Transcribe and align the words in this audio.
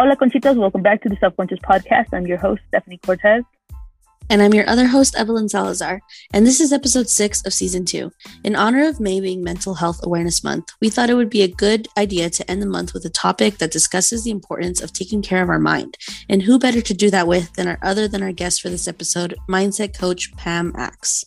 Hola, 0.00 0.14
Conchitas. 0.14 0.54
Welcome 0.54 0.82
back 0.82 1.02
to 1.02 1.08
the 1.08 1.16
Self-Conscious 1.16 1.58
Podcast. 1.58 2.10
I'm 2.12 2.24
your 2.24 2.38
host, 2.38 2.62
Stephanie 2.68 2.98
Cortez. 2.98 3.42
And 4.30 4.40
I'm 4.40 4.54
your 4.54 4.68
other 4.68 4.86
host, 4.86 5.16
Evelyn 5.16 5.48
Salazar. 5.48 6.00
And 6.32 6.46
this 6.46 6.60
is 6.60 6.72
episode 6.72 7.08
six 7.08 7.44
of 7.44 7.52
season 7.52 7.84
two. 7.84 8.12
In 8.44 8.54
honor 8.54 8.86
of 8.86 9.00
May 9.00 9.18
being 9.18 9.42
Mental 9.42 9.74
Health 9.74 9.98
Awareness 10.04 10.44
Month, 10.44 10.68
we 10.80 10.88
thought 10.88 11.10
it 11.10 11.16
would 11.16 11.28
be 11.28 11.42
a 11.42 11.48
good 11.48 11.88
idea 11.98 12.30
to 12.30 12.48
end 12.48 12.62
the 12.62 12.66
month 12.66 12.94
with 12.94 13.06
a 13.06 13.10
topic 13.10 13.58
that 13.58 13.72
discusses 13.72 14.22
the 14.22 14.30
importance 14.30 14.80
of 14.80 14.92
taking 14.92 15.20
care 15.20 15.42
of 15.42 15.48
our 15.48 15.58
mind. 15.58 15.98
And 16.28 16.42
who 16.42 16.60
better 16.60 16.80
to 16.80 16.94
do 16.94 17.10
that 17.10 17.26
with 17.26 17.52
than 17.54 17.66
our 17.66 17.80
other 17.82 18.06
than 18.06 18.22
our 18.22 18.30
guest 18.30 18.62
for 18.62 18.68
this 18.68 18.86
episode, 18.86 19.34
mindset 19.48 19.98
coach 19.98 20.32
Pam 20.36 20.72
Axe. 20.76 21.24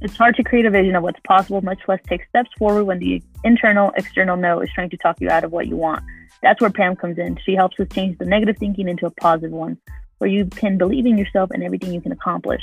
It's 0.00 0.16
hard 0.16 0.34
to 0.34 0.42
create 0.42 0.66
a 0.66 0.70
vision 0.70 0.96
of 0.96 1.04
what's 1.04 1.20
possible, 1.20 1.60
much 1.60 1.78
less 1.86 2.00
take 2.08 2.26
steps 2.28 2.50
forward 2.58 2.86
when 2.86 2.98
the 2.98 3.22
internal, 3.44 3.92
external 3.96 4.36
no 4.36 4.58
is 4.62 4.70
trying 4.74 4.90
to 4.90 4.96
talk 4.96 5.20
you 5.20 5.30
out 5.30 5.44
of 5.44 5.52
what 5.52 5.68
you 5.68 5.76
want. 5.76 6.02
That's 6.42 6.60
where 6.60 6.70
Pam 6.70 6.96
comes 6.96 7.18
in. 7.18 7.38
She 7.44 7.54
helps 7.54 7.78
us 7.80 7.88
change 7.92 8.18
the 8.18 8.24
negative 8.24 8.56
thinking 8.58 8.88
into 8.88 9.06
a 9.06 9.10
positive 9.10 9.52
one, 9.52 9.78
where 10.18 10.30
you 10.30 10.46
can 10.46 10.78
believe 10.78 11.06
in 11.06 11.18
yourself 11.18 11.50
and 11.50 11.62
everything 11.62 11.92
you 11.92 12.00
can 12.00 12.12
accomplish. 12.12 12.62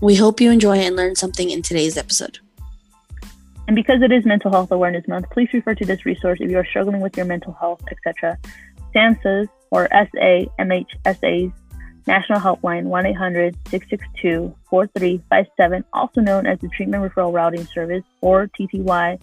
We 0.00 0.16
hope 0.16 0.40
you 0.40 0.50
enjoy 0.50 0.78
and 0.78 0.96
learn 0.96 1.14
something 1.14 1.50
in 1.50 1.62
today's 1.62 1.96
episode. 1.96 2.38
And 3.66 3.74
because 3.74 4.02
it 4.02 4.12
is 4.12 4.26
Mental 4.26 4.50
Health 4.50 4.70
Awareness 4.70 5.08
Month, 5.08 5.30
please 5.30 5.48
refer 5.52 5.74
to 5.74 5.86
this 5.86 6.04
resource 6.04 6.38
if 6.40 6.50
you 6.50 6.58
are 6.58 6.66
struggling 6.66 7.00
with 7.00 7.16
your 7.16 7.24
mental 7.24 7.54
health, 7.54 7.82
etc. 7.90 8.38
SAMHSA's 8.94 9.48
or 9.70 9.88
SAMHSA's 9.88 11.52
National 12.06 12.38
Helpline 12.38 12.84
1 12.84 13.06
800 13.06 13.56
662 13.70 14.54
4357, 14.68 15.84
also 15.92 16.20
known 16.20 16.46
as 16.46 16.58
the 16.58 16.68
Treatment 16.68 17.02
Referral 17.02 17.32
Routing 17.32 17.64
Service 17.66 18.04
or 18.20 18.48
TTY 18.48 19.18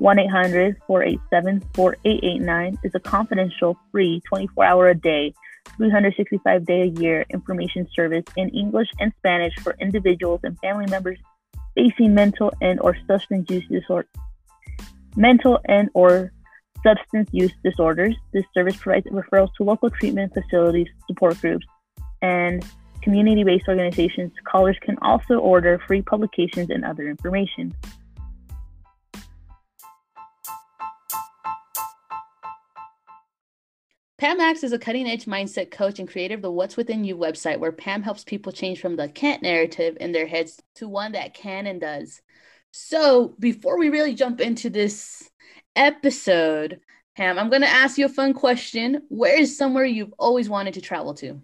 1 0.00 0.18
800 0.18 0.76
487 0.86 1.60
4889 1.74 2.78
is 2.82 2.92
a 2.94 3.00
confidential, 3.00 3.76
free, 3.92 4.22
24 4.26 4.64
hour 4.64 4.88
a 4.88 4.94
day, 4.94 5.34
365 5.76 6.64
day 6.64 6.82
a 6.82 7.00
year 7.00 7.26
information 7.30 7.86
service 7.94 8.24
in 8.36 8.48
English 8.48 8.88
and 8.98 9.12
Spanish 9.18 9.54
for 9.60 9.76
individuals 9.78 10.40
and 10.42 10.58
family 10.60 10.86
members 10.86 11.18
facing 11.74 12.14
mental 12.14 12.50
and 12.62 12.80
or 12.80 12.96
substance 13.06 13.48
use 13.50 13.64
disorder 13.68 14.08
mental 15.16 15.58
and 15.66 15.90
or 15.92 16.32
substance 16.82 17.28
use 17.32 17.52
disorders. 17.62 18.16
This 18.32 18.44
service 18.54 18.76
provides 18.76 19.06
referrals 19.06 19.52
to 19.58 19.64
local 19.64 19.90
treatment 19.90 20.32
facilities, 20.32 20.88
support 21.08 21.38
groups, 21.40 21.66
and 22.22 22.64
community-based 23.02 23.68
organizations. 23.68 24.32
Callers 24.44 24.76
can 24.80 24.96
also 25.02 25.34
order 25.38 25.78
free 25.86 26.00
publications 26.00 26.70
and 26.70 26.84
other 26.84 27.08
information. 27.08 27.74
Pam 34.20 34.38
Axe 34.38 34.64
is 34.64 34.72
a 34.74 34.78
cutting 34.78 35.08
edge 35.08 35.24
mindset 35.24 35.70
coach 35.70 35.98
and 35.98 36.06
creator 36.06 36.34
of 36.34 36.42
the 36.42 36.50
What's 36.50 36.76
Within 36.76 37.04
You 37.04 37.16
website, 37.16 37.58
where 37.58 37.72
Pam 37.72 38.02
helps 38.02 38.22
people 38.22 38.52
change 38.52 38.78
from 38.78 38.94
the 38.94 39.08
can't 39.08 39.42
narrative 39.42 39.96
in 39.98 40.12
their 40.12 40.26
heads 40.26 40.60
to 40.74 40.86
one 40.86 41.12
that 41.12 41.32
can 41.32 41.66
and 41.66 41.80
does. 41.80 42.20
So, 42.70 43.34
before 43.38 43.78
we 43.78 43.88
really 43.88 44.14
jump 44.14 44.42
into 44.42 44.68
this 44.68 45.30
episode, 45.74 46.80
Pam, 47.16 47.38
I'm 47.38 47.48
going 47.48 47.62
to 47.62 47.68
ask 47.68 47.96
you 47.96 48.04
a 48.04 48.10
fun 48.10 48.34
question. 48.34 49.04
Where 49.08 49.40
is 49.40 49.56
somewhere 49.56 49.86
you've 49.86 50.12
always 50.18 50.50
wanted 50.50 50.74
to 50.74 50.82
travel 50.82 51.14
to? 51.14 51.40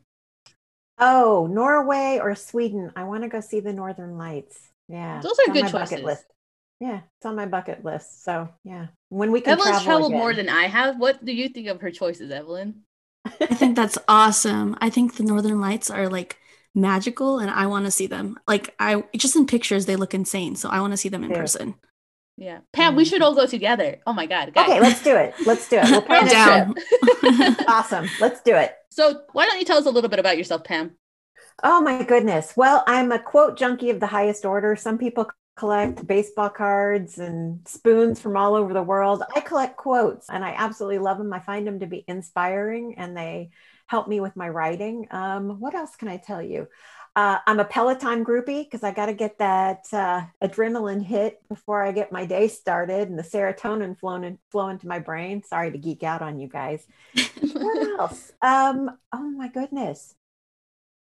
Oh, 0.99 1.49
Norway 1.51 2.19
or 2.21 2.35
Sweden. 2.35 2.93
I 2.95 3.05
want 3.05 3.23
to 3.23 3.31
go 3.31 3.41
see 3.41 3.61
the 3.61 3.73
Northern 3.73 4.19
Lights. 4.19 4.61
Yeah. 4.87 5.23
Those 5.23 5.39
are 5.49 5.55
good 5.55 5.69
choices. 5.69 6.03
list. 6.03 6.27
Yeah, 6.81 7.01
it's 7.17 7.27
on 7.27 7.37
my 7.37 7.47
bucket 7.47 7.85
list. 7.85 8.23
So 8.25 8.49
yeah, 8.65 8.89
when 9.09 9.33
we 9.33 9.41
can 9.41 9.55
Evelyn's 9.55 9.83
travel 9.83 9.85
traveled 9.85 10.11
again. 10.13 10.21
more 10.21 10.35
than 10.35 10.49
I 10.49 10.65
have. 10.65 10.99
What 10.99 11.25
do 11.25 11.33
you 11.33 11.49
think 11.49 11.69
of 11.69 11.81
her 11.81 11.91
choices, 11.91 12.31
Evelyn? 12.31 12.83
I 13.25 13.55
think 13.55 13.77
that's 13.77 13.99
awesome. 14.09 14.77
I 14.81 14.91
think 14.91 15.15
the 15.17 15.23
Northern 15.25 15.61
Lights 15.61 15.91
are 15.91 16.09
like 16.09 16.39
magical 16.75 17.39
and 17.39 17.51
I 17.51 17.67
want 17.67 17.87
to 17.87 17.91
see 17.91 18.07
them. 18.07 18.39
Like 18.47 18.75
I 18.79 19.03
just 19.17 19.37
in 19.37 19.47
pictures 19.47 19.87
they 19.87 19.97
look 19.97 20.15
insane, 20.15 20.57
so 20.57 20.69
I 20.69 20.81
want 20.81 20.93
to 20.93 20.97
see 20.97 21.09
them 21.09 21.25
in 21.25 21.31
Yeah. 21.31 21.41
person. 21.41 21.75
Yeah, 22.39 22.59
Pam, 22.75 22.97
we 22.97 23.07
should 23.07 23.23
all 23.23 23.35
go 23.35 23.47
together. 23.47 23.97
Oh 24.07 24.13
my 24.13 24.27
God, 24.27 24.53
guys. 24.53 24.69
okay, 24.69 24.79
let's 24.79 25.03
do 25.03 25.17
it. 25.17 25.35
Let's 25.47 25.67
do 25.71 25.79
it. 25.79 25.91
We'll 25.91 26.03
plan 26.07 26.25
I'm 26.25 26.29
down. 26.29 26.75
trip. 26.75 27.59
Awesome. 27.67 28.09
Let's 28.21 28.43
do 28.43 28.55
it. 28.55 28.75
So, 28.91 29.23
why 29.33 29.47
don't 29.47 29.59
you 29.59 29.65
tell 29.65 29.79
us 29.79 29.87
a 29.87 29.91
little 29.91 30.11
bit 30.11 30.19
about 30.19 30.37
yourself, 30.37 30.63
Pam? 30.63 30.97
Oh 31.65 31.81
my 31.81 32.03
goodness. 32.03 32.53
Well, 32.55 32.85
I'm 32.87 33.11
a 33.11 33.19
quote 33.19 33.57
junkie 33.57 33.89
of 33.89 34.01
the 34.01 34.07
highest 34.07 34.45
order. 34.45 34.77
Some 34.77 34.99
people 34.99 35.31
collect 35.57 36.07
baseball 36.07 36.51
cards 36.51 37.19
and 37.19 37.67
spoons 37.67 38.21
from 38.21 38.37
all 38.37 38.55
over 38.55 38.75
the 38.75 38.83
world. 38.83 39.23
I 39.35 39.41
collect 39.41 39.77
quotes 39.77 40.29
and 40.29 40.45
I 40.45 40.55
absolutely 40.57 40.99
love 40.99 41.19
them. 41.19 41.33
I 41.33 41.41
find 41.41 41.67
them 41.67 41.81
to 41.81 41.87
be 41.87 42.05
inspiring 42.07 42.95
and 42.99 43.17
they 43.17 43.51
help 43.87 44.07
me 44.07 44.21
with 44.21 44.37
my 44.37 44.49
writing. 44.49 45.09
Um, 45.11 45.59
what 45.61 45.75
else 45.75 45.97
can 45.97 46.09
I 46.09 46.19
tell 46.19 46.43
you? 46.43 46.69
Uh, 47.15 47.39
I'm 47.47 47.61
a 47.61 47.65
Peloton 47.65 48.27
groupie 48.27 48.65
because 48.65 48.85
I 48.85 48.91
got 48.91 49.07
to 49.07 49.15
get 49.15 49.39
that 49.39 49.87
uh, 49.91 50.25
adrenaline 50.43 51.03
hit 51.03 51.41
before 51.49 51.83
I 51.83 51.93
get 51.93 52.13
my 52.13 52.27
day 52.27 52.49
started 52.49 53.09
and 53.09 53.19
the 53.19 53.23
serotonin 53.23 53.99
flowing 53.99 54.25
in, 54.25 54.39
flow 54.51 54.69
into 54.69 54.87
my 54.87 54.99
brain. 54.99 55.43
Sorry 55.43 55.73
to 55.73 55.79
geek 55.79 56.03
out 56.03 56.21
on 56.21 56.39
you 56.39 56.49
guys. 56.49 56.87
what 57.41 58.01
else? 58.01 58.33
Um, 58.43 58.91
oh 59.15 59.31
my 59.31 59.49
goodness. 59.49 60.15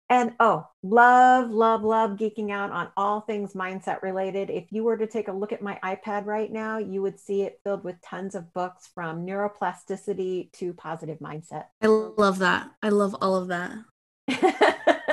And 0.08 0.34
oh, 0.38 0.68
love, 0.82 1.50
love, 1.50 1.82
love 1.82 2.12
geeking 2.12 2.52
out 2.52 2.70
on 2.70 2.88
all 2.96 3.22
things 3.22 3.54
mindset 3.54 4.02
related. 4.02 4.50
If 4.50 4.70
you 4.70 4.84
were 4.84 4.96
to 4.96 5.06
take 5.06 5.28
a 5.28 5.32
look 5.32 5.52
at 5.52 5.62
my 5.62 5.78
iPad 5.82 6.26
right 6.26 6.52
now, 6.52 6.78
you 6.78 7.02
would 7.02 7.18
see 7.18 7.42
it 7.42 7.60
filled 7.64 7.82
with 7.82 8.00
tons 8.02 8.36
of 8.36 8.52
books 8.52 8.88
from 8.94 9.26
neuroplasticity 9.26 10.52
to 10.52 10.72
positive 10.74 11.18
mindset. 11.18 11.64
I 11.82 11.86
love 11.88 12.38
that. 12.38 12.70
I 12.82 12.90
love 12.90 13.16
all 13.20 13.34
of 13.34 13.48
that. 13.48 13.78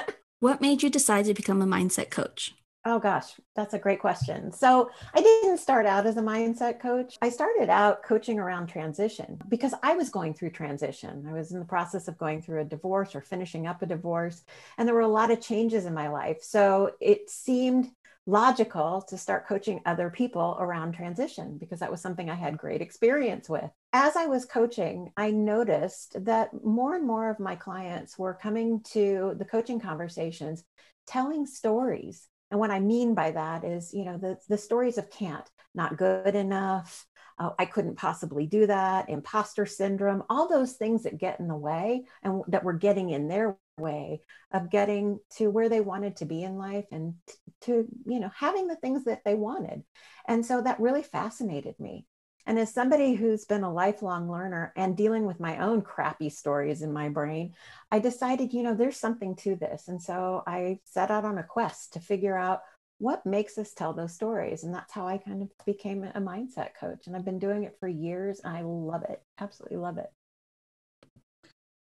What 0.43 0.59
made 0.59 0.83
you 0.83 0.89
decide 0.89 1.23
to 1.27 1.33
become 1.33 1.61
a 1.61 1.65
mindset 1.65 2.09
coach? 2.09 2.53
Oh 2.85 2.99
gosh, 2.99 3.39
that's 3.55 3.73
a 3.73 3.79
great 3.79 4.01
question. 4.01 4.51
So, 4.51 4.89
I 5.13 5.21
didn't 5.21 5.59
start 5.59 5.85
out 5.85 6.05
as 6.05 6.17
a 6.17 6.21
mindset 6.21 6.81
coach. 6.81 7.17
I 7.21 7.29
started 7.29 7.69
out 7.69 8.03
coaching 8.03 8.39
around 8.39 8.67
transition 8.67 9.39
because 9.47 9.73
I 9.81 9.95
was 9.95 10.09
going 10.09 10.33
through 10.33 10.49
transition. 10.49 11.25
I 11.27 11.31
was 11.31 11.53
in 11.53 11.59
the 11.59 11.66
process 11.66 12.09
of 12.09 12.17
going 12.17 12.41
through 12.41 12.59
a 12.59 12.66
divorce 12.66 13.16
or 13.16 13.22
finishing 13.22 13.67
up 13.67 13.81
a 13.81 13.85
divorce, 13.85 14.43
and 14.77 14.85
there 14.85 14.95
were 14.95 15.01
a 15.01 15.07
lot 15.07 15.31
of 15.31 15.39
changes 15.39 15.85
in 15.85 15.93
my 15.93 16.09
life. 16.09 16.39
So, 16.41 16.91
it 16.99 17.29
seemed 17.29 17.89
logical 18.25 19.01
to 19.01 19.17
start 19.17 19.47
coaching 19.47 19.81
other 19.85 20.09
people 20.09 20.57
around 20.59 20.93
transition 20.93 21.57
because 21.57 21.79
that 21.79 21.91
was 21.91 22.01
something 22.01 22.29
I 22.29 22.35
had 22.35 22.57
great 22.57 22.81
experience 22.81 23.47
with. 23.49 23.69
As 23.93 24.17
I 24.17 24.25
was 24.25 24.45
coaching, 24.45 25.11
I 25.16 25.31
noticed 25.31 26.23
that 26.25 26.49
more 26.66 26.95
and 26.95 27.07
more 27.07 27.29
of 27.29 27.39
my 27.39 27.55
clients 27.55 28.17
were 28.17 28.33
coming 28.33 28.81
to 28.91 29.35
the 29.38 29.45
coaching 29.45 29.79
conversations 29.79 30.63
telling 31.05 31.45
stories 31.45 32.29
and 32.53 32.59
what 32.59 32.69
I 32.69 32.80
mean 32.80 33.16
by 33.16 33.31
that 33.31 33.64
is, 33.64 33.96
you 33.96 34.06
know, 34.06 34.19
the, 34.19 34.38
the 34.47 34.59
stories 34.59 35.00
of 35.00 35.09
can't, 35.09 35.50
not 35.74 35.97
good 35.97 36.36
enough, 36.36 37.03
oh, 37.40 37.56
I 37.58 37.66
couldn't 37.66 37.96
possibly 37.96 38.46
do 38.46 38.68
that, 38.68 39.09
imposter 39.09 39.66
syndrome, 39.66 40.22
all 40.30 40.47
those 40.47 40.74
things 40.74 41.02
that 41.02 41.18
get 41.18 41.40
in 41.40 41.47
the 41.47 41.56
way 41.56 42.03
and 42.22 42.44
that 42.50 42.64
were 42.64 42.74
getting 42.74 43.09
in 43.09 43.28
their 43.28 43.58
way 43.80 44.22
of 44.52 44.69
getting 44.69 45.19
to 45.38 45.50
where 45.50 45.68
they 45.68 45.81
wanted 45.81 46.18
to 46.18 46.25
be 46.25 46.44
in 46.44 46.59
life 46.59 46.86
and 46.91 47.16
t- 47.25 47.34
to, 47.62 47.88
you 48.06 48.19
know, 48.19 48.30
having 48.38 48.68
the 48.68 48.75
things 48.75 49.06
that 49.06 49.24
they 49.25 49.34
wanted. 49.34 49.84
And 50.28 50.46
so 50.46 50.62
that 50.62 50.80
really 50.80 51.02
fascinated 51.02 51.74
me. 51.80 52.06
And 52.45 52.59
as 52.59 52.73
somebody 52.73 53.13
who's 53.13 53.45
been 53.45 53.63
a 53.63 53.73
lifelong 53.73 54.29
learner 54.29 54.73
and 54.75 54.97
dealing 54.97 55.25
with 55.25 55.39
my 55.39 55.59
own 55.59 55.81
crappy 55.81 56.29
stories 56.29 56.81
in 56.81 56.91
my 56.91 57.09
brain, 57.09 57.53
I 57.91 57.99
decided, 57.99 58.53
you 58.53 58.63
know, 58.63 58.75
there's 58.75 58.97
something 58.97 59.35
to 59.37 59.55
this. 59.55 59.87
And 59.87 60.01
so 60.01 60.43
I 60.45 60.79
set 60.83 61.09
out 61.09 61.25
on 61.25 61.37
a 61.37 61.43
quest 61.43 61.93
to 61.93 61.99
figure 61.99 62.37
out 62.37 62.61
what 62.97 63.25
makes 63.25 63.57
us 63.57 63.73
tell 63.73 63.93
those 63.93 64.13
stories. 64.13 64.63
And 64.63 64.73
that's 64.73 64.93
how 64.93 65.07
I 65.07 65.17
kind 65.17 65.41
of 65.41 65.49
became 65.66 66.03
a 66.03 66.19
mindset 66.19 66.69
coach. 66.79 67.07
And 67.07 67.16
I've 67.16 67.25
been 67.25 67.40
doing 67.40 67.63
it 67.63 67.78
for 67.79 67.87
years. 67.87 68.41
And 68.43 68.55
I 68.55 68.61
love 68.61 69.03
it. 69.03 69.22
Absolutely 69.39 69.78
love 69.78 69.97
it. 69.97 70.11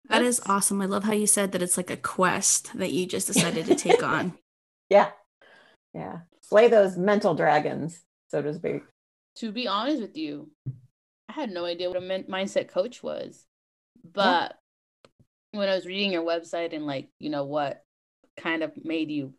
That 0.09 0.21
is 0.21 0.41
awesome. 0.45 0.81
I 0.81 0.85
love 0.85 1.06
how 1.06 1.13
you 1.13 1.27
said 1.27 1.51
that 1.53 1.61
it's 1.61 1.77
like 1.77 1.89
a 1.89 1.97
quest 1.97 2.77
that 2.77 2.91
you 2.91 3.06
just 3.06 3.27
decided 3.27 3.65
to 3.65 3.75
take 3.75 4.03
on. 4.03 4.33
Yeah. 4.89 5.09
Yeah. 5.94 6.19
Slay 6.41 6.67
those 6.67 6.97
mental 6.97 7.33
dragons, 7.33 7.99
so 8.29 8.44
to 8.44 8.53
speak. 8.53 8.83
To 9.38 9.51
be 9.51 9.68
honest 9.68 10.01
with 10.01 10.18
you, 10.18 10.51
I 11.30 11.33
had 11.33 11.51
no 11.51 11.65
idea 11.65 11.89
what 11.89 11.97
a 11.97 12.01
min- 12.01 12.25
mindset 12.25 12.69
coach 12.69 13.01
was. 13.01 13.45
But 14.03 14.57
when 15.51 15.69
I 15.69 15.75
was 15.75 15.85
reading 15.85 16.12
your 16.12 16.24
website 16.24 16.74
and 16.74 16.85
like, 16.85 17.09
you 17.19 17.30
know, 17.30 17.45
what 17.45 17.83
kind 18.38 18.63
of 18.63 18.71
made 18.83 19.09
you 19.09 19.33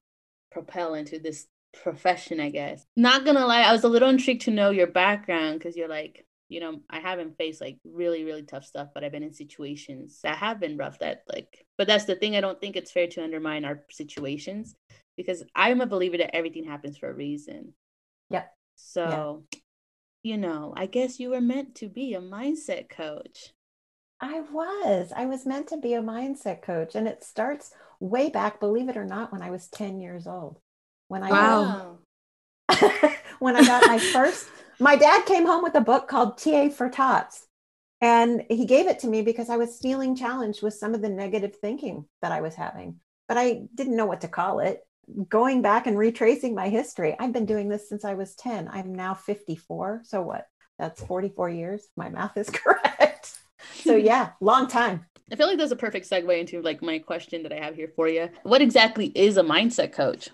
propel 0.50 0.94
into 0.94 1.18
this 1.18 1.46
profession, 1.82 2.40
I 2.40 2.50
guess. 2.50 2.84
Not 2.96 3.24
gonna 3.24 3.46
lie, 3.46 3.62
I 3.62 3.72
was 3.72 3.84
a 3.84 3.88
little 3.88 4.08
intrigued 4.08 4.42
to 4.42 4.50
know 4.50 4.70
your 4.70 4.86
background 4.86 5.58
because 5.58 5.76
you're 5.76 5.88
like, 5.88 6.26
you 6.48 6.60
know, 6.60 6.80
I 6.88 7.00
haven't 7.00 7.36
faced 7.36 7.60
like 7.60 7.78
really, 7.84 8.24
really 8.24 8.42
tough 8.42 8.64
stuff, 8.64 8.88
but 8.94 9.02
I've 9.02 9.12
been 9.12 9.22
in 9.22 9.34
situations 9.34 10.20
that 10.22 10.36
have 10.36 10.60
been 10.60 10.76
rough 10.76 10.98
that 11.00 11.24
like 11.32 11.64
but 11.76 11.86
that's 11.86 12.04
the 12.04 12.14
thing. 12.14 12.36
I 12.36 12.40
don't 12.40 12.60
think 12.60 12.76
it's 12.76 12.92
fair 12.92 13.08
to 13.08 13.24
undermine 13.24 13.64
our 13.64 13.84
situations 13.90 14.74
because 15.16 15.42
I'm 15.54 15.80
a 15.80 15.86
believer 15.86 16.18
that 16.18 16.34
everything 16.34 16.64
happens 16.64 16.96
for 16.96 17.10
a 17.10 17.14
reason. 17.14 17.74
Yep. 18.30 18.52
So, 18.76 19.44
you 20.24 20.38
know, 20.38 20.72
I 20.74 20.86
guess 20.86 21.20
you 21.20 21.30
were 21.30 21.40
meant 21.40 21.76
to 21.76 21.88
be 21.88 22.14
a 22.14 22.20
mindset 22.20 22.88
coach. 22.88 23.52
I 24.20 24.40
was. 24.40 25.12
I 25.14 25.26
was 25.26 25.44
meant 25.44 25.68
to 25.68 25.76
be 25.76 25.92
a 25.92 26.02
mindset 26.02 26.62
coach. 26.62 26.94
And 26.94 27.06
it 27.06 27.22
starts 27.22 27.72
way 28.00 28.30
back, 28.30 28.58
believe 28.58 28.88
it 28.88 28.96
or 28.96 29.04
not, 29.04 29.32
when 29.32 29.42
I 29.42 29.50
was 29.50 29.68
10 29.68 30.00
years 30.00 30.26
old. 30.26 30.58
When 31.08 31.22
I 31.22 31.30
Wow. 31.30 31.98
when 33.38 33.54
I 33.54 33.64
got 33.66 33.86
my 33.86 33.98
first, 33.98 34.48
my 34.80 34.96
dad 34.96 35.26
came 35.26 35.44
home 35.44 35.62
with 35.62 35.74
a 35.74 35.82
book 35.82 36.08
called 36.08 36.38
TA 36.38 36.70
for 36.70 36.88
Tots. 36.88 37.46
And 38.00 38.44
he 38.48 38.64
gave 38.64 38.86
it 38.86 39.00
to 39.00 39.06
me 39.06 39.20
because 39.20 39.50
I 39.50 39.58
was 39.58 39.78
feeling 39.78 40.16
challenged 40.16 40.62
with 40.62 40.72
some 40.72 40.94
of 40.94 41.02
the 41.02 41.10
negative 41.10 41.56
thinking 41.56 42.06
that 42.22 42.32
I 42.32 42.40
was 42.40 42.54
having, 42.54 43.00
but 43.28 43.36
I 43.36 43.66
didn't 43.74 43.96
know 43.96 44.06
what 44.06 44.22
to 44.22 44.28
call 44.28 44.60
it. 44.60 44.80
Going 45.28 45.62
back 45.62 45.86
and 45.86 45.98
retracing 45.98 46.54
my 46.54 46.68
history, 46.68 47.16
I've 47.18 47.32
been 47.32 47.46
doing 47.46 47.68
this 47.68 47.88
since 47.88 48.04
I 48.04 48.14
was 48.14 48.34
10. 48.36 48.68
I'm 48.70 48.94
now 48.94 49.14
54. 49.14 50.02
So 50.04 50.22
what? 50.22 50.46
That's 50.78 51.02
44 51.04 51.50
years. 51.50 51.86
My 51.96 52.08
math 52.08 52.36
is 52.36 52.50
correct. 52.52 53.38
So 53.74 53.96
yeah, 53.96 54.30
long 54.40 54.68
time. 54.68 55.06
I 55.32 55.36
feel 55.36 55.46
like 55.46 55.58
that's 55.58 55.72
a 55.72 55.76
perfect 55.76 56.08
segue 56.08 56.38
into 56.38 56.60
like 56.60 56.82
my 56.82 56.98
question 56.98 57.42
that 57.44 57.52
I 57.52 57.56
have 57.56 57.76
here 57.76 57.90
for 57.96 58.08
you. 58.08 58.28
What 58.42 58.60
exactly 58.60 59.06
is 59.14 59.36
a 59.36 59.42
mindset 59.42 59.92
coach? 59.92 60.30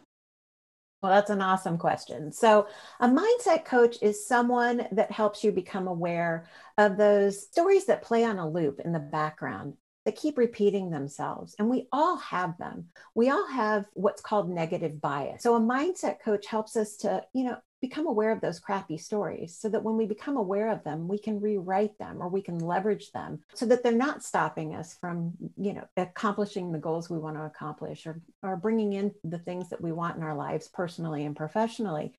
Well, 1.02 1.12
that's 1.12 1.30
an 1.30 1.40
awesome 1.40 1.78
question. 1.78 2.30
So, 2.30 2.66
a 2.98 3.08
mindset 3.08 3.64
coach 3.64 3.96
is 4.02 4.26
someone 4.26 4.86
that 4.92 5.10
helps 5.10 5.42
you 5.42 5.50
become 5.50 5.88
aware 5.88 6.46
of 6.76 6.98
those 6.98 7.42
stories 7.42 7.86
that 7.86 8.02
play 8.02 8.24
on 8.24 8.38
a 8.38 8.48
loop 8.48 8.80
in 8.80 8.92
the 8.92 8.98
background 8.98 9.74
that 10.04 10.16
keep 10.16 10.38
repeating 10.38 10.90
themselves. 10.90 11.54
And 11.58 11.68
we 11.68 11.86
all 11.92 12.16
have 12.16 12.56
them. 12.58 12.86
We 13.14 13.30
all 13.30 13.46
have 13.48 13.84
what's 13.94 14.22
called 14.22 14.50
negative 14.50 15.00
bias. 15.00 15.42
So, 15.42 15.54
a 15.56 15.60
mindset 15.60 16.20
coach 16.24 16.46
helps 16.46 16.76
us 16.76 16.96
to, 16.98 17.22
you 17.32 17.44
know, 17.44 17.58
become 17.80 18.06
aware 18.06 18.30
of 18.30 18.40
those 18.40 18.60
crappy 18.60 18.98
stories 18.98 19.56
so 19.58 19.68
that 19.68 19.82
when 19.82 19.96
we 19.96 20.06
become 20.06 20.36
aware 20.36 20.70
of 20.70 20.84
them 20.84 21.08
we 21.08 21.18
can 21.18 21.40
rewrite 21.40 21.98
them 21.98 22.22
or 22.22 22.28
we 22.28 22.42
can 22.42 22.58
leverage 22.58 23.10
them 23.12 23.40
so 23.54 23.64
that 23.66 23.82
they're 23.82 23.92
not 23.92 24.22
stopping 24.22 24.74
us 24.74 24.96
from 25.00 25.32
you 25.56 25.72
know 25.72 25.84
accomplishing 25.96 26.72
the 26.72 26.78
goals 26.78 27.08
we 27.08 27.18
want 27.18 27.36
to 27.36 27.44
accomplish 27.44 28.06
or 28.06 28.20
or 28.42 28.56
bringing 28.56 28.92
in 28.92 29.12
the 29.24 29.38
things 29.38 29.70
that 29.70 29.80
we 29.80 29.92
want 29.92 30.16
in 30.16 30.22
our 30.22 30.36
lives 30.36 30.68
personally 30.68 31.24
and 31.24 31.36
professionally. 31.36 32.12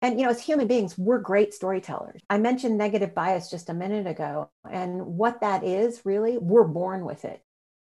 And 0.00 0.18
you 0.18 0.24
know 0.24 0.32
as 0.32 0.40
human 0.40 0.66
beings 0.66 0.96
we're 0.96 1.18
great 1.18 1.52
storytellers. 1.52 2.22
I 2.30 2.38
mentioned 2.38 2.78
negative 2.78 3.14
bias 3.14 3.50
just 3.50 3.68
a 3.68 3.74
minute 3.74 4.06
ago 4.06 4.50
and 4.68 5.06
what 5.06 5.40
that 5.42 5.62
is 5.62 6.02
really 6.04 6.38
we're 6.38 6.64
born 6.64 7.04
with 7.04 7.24
it. 7.24 7.42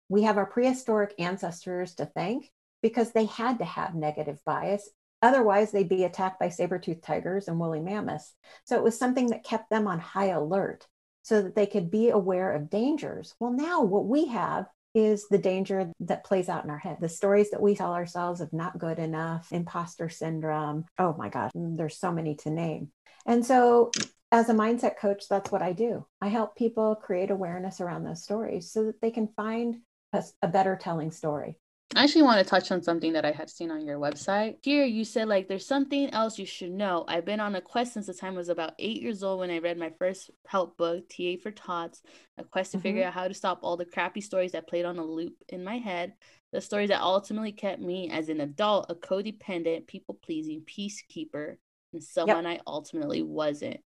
We 0.09 0.23
have 0.23 0.39
our 0.39 0.47
prehistoric 0.47 1.15
ancestors 1.19 1.95
to 1.97 2.07
thank 2.07 2.51
because 2.83 3.13
they 3.13 3.27
had 3.27 3.59
to 3.59 3.65
have 3.65 3.95
negative 3.95 4.41
bias 4.47 4.89
Otherwise, 5.23 5.73
they'd 5.73 5.89
be 5.89 6.05
attacked 6.05 6.39
by 6.39 6.49
saber-toothed 6.49 7.03
tigers 7.03 7.49
and 7.49 7.59
woolly 7.59 7.81
mammoths. 7.81 8.35
So 8.65 8.77
it 8.77 8.85
was 8.85 8.99
something 8.99 9.29
that 9.29 9.45
kept 9.45 9.71
them 9.71 9.87
on 9.87 9.99
high 9.99 10.29
alert 10.29 10.87
so 11.23 11.43
that 11.43 11.55
they 11.55 11.67
could 11.67 11.91
be 11.91 12.11
aware 12.11 12.53
of 12.53 12.71
dangers. 12.71 13.35
Well, 13.41 13.53
now 13.53 13.83
what 13.83 14.07
we 14.07 14.27
have 14.29 14.67
is 14.95 15.29
the 15.29 15.39
danger 15.39 15.93
that 16.01 16.25
plays 16.25 16.49
out 16.49 16.65
in 16.65 16.71
our 16.71 16.79
head. 16.79 16.99
The 17.01 17.09
stories 17.09 17.51
that 17.51 17.61
we 17.61 17.75
tell 17.75 17.93
ourselves 17.93 18.41
of 18.41 18.53
not 18.53 18.79
good 18.79 18.99
enough, 18.99 19.53
imposter 19.53 20.09
syndrome. 20.09 20.87
Oh 20.99 21.15
my 21.19 21.29
gosh, 21.29 21.53
mm, 21.57 21.77
there's 21.77 21.99
so 21.99 22.13
many 22.13 22.35
to 22.37 22.51
name. 22.51 22.91
And 23.27 23.45
so, 23.45 23.91
as 24.31 24.49
a 24.49 24.55
mindset 24.55 24.97
coach, 24.99 25.25
that's 25.29 25.51
what 25.51 25.63
I 25.63 25.73
do. 25.73 26.07
I 26.21 26.29
help 26.29 26.57
people 26.57 26.95
create 26.95 27.31
awareness 27.31 27.81
around 27.81 28.05
those 28.05 28.23
stories 28.23 28.71
so 28.71 28.85
that 28.85 29.01
they 29.01 29.11
can 29.11 29.29
find 29.37 29.77
a, 30.13 30.23
a 30.43 30.49
better 30.49 30.77
telling 30.77 31.11
story. 31.11 31.59
I 31.95 32.05
actually 32.05 32.23
want 32.23 32.39
to 32.39 32.49
touch 32.49 32.71
on 32.71 32.83
something 32.83 33.15
that 33.15 33.25
I 33.25 33.33
had 33.33 33.51
seen 33.51 33.71
on 33.71 33.85
your 33.87 33.99
website. 33.99 34.57
Here 34.63 34.85
you 34.85 35.05
said 35.05 35.29
like 35.29 35.49
there's 35.49 35.67
something 35.67 36.11
else 36.11 36.39
you 36.39 36.45
should 36.47 36.73
know. 36.73 37.05
I've 37.09 37.25
been 37.25 37.41
on 37.41 37.55
a 37.55 37.61
quest 37.61 37.95
since 37.95 38.07
the 38.07 38.15
time 38.15 38.35
I 38.35 38.39
was 38.39 38.49
about 38.49 38.75
eight 38.79 39.01
years 39.01 39.23
old 39.23 39.41
when 39.41 39.51
I 39.51 39.59
read 39.59 39.79
my 39.79 39.91
first 39.99 40.31
help 40.47 40.77
book, 40.77 41.09
TA 41.09 41.37
for 41.43 41.51
Tots, 41.51 42.03
a 42.37 42.45
quest 42.45 42.73
to 42.73 42.79
Mm-hmm. 42.79 42.79
figure 42.79 43.05
out 43.05 43.15
how 43.15 43.29
to 43.29 43.35
stop 43.35 43.61
all 43.63 43.77
the 43.77 43.85
crappy 43.85 44.21
stories 44.21 44.53
that 44.53 44.69
played 44.69 44.85
on 44.85 44.99
a 44.99 45.05
loop 45.05 45.35
in 45.49 45.65
my 45.65 45.79
head. 45.79 46.13
The 46.53 46.61
stories 46.61 46.89
that 46.89 47.01
ultimately 47.01 47.53
kept 47.53 47.81
me 47.81 48.11
as 48.11 48.29
an 48.29 48.41
adult, 48.41 48.87
a 48.91 48.95
codependent, 48.95 49.87
people 49.87 50.19
pleasing 50.23 50.63
peacekeeper, 50.63 51.57
and 51.93 52.03
someone 52.03 52.47
I 52.47 52.61
ultimately 52.67 53.23
wasn't. 53.23 53.81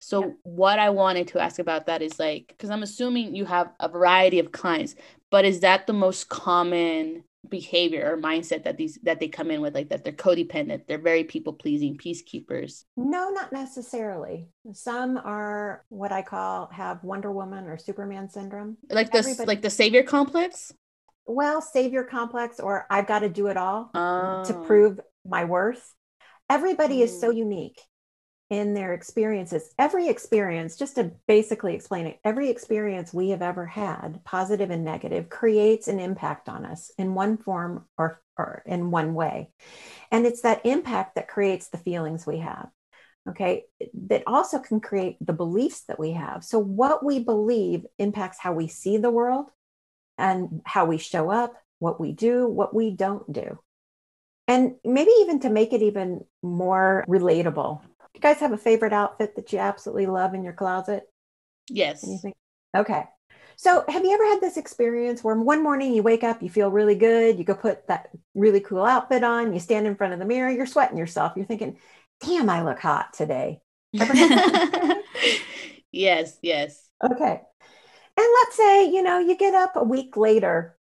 So 0.00 0.20
Yep. 0.20 0.36
what 0.42 0.78
I 0.78 0.90
wanted 0.90 1.28
to 1.28 1.40
ask 1.40 1.58
about 1.58 1.86
that 1.86 2.02
is 2.02 2.18
like 2.18 2.48
because 2.48 2.70
I'm 2.70 2.82
assuming 2.82 3.34
you 3.34 3.46
have 3.46 3.70
a 3.80 3.88
variety 3.88 4.38
of 4.38 4.52
clients, 4.52 4.94
but 5.30 5.44
is 5.44 5.60
that 5.60 5.86
the 5.86 5.92
most 5.92 6.28
common 6.28 7.24
behavior 7.48 8.12
or 8.12 8.16
mindset 8.20 8.64
that 8.64 8.76
these 8.76 8.98
that 9.02 9.20
they 9.20 9.28
come 9.28 9.50
in 9.50 9.60
with 9.60 9.74
like 9.74 9.88
that 9.90 10.04
they're 10.04 10.12
codependent, 10.12 10.86
they're 10.86 10.98
very 10.98 11.24
people 11.24 11.52
pleasing 11.52 11.96
peacekeepers. 11.96 12.84
No, 12.96 13.30
not 13.30 13.52
necessarily. 13.52 14.48
Some 14.72 15.16
are 15.18 15.84
what 15.88 16.12
I 16.12 16.22
call 16.22 16.68
have 16.72 17.02
Wonder 17.04 17.30
Woman 17.32 17.66
or 17.66 17.76
Superman 17.78 18.28
syndrome. 18.28 18.76
Like 18.90 19.10
the 19.12 19.18
Everybody- 19.18 19.46
like 19.46 19.62
the 19.62 19.70
savior 19.70 20.02
complex? 20.02 20.72
Well, 21.26 21.60
savior 21.62 22.04
complex 22.04 22.60
or 22.60 22.86
I've 22.90 23.06
got 23.06 23.20
to 23.20 23.28
do 23.28 23.46
it 23.46 23.56
all 23.56 23.84
to 23.94 24.56
Oh. 24.56 24.64
prove 24.66 25.00
my 25.24 25.44
worth. 25.44 25.94
Everybody 26.50 27.00
is 27.02 27.18
so 27.18 27.32
Mm. 27.32 27.36
unique 27.36 27.80
in 28.58 28.72
their 28.72 28.92
experiences. 28.94 29.74
Every 29.78 30.08
experience, 30.08 30.76
just 30.76 30.94
to 30.94 31.12
basically 31.26 31.74
explain 31.74 32.06
it, 32.06 32.20
every 32.24 32.50
experience 32.50 33.12
we 33.12 33.30
have 33.30 33.42
ever 33.42 33.66
had, 33.66 34.20
positive 34.24 34.70
and 34.70 34.84
negative, 34.84 35.28
creates 35.28 35.88
an 35.88 35.98
impact 35.98 36.48
on 36.48 36.64
us 36.64 36.92
in 36.96 37.14
one 37.14 37.36
form 37.36 37.86
or, 37.98 38.22
or 38.38 38.62
in 38.64 38.90
one 38.92 39.14
way. 39.14 39.50
And 40.12 40.24
it's 40.24 40.42
that 40.42 40.64
impact 40.64 41.16
that 41.16 41.28
creates 41.28 41.68
the 41.68 41.78
feelings 41.78 42.26
we 42.26 42.38
have. 42.38 42.68
Okay. 43.28 43.64
That 44.06 44.22
also 44.26 44.58
can 44.58 44.80
create 44.80 45.16
the 45.20 45.32
beliefs 45.32 45.84
that 45.88 45.98
we 45.98 46.12
have. 46.12 46.44
So, 46.44 46.58
what 46.58 47.04
we 47.04 47.18
believe 47.20 47.86
impacts 47.98 48.38
how 48.38 48.52
we 48.52 48.68
see 48.68 48.98
the 48.98 49.10
world 49.10 49.50
and 50.18 50.60
how 50.66 50.84
we 50.84 50.98
show 50.98 51.30
up, 51.30 51.54
what 51.78 51.98
we 51.98 52.12
do, 52.12 52.46
what 52.46 52.74
we 52.74 52.90
don't 52.90 53.30
do. 53.32 53.58
And 54.46 54.74
maybe 54.84 55.10
even 55.20 55.40
to 55.40 55.50
make 55.50 55.72
it 55.72 55.82
even 55.82 56.24
more 56.42 57.04
relatable. 57.08 57.80
You 58.14 58.20
guys 58.20 58.38
have 58.38 58.52
a 58.52 58.58
favorite 58.58 58.92
outfit 58.92 59.36
that 59.36 59.52
you 59.52 59.58
absolutely 59.58 60.06
love 60.06 60.34
in 60.34 60.44
your 60.44 60.52
closet? 60.52 61.04
Yes. 61.68 62.04
Anything? 62.04 62.34
Okay. 62.76 63.04
So, 63.56 63.84
have 63.88 64.04
you 64.04 64.12
ever 64.12 64.24
had 64.24 64.40
this 64.40 64.56
experience 64.56 65.22
where 65.22 65.36
one 65.36 65.62
morning 65.62 65.94
you 65.94 66.02
wake 66.02 66.24
up, 66.24 66.42
you 66.42 66.48
feel 66.48 66.70
really 66.70 66.96
good, 66.96 67.38
you 67.38 67.44
go 67.44 67.54
put 67.54 67.86
that 67.86 68.08
really 68.34 68.60
cool 68.60 68.84
outfit 68.84 69.22
on, 69.22 69.52
you 69.52 69.60
stand 69.60 69.86
in 69.86 69.94
front 69.94 70.12
of 70.12 70.18
the 70.18 70.24
mirror, 70.24 70.50
you're 70.50 70.66
sweating 70.66 70.98
yourself, 70.98 71.34
you're 71.36 71.46
thinking, 71.46 71.78
damn, 72.20 72.50
I 72.50 72.62
look 72.62 72.80
hot 72.80 73.12
today. 73.12 73.60
Ever 73.98 74.14
had 74.14 74.30
that 74.30 75.02
yes, 75.92 76.38
yes. 76.42 76.88
Okay. 77.02 77.40
And 78.16 78.26
let's 78.42 78.56
say, 78.56 78.90
you 78.90 79.02
know, 79.02 79.18
you 79.18 79.36
get 79.36 79.54
up 79.54 79.76
a 79.76 79.84
week 79.84 80.16
later 80.16 80.76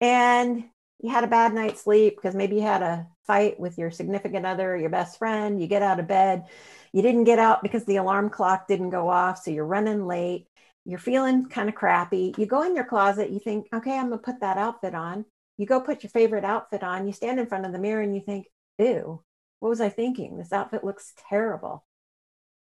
and 0.00 0.64
you 1.00 1.10
had 1.10 1.24
a 1.24 1.28
bad 1.28 1.54
night's 1.54 1.82
sleep 1.82 2.16
because 2.16 2.34
maybe 2.34 2.56
you 2.56 2.62
had 2.62 2.82
a 2.82 3.08
fight 3.26 3.58
with 3.58 3.78
your 3.78 3.90
significant 3.90 4.46
other, 4.46 4.76
your 4.76 4.90
best 4.90 5.18
friend. 5.18 5.60
You 5.60 5.66
get 5.66 5.82
out 5.82 6.00
of 6.00 6.06
bed. 6.06 6.44
You 6.92 7.02
didn't 7.02 7.24
get 7.24 7.38
out 7.38 7.62
because 7.62 7.84
the 7.84 7.96
alarm 7.96 8.30
clock 8.30 8.68
didn't 8.68 8.90
go 8.90 9.08
off. 9.08 9.42
So 9.42 9.50
you're 9.50 9.66
running 9.66 10.06
late. 10.06 10.46
You're 10.84 10.98
feeling 10.98 11.48
kind 11.48 11.68
of 11.68 11.74
crappy. 11.74 12.34
You 12.38 12.46
go 12.46 12.62
in 12.62 12.74
your 12.74 12.84
closet. 12.84 13.30
You 13.30 13.40
think, 13.40 13.66
okay, 13.74 13.98
I'm 13.98 14.08
going 14.08 14.18
to 14.20 14.24
put 14.24 14.40
that 14.40 14.58
outfit 14.58 14.94
on. 14.94 15.24
You 15.58 15.66
go 15.66 15.80
put 15.80 16.02
your 16.02 16.10
favorite 16.10 16.44
outfit 16.44 16.82
on. 16.82 17.06
You 17.06 17.12
stand 17.12 17.40
in 17.40 17.46
front 17.46 17.66
of 17.66 17.72
the 17.72 17.78
mirror 17.78 18.02
and 18.02 18.14
you 18.14 18.20
think, 18.20 18.46
ew, 18.78 19.22
what 19.60 19.68
was 19.68 19.80
I 19.80 19.88
thinking? 19.88 20.36
This 20.36 20.52
outfit 20.52 20.84
looks 20.84 21.12
terrible. 21.28 21.84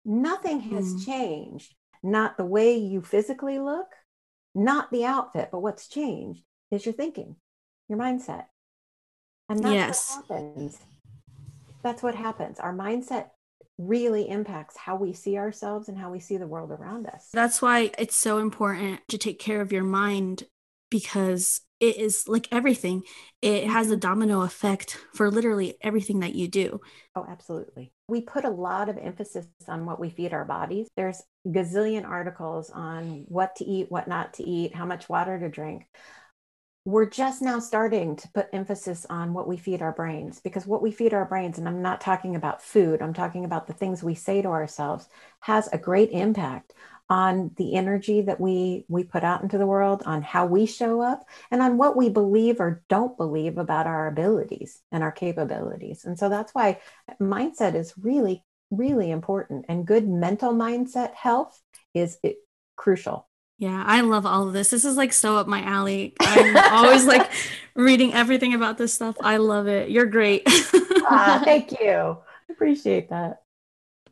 Nothing 0.03 0.59
has 0.61 0.93
Mhm. 0.93 1.05
changed. 1.05 1.75
Not 2.03 2.37
the 2.37 2.45
way 2.45 2.75
you 2.75 3.01
physically 3.01 3.59
look, 3.59 3.95
not 4.55 4.91
the 4.91 5.05
outfit, 5.05 5.49
but 5.51 5.61
what's 5.61 5.87
changed 5.87 6.43
is 6.71 6.85
your 6.85 6.93
thinking, 6.93 7.35
your 7.87 7.99
mindset. 7.99 8.47
And 9.51 9.63
that's 9.63 9.73
Yes. 9.73 10.17
what 10.29 10.39
happens. 10.39 10.77
That's 11.83 12.01
what 12.01 12.15
happens. 12.15 12.59
Our 12.59 12.73
mindset 12.73 13.31
really 13.77 14.29
impacts 14.29 14.77
how 14.77 14.95
we 14.95 15.11
see 15.11 15.37
ourselves 15.37 15.89
and 15.89 15.97
how 15.97 16.09
we 16.09 16.19
see 16.19 16.37
the 16.37 16.47
world 16.47 16.71
around 16.71 17.07
us. 17.07 17.27
That's 17.33 17.61
why 17.61 17.91
it's 17.97 18.15
so 18.15 18.37
important 18.37 19.01
to 19.09 19.17
take 19.17 19.39
care 19.39 19.59
of 19.59 19.73
your 19.73 19.83
mind 19.83 20.43
because 20.89 21.61
it 21.81 21.97
is 21.97 22.27
like 22.27 22.47
everything. 22.51 23.03
It 23.41 23.65
has 23.65 23.91
a 23.91 23.97
domino 23.97 24.41
effect 24.41 24.97
for 25.13 25.29
literally 25.29 25.75
everything 25.81 26.21
that 26.21 26.35
you 26.35 26.47
do. 26.47 26.79
Oh, 27.15 27.25
absolutely. 27.27 27.91
We 28.07 28.21
put 28.21 28.45
a 28.45 28.49
lot 28.49 28.87
of 28.87 28.97
emphasis 28.97 29.47
on 29.67 29.85
what 29.85 29.99
we 29.99 30.09
feed 30.09 30.33
our 30.33 30.45
bodies. 30.45 30.87
There's 30.95 31.21
gazillion 31.45 32.07
articles 32.07 32.69
on 32.69 33.25
what 33.27 33.55
to 33.57 33.65
eat, 33.65 33.87
what 33.89 34.07
not 34.07 34.35
to 34.35 34.43
eat, 34.43 34.75
how 34.75 34.85
much 34.85 35.09
water 35.09 35.37
to 35.39 35.49
drink. 35.49 35.87
We're 36.83 37.09
just 37.09 37.43
now 37.43 37.59
starting 37.59 38.15
to 38.15 38.27
put 38.29 38.49
emphasis 38.53 39.05
on 39.07 39.33
what 39.33 39.47
we 39.47 39.57
feed 39.57 39.83
our 39.83 39.91
brains 39.91 40.39
because 40.39 40.65
what 40.65 40.81
we 40.81 40.91
feed 40.91 41.13
our 41.13 41.25
brains, 41.25 41.59
and 41.59 41.67
I'm 41.67 41.83
not 41.83 42.01
talking 42.01 42.35
about 42.35 42.63
food, 42.63 43.03
I'm 43.03 43.13
talking 43.13 43.45
about 43.45 43.67
the 43.67 43.73
things 43.73 44.01
we 44.01 44.15
say 44.15 44.41
to 44.41 44.47
ourselves, 44.47 45.07
has 45.41 45.69
a 45.71 45.77
great 45.77 46.09
impact 46.09 46.73
on 47.07 47.51
the 47.57 47.75
energy 47.75 48.21
that 48.21 48.39
we 48.39 48.85
we 48.87 49.03
put 49.03 49.23
out 49.23 49.43
into 49.43 49.59
the 49.59 49.67
world, 49.67 50.01
on 50.07 50.23
how 50.23 50.47
we 50.47 50.65
show 50.65 51.01
up, 51.01 51.23
and 51.51 51.61
on 51.61 51.77
what 51.77 51.95
we 51.95 52.09
believe 52.09 52.59
or 52.59 52.81
don't 52.89 53.15
believe 53.17 53.59
about 53.59 53.85
our 53.85 54.07
abilities 54.07 54.81
and 54.91 55.03
our 55.03 55.11
capabilities. 55.11 56.05
And 56.05 56.17
so 56.17 56.29
that's 56.29 56.55
why 56.55 56.79
mindset 57.21 57.75
is 57.75 57.93
really, 57.95 58.43
really 58.71 59.11
important. 59.11 59.65
And 59.69 59.85
good 59.85 60.07
mental 60.07 60.53
mindset 60.53 61.13
health 61.13 61.61
is 61.93 62.17
it, 62.23 62.37
crucial. 62.75 63.27
Yeah, 63.61 63.83
I 63.85 64.01
love 64.01 64.25
all 64.25 64.47
of 64.47 64.53
this. 64.53 64.71
This 64.71 64.83
is 64.85 64.97
like 64.97 65.13
so 65.13 65.37
up 65.37 65.45
my 65.45 65.61
alley. 65.61 66.15
I'm 66.19 66.57
always 66.73 67.05
like 67.05 67.29
reading 67.75 68.11
everything 68.11 68.55
about 68.55 68.79
this 68.79 68.91
stuff. 68.91 69.15
I 69.21 69.37
love 69.37 69.67
it. 69.67 69.91
You're 69.91 70.07
great. 70.07 70.41
ah, 70.47 71.39
thank 71.45 71.79
you. 71.79 71.87
I 71.91 72.17
appreciate 72.53 73.11
that. 73.11 73.43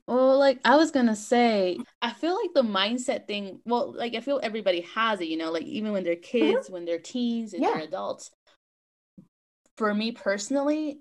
Well, 0.05 0.37
like 0.37 0.59
I 0.65 0.75
was 0.75 0.91
gonna 0.91 1.15
say, 1.15 1.79
I 1.99 2.11
feel 2.11 2.35
like 2.39 2.53
the 2.53 2.61
mindset 2.61 3.25
thing, 3.25 3.59
well, 3.65 3.91
like 3.91 4.13
I 4.13 4.19
feel 4.19 4.39
everybody 4.43 4.81
has 4.93 5.19
it, 5.19 5.29
you 5.29 5.37
know, 5.37 5.51
like 5.51 5.63
even 5.63 5.93
when 5.93 6.03
they're 6.03 6.13
mm-hmm. 6.13 6.37
kids, 6.37 6.65
mm-hmm. 6.67 6.73
when 6.73 6.85
they're 6.85 6.99
teens, 6.99 7.53
and 7.53 7.63
yeah. 7.63 7.71
they're 7.73 7.85
adults. 7.85 8.29
For 9.77 9.91
me 9.95 10.11
personally, 10.11 10.99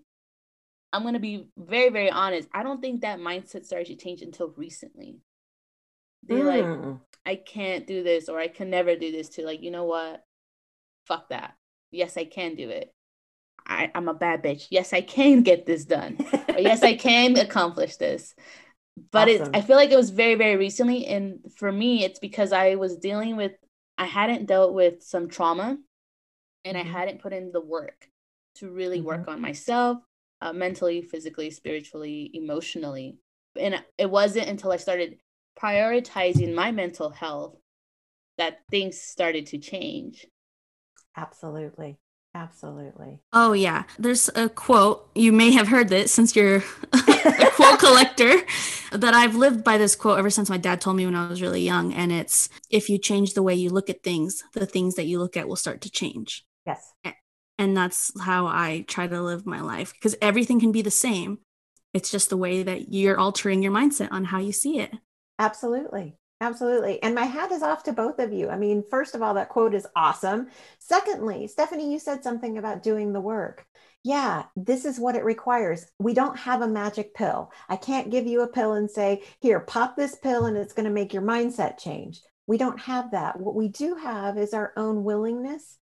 I'm 0.95 1.03
gonna 1.03 1.19
be 1.19 1.49
very, 1.59 1.91
very 1.91 2.11
honest. 2.11 2.49
I 2.55 2.63
don't 2.63 2.81
think 2.81 3.03
that 3.03 3.19
mindset 3.19 3.67
started 3.67 3.89
to 3.89 3.97
change 3.97 4.23
until 4.23 4.55
recently. 4.57 5.19
They 6.27 6.37
mm. 6.37 6.45
like, 6.47 6.99
I 7.29 7.37
can't 7.37 7.87
do 7.87 8.03
this 8.03 8.31
or 8.31 8.39
I 8.39 8.49
can 8.49 8.71
never 8.71 8.97
do 8.97 9.13
this 9.13 9.29
to 9.31 9.45
like, 9.45 9.63
you 9.63 9.71
know 9.71 9.85
what? 9.85 10.25
Fuck 11.07 11.29
that. 11.29 11.57
Yes, 11.91 12.17
I 12.17 12.25
can 12.25 12.55
do 12.55 12.71
it. 12.71 12.91
I, 13.67 13.91
I'm 13.95 14.09
a 14.09 14.15
bad 14.15 14.43
bitch. 14.43 14.69
Yes, 14.71 14.95
I 14.95 15.03
can 15.03 15.43
get 15.43 15.67
this 15.67 15.85
done. 15.85 16.17
yes, 16.57 16.83
I 16.83 16.97
can 17.09 17.37
accomplish 17.37 17.97
this. 17.97 18.35
But 19.13 19.29
awesome. 19.29 19.55
it 19.55 19.59
I 19.59 19.61
feel 19.61 19.77
like 19.77 19.91
it 19.91 19.97
was 19.97 20.09
very, 20.09 20.37
very 20.37 20.57
recently. 20.57 21.05
And 21.05 21.41
for 21.59 21.71
me, 21.71 22.03
it's 22.03 22.19
because 22.19 22.51
I 22.51 22.77
was 22.77 22.97
dealing 22.97 23.37
with 23.37 23.53
I 23.99 24.07
hadn't 24.07 24.47
dealt 24.47 24.73
with 24.73 25.03
some 25.03 25.29
trauma 25.29 25.77
and 26.65 26.77
mm-hmm. 26.79 26.89
I 26.89 26.99
hadn't 26.99 27.21
put 27.21 27.35
in 27.35 27.53
the 27.53 27.61
work 27.61 28.09
to 28.57 28.71
really 28.71 28.99
mm-hmm. 28.99 29.07
work 29.07 29.29
on 29.29 29.43
myself, 29.43 29.99
uh, 30.41 30.55
mentally, 30.55 31.03
physically, 31.03 31.51
spiritually, 31.51 32.31
emotionally. 32.33 33.19
And 33.55 33.85
it 33.99 34.11
wasn't 34.11 34.49
until 34.49 34.73
I 34.73 34.79
started 34.79 35.19
prioritizing 35.61 36.55
my 36.55 36.71
mental 36.71 37.11
health 37.11 37.57
that 38.37 38.61
things 38.71 39.01
started 39.01 39.47
to 39.47 39.59
change. 39.59 40.27
Absolutely. 41.17 41.99
Absolutely. 42.35 43.21
Oh, 43.33 43.53
yeah. 43.53 43.85
There's 43.99 44.31
a 44.35 44.49
quote. 44.49 45.11
You 45.15 45.33
may 45.33 45.51
have 45.53 45.67
heard 45.67 45.89
this 45.89 46.13
since 46.13 46.37
you're 46.37 46.57
a 46.93 47.51
quote 47.57 47.81
collector, 47.81 48.33
that 48.93 49.15
I've 49.15 49.35
lived 49.35 49.65
by 49.65 49.77
this 49.79 49.97
quote 49.97 50.19
ever 50.19 50.31
since 50.31 50.49
my 50.49 50.57
dad 50.57 50.81
told 50.81 50.97
me 50.97 51.05
when 51.05 51.15
I 51.15 51.29
was 51.29 51.43
really 51.43 51.63
young. 51.63 51.93
And 51.93 52.13
it's 52.13 52.49
if 52.71 52.89
you 52.89 52.99
change 52.99 53.35
the 53.35 53.43
way 53.43 53.55
you 53.55 53.71
look 53.71 53.91
at 53.91 54.03
things, 54.03 54.45
the 54.53 54.67
things 54.67 54.95
that 54.95 55.07
you 55.07 55.19
look 55.19 55.37
at 55.37 55.49
will 55.49 55.57
start 55.57 55.81
to 55.83 55.91
change. 55.91 56.45
Yes. 56.67 56.93
And 57.59 57.77
that's 57.77 58.13
how 58.21 58.47
I 58.47 58.85
try 58.87 59.09
to 59.09 59.21
live 59.21 59.45
my 59.45 59.61
life 59.61 59.93
because 59.93 60.15
everything 60.23 60.61
can 60.61 60.71
be 60.71 60.83
the 60.83 60.93
same. 60.93 61.39
It's 61.93 62.11
just 62.11 62.31
the 62.31 62.37
way 62.37 62.63
that 62.63 62.93
you're 62.93 63.19
altering 63.19 63.63
your 63.63 63.73
mindset 63.73 64.13
on 64.13 64.27
how 64.27 64.39
you 64.39 64.53
see 64.53 64.79
it. 64.79 64.93
Absolutely. 65.39 66.17
Absolutely. 66.41 67.03
And 67.03 67.17
my 67.17 67.25
hat 67.25 67.51
is 67.51 67.63
off 67.63 67.83
to 67.85 67.93
both 67.93 68.21
of 68.21 68.33
you. 68.33 68.49
I 68.49 68.57
mean, 68.57 68.85
first 68.89 69.17
of 69.17 69.23
all, 69.23 69.35
that 69.35 69.49
quote 69.49 69.75
is 69.75 69.89
awesome. 69.97 70.49
Secondly, 70.79 71.49
Stephanie, 71.49 71.93
you 71.93 71.99
said 71.99 72.23
something 72.23 72.59
about 72.59 72.85
doing 72.85 73.13
the 73.13 73.21
work. 73.21 73.67
Yeah, 74.05 74.45
this 74.55 74.85
is 74.85 75.01
what 75.01 75.17
it 75.17 75.25
requires. 75.25 75.87
We 75.99 76.15
don't 76.15 76.39
have 76.39 76.63
a 76.63 76.69
magic 76.69 77.13
pill. 77.15 77.51
I 77.69 77.75
can't 77.75 78.11
give 78.11 78.27
you 78.27 78.43
a 78.43 78.49
pill 78.49 78.75
and 78.75 78.89
say, 78.89 79.25
here, 79.41 79.59
pop 79.59 79.97
this 79.97 80.15
pill 80.15 80.47
and 80.47 80.57
it's 80.57 80.73
going 80.73 80.85
to 80.85 80.93
make 80.93 81.13
your 81.13 81.23
mindset 81.23 81.77
change. 81.77 82.21
We 82.47 82.57
don't 82.57 82.81
have 82.81 83.11
that. 83.11 83.41
What 83.41 83.57
we 83.57 83.67
do 83.67 83.97
have 83.97 84.39
is 84.39 84.55
our 84.55 84.73
own 84.77 85.03
willingness 85.03 85.77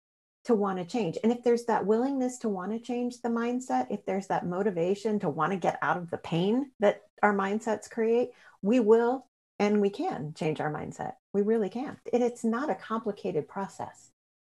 to 0.45 0.55
want 0.55 0.79
to 0.79 0.85
change. 0.85 1.19
And 1.23 1.31
if 1.31 1.43
there's 1.43 1.65
that 1.65 1.85
willingness 1.85 2.39
to 2.39 2.49
want 2.49 2.71
to 2.71 2.79
change 2.79 3.21
the 3.21 3.29
mindset, 3.29 3.87
if 3.91 4.03
there's 4.05 4.27
that 4.27 4.47
motivation 4.47 5.19
to 5.19 5.29
want 5.29 5.51
to 5.51 5.57
get 5.57 5.77
out 5.83 5.97
of 5.97 6.09
the 6.09 6.17
pain 6.17 6.71
that 6.79 7.01
our 7.21 7.33
mindsets 7.33 7.89
create, 7.89 8.31
we 8.63 8.79
will 8.79 9.26
and 9.59 9.81
we 9.81 9.89
can 9.89 10.33
change 10.35 10.61
our 10.61 10.71
mindset. 10.71 11.13
We 11.33 11.41
really 11.41 11.69
can. 11.69 11.97
And 12.13 12.23
it's 12.23 12.43
not 12.43 12.69
a 12.69 12.75
complicated 12.75 13.47
process. 13.47 14.11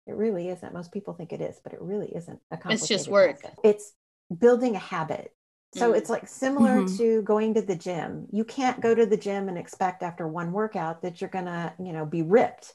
It 0.06 0.14
really 0.14 0.48
isn't. 0.48 0.74
Most 0.74 0.92
people 0.92 1.14
think 1.14 1.32
it 1.32 1.40
is, 1.40 1.60
but 1.62 1.72
it 1.72 1.80
really 1.80 2.08
isn't 2.14 2.40
a 2.50 2.56
complicated 2.56 2.80
It's 2.80 2.88
just 2.88 3.08
work. 3.08 3.40
Process. 3.40 3.58
It's 3.64 3.92
building 4.36 4.76
a 4.76 4.80
habit. 4.80 5.32
So 5.74 5.92
mm. 5.92 5.96
it's 5.96 6.10
like 6.10 6.26
similar 6.26 6.82
mm-hmm. 6.82 6.96
to 6.96 7.22
going 7.22 7.54
to 7.54 7.62
the 7.62 7.76
gym. 7.76 8.26
You 8.32 8.44
can't 8.44 8.80
go 8.80 8.94
to 8.94 9.06
the 9.06 9.16
gym 9.16 9.48
and 9.48 9.56
expect 9.56 10.02
after 10.02 10.26
one 10.26 10.52
workout 10.52 11.02
that 11.02 11.20
you're 11.20 11.30
going 11.30 11.44
to, 11.44 11.72
you 11.78 11.92
know, 11.92 12.04
be 12.04 12.22
ripped. 12.22 12.74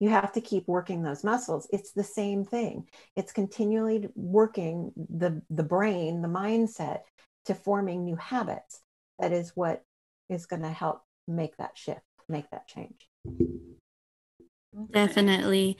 You 0.00 0.08
have 0.10 0.32
to 0.32 0.40
keep 0.40 0.66
working 0.66 1.02
those 1.02 1.22
muscles. 1.22 1.68
It's 1.72 1.92
the 1.92 2.04
same 2.04 2.44
thing. 2.44 2.88
It's 3.16 3.32
continually 3.32 4.08
working 4.16 4.92
the 4.96 5.40
the 5.48 5.62
brain, 5.62 6.20
the 6.20 6.28
mindset 6.28 7.02
to 7.46 7.54
forming 7.54 8.04
new 8.04 8.16
habits. 8.16 8.80
That 9.20 9.32
is 9.32 9.52
what 9.54 9.84
is 10.28 10.46
going 10.46 10.62
to 10.62 10.70
help 10.70 11.02
make 11.26 11.56
that 11.56 11.76
shift, 11.76 12.00
make 12.28 12.50
that 12.50 12.68
change. 12.68 13.08
Definitely. 14.90 15.76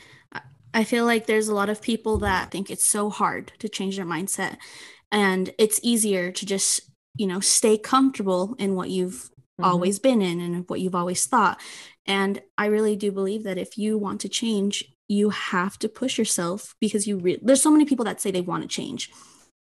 I 0.74 0.84
feel 0.84 1.04
like 1.04 1.26
there's 1.26 1.48
a 1.48 1.54
lot 1.54 1.68
of 1.68 1.82
people 1.82 2.18
that 2.18 2.50
think 2.50 2.70
it's 2.70 2.84
so 2.84 3.10
hard 3.10 3.52
to 3.58 3.68
change 3.68 3.96
their 3.96 4.06
mindset. 4.06 4.56
And 5.10 5.50
it's 5.58 5.80
easier 5.82 6.32
to 6.32 6.46
just, 6.46 6.90
you 7.16 7.26
know, 7.26 7.40
stay 7.40 7.76
comfortable 7.76 8.54
in 8.58 8.74
what 8.74 8.90
you've 8.90 9.30
mm-hmm. 9.60 9.64
always 9.64 9.98
been 9.98 10.22
in 10.22 10.40
and 10.40 10.68
what 10.68 10.80
you've 10.80 10.94
always 10.94 11.26
thought. 11.26 11.60
And 12.06 12.40
I 12.56 12.66
really 12.66 12.96
do 12.96 13.12
believe 13.12 13.44
that 13.44 13.58
if 13.58 13.76
you 13.76 13.98
want 13.98 14.20
to 14.22 14.28
change, 14.28 14.84
you 15.08 15.30
have 15.30 15.78
to 15.80 15.88
push 15.88 16.16
yourself 16.16 16.74
because 16.80 17.06
you 17.06 17.18
re- 17.18 17.38
there's 17.42 17.62
so 17.62 17.70
many 17.70 17.84
people 17.84 18.06
that 18.06 18.20
say 18.20 18.30
they 18.30 18.40
want 18.40 18.62
to 18.62 18.68
change, 18.68 19.10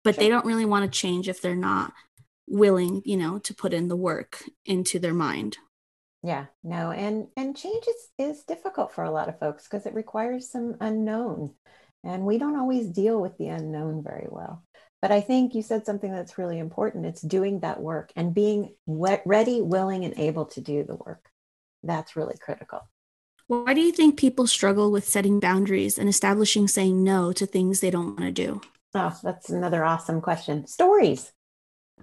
but 0.02 0.16
sure. 0.16 0.24
they 0.24 0.28
don't 0.28 0.44
really 0.44 0.64
want 0.64 0.84
to 0.84 0.98
change 0.98 1.28
if 1.28 1.40
they're 1.40 1.54
not 1.54 1.92
willing 2.50 3.02
you 3.04 3.16
know 3.16 3.38
to 3.38 3.54
put 3.54 3.72
in 3.72 3.88
the 3.88 3.96
work 3.96 4.44
into 4.64 4.98
their 4.98 5.14
mind. 5.14 5.58
Yeah 6.22 6.46
no 6.64 6.90
and 6.90 7.28
and 7.36 7.56
change 7.56 7.84
is 7.86 8.08
is 8.18 8.44
difficult 8.44 8.92
for 8.92 9.04
a 9.04 9.10
lot 9.10 9.28
of 9.28 9.38
folks 9.38 9.64
because 9.64 9.86
it 9.86 9.94
requires 9.94 10.50
some 10.50 10.76
unknown 10.80 11.54
and 12.04 12.24
we 12.24 12.38
don't 12.38 12.58
always 12.58 12.88
deal 12.88 13.20
with 13.20 13.36
the 13.38 13.48
unknown 13.48 14.02
very 14.02 14.26
well. 14.30 14.64
But 15.00 15.12
i 15.12 15.20
think 15.20 15.54
you 15.54 15.62
said 15.62 15.86
something 15.86 16.10
that's 16.10 16.38
really 16.38 16.58
important 16.58 17.06
it's 17.06 17.22
doing 17.22 17.60
that 17.60 17.80
work 17.80 18.12
and 18.16 18.34
being 18.34 18.74
ready 18.86 19.62
willing 19.62 20.04
and 20.04 20.18
able 20.18 20.46
to 20.46 20.60
do 20.60 20.84
the 20.84 20.96
work. 20.96 21.30
That's 21.84 22.16
really 22.16 22.36
critical. 22.36 22.80
Why 23.46 23.72
do 23.72 23.80
you 23.80 23.92
think 23.92 24.18
people 24.18 24.46
struggle 24.46 24.90
with 24.90 25.08
setting 25.08 25.40
boundaries 25.40 25.96
and 25.96 26.08
establishing 26.08 26.68
saying 26.68 27.02
no 27.02 27.32
to 27.32 27.46
things 27.46 27.80
they 27.80 27.90
don't 27.90 28.18
want 28.18 28.20
to 28.20 28.32
do? 28.32 28.60
Oh 28.94 29.16
that's 29.22 29.50
another 29.50 29.84
awesome 29.84 30.20
question. 30.20 30.66
Stories 30.66 31.32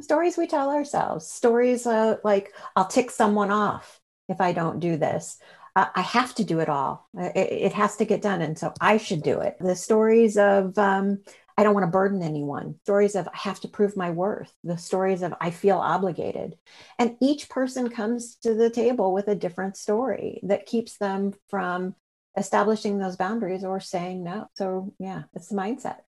stories 0.01 0.37
we 0.37 0.47
tell 0.47 0.69
ourselves 0.69 1.27
stories 1.27 1.85
uh, 1.85 2.17
like 2.23 2.53
i'll 2.75 2.87
tick 2.87 3.11
someone 3.11 3.51
off 3.51 4.01
if 4.27 4.41
i 4.41 4.51
don't 4.51 4.79
do 4.79 4.97
this. 4.97 5.37
Uh, 5.75 5.87
i 5.95 6.01
have 6.01 6.33
to 6.35 6.43
do 6.43 6.59
it 6.59 6.69
all. 6.69 7.07
It, 7.17 7.51
it, 7.51 7.73
has 7.73 7.97
to 7.97 8.05
get 8.05 8.21
done 8.21 8.41
and 8.41 8.57
so 8.57 8.73
i 8.81 8.97
should 8.97 9.23
do 9.23 9.39
it. 9.41 9.57
The 9.59 9.75
stories 9.75 10.37
of 10.37 10.77
um, 10.77 11.19
i 11.57 11.63
don't 11.63 11.73
want 11.73 11.85
to 11.85 11.91
burden 11.91 12.21
anyone. 12.21 12.75
Stories 12.83 13.15
of 13.15 13.27
i 13.27 13.37
have 13.37 13.59
to 13.61 13.67
prove 13.67 13.97
my 13.97 14.11
worth. 14.11 14.53
The 14.63 14.77
stories 14.77 15.21
of 15.21 15.33
i 15.41 15.51
feel 15.51 15.77
obligated. 15.77 16.57
And 16.97 17.17
each 17.21 17.49
person 17.49 17.89
comes 17.89 18.35
to 18.37 18.53
the 18.53 18.69
table 18.69 19.13
with 19.13 19.27
a 19.27 19.35
different 19.35 19.77
story 19.77 20.39
that 20.43 20.65
keeps 20.65 20.97
them 20.97 21.33
from 21.49 21.95
establishing 22.37 22.97
those 22.97 23.15
boundaries 23.15 23.63
or 23.63 23.79
saying 23.79 24.23
no. 24.23 24.47
So 24.55 24.93
yeah 24.99 25.23
it's 25.33 25.49
the 25.49 25.55
mindset 25.55 26.04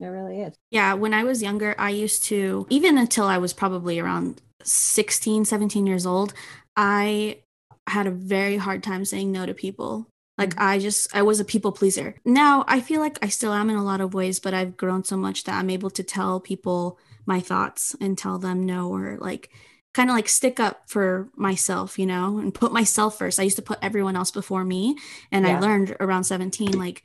it 0.00 0.06
really 0.06 0.40
is. 0.40 0.54
Yeah. 0.70 0.94
When 0.94 1.12
I 1.12 1.24
was 1.24 1.42
younger, 1.42 1.74
I 1.78 1.90
used 1.90 2.24
to, 2.24 2.66
even 2.70 2.96
until 2.96 3.26
I 3.26 3.38
was 3.38 3.52
probably 3.52 3.98
around 3.98 4.40
16, 4.64 5.44
17 5.44 5.86
years 5.86 6.06
old, 6.06 6.32
I 6.76 7.38
had 7.86 8.06
a 8.06 8.10
very 8.10 8.56
hard 8.56 8.82
time 8.82 9.04
saying 9.04 9.30
no 9.30 9.46
to 9.46 9.54
people. 9.54 10.06
Like 10.38 10.50
mm-hmm. 10.50 10.62
I 10.62 10.78
just 10.78 11.14
I 11.14 11.22
was 11.22 11.38
a 11.38 11.44
people 11.44 11.72
pleaser. 11.72 12.14
Now 12.24 12.64
I 12.66 12.80
feel 12.80 13.00
like 13.00 13.18
I 13.22 13.28
still 13.28 13.52
am 13.52 13.68
in 13.68 13.76
a 13.76 13.84
lot 13.84 14.00
of 14.00 14.14
ways, 14.14 14.40
but 14.40 14.54
I've 14.54 14.76
grown 14.76 15.04
so 15.04 15.16
much 15.16 15.44
that 15.44 15.54
I'm 15.58 15.70
able 15.70 15.90
to 15.90 16.02
tell 16.02 16.40
people 16.40 16.98
my 17.26 17.40
thoughts 17.40 17.94
and 18.00 18.16
tell 18.16 18.38
them 18.38 18.64
no 18.64 18.90
or 18.90 19.18
like 19.20 19.50
kind 19.92 20.08
of 20.08 20.16
like 20.16 20.28
stick 20.28 20.58
up 20.58 20.88
for 20.88 21.28
myself, 21.36 21.98
you 21.98 22.06
know, 22.06 22.38
and 22.38 22.54
put 22.54 22.72
myself 22.72 23.18
first. 23.18 23.38
I 23.38 23.42
used 23.42 23.56
to 23.56 23.62
put 23.62 23.80
everyone 23.82 24.16
else 24.16 24.30
before 24.30 24.64
me 24.64 24.96
and 25.30 25.46
yeah. 25.46 25.56
I 25.56 25.60
learned 25.60 25.96
around 26.00 26.24
17 26.24 26.78
like 26.78 27.02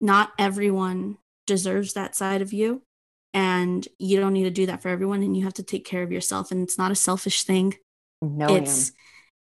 not 0.00 0.32
everyone 0.38 1.18
deserves 1.46 1.94
that 1.94 2.14
side 2.14 2.42
of 2.42 2.52
you. 2.52 2.82
And 3.34 3.86
you 3.98 4.20
don't 4.20 4.34
need 4.34 4.44
to 4.44 4.50
do 4.50 4.66
that 4.66 4.82
for 4.82 4.88
everyone 4.88 5.22
and 5.22 5.36
you 5.36 5.44
have 5.44 5.54
to 5.54 5.62
take 5.62 5.86
care 5.86 6.02
of 6.02 6.12
yourself 6.12 6.50
and 6.50 6.62
it's 6.62 6.76
not 6.76 6.90
a 6.90 6.94
selfish 6.96 7.44
thing. 7.44 7.74
No 8.20 8.54
it's 8.54 8.92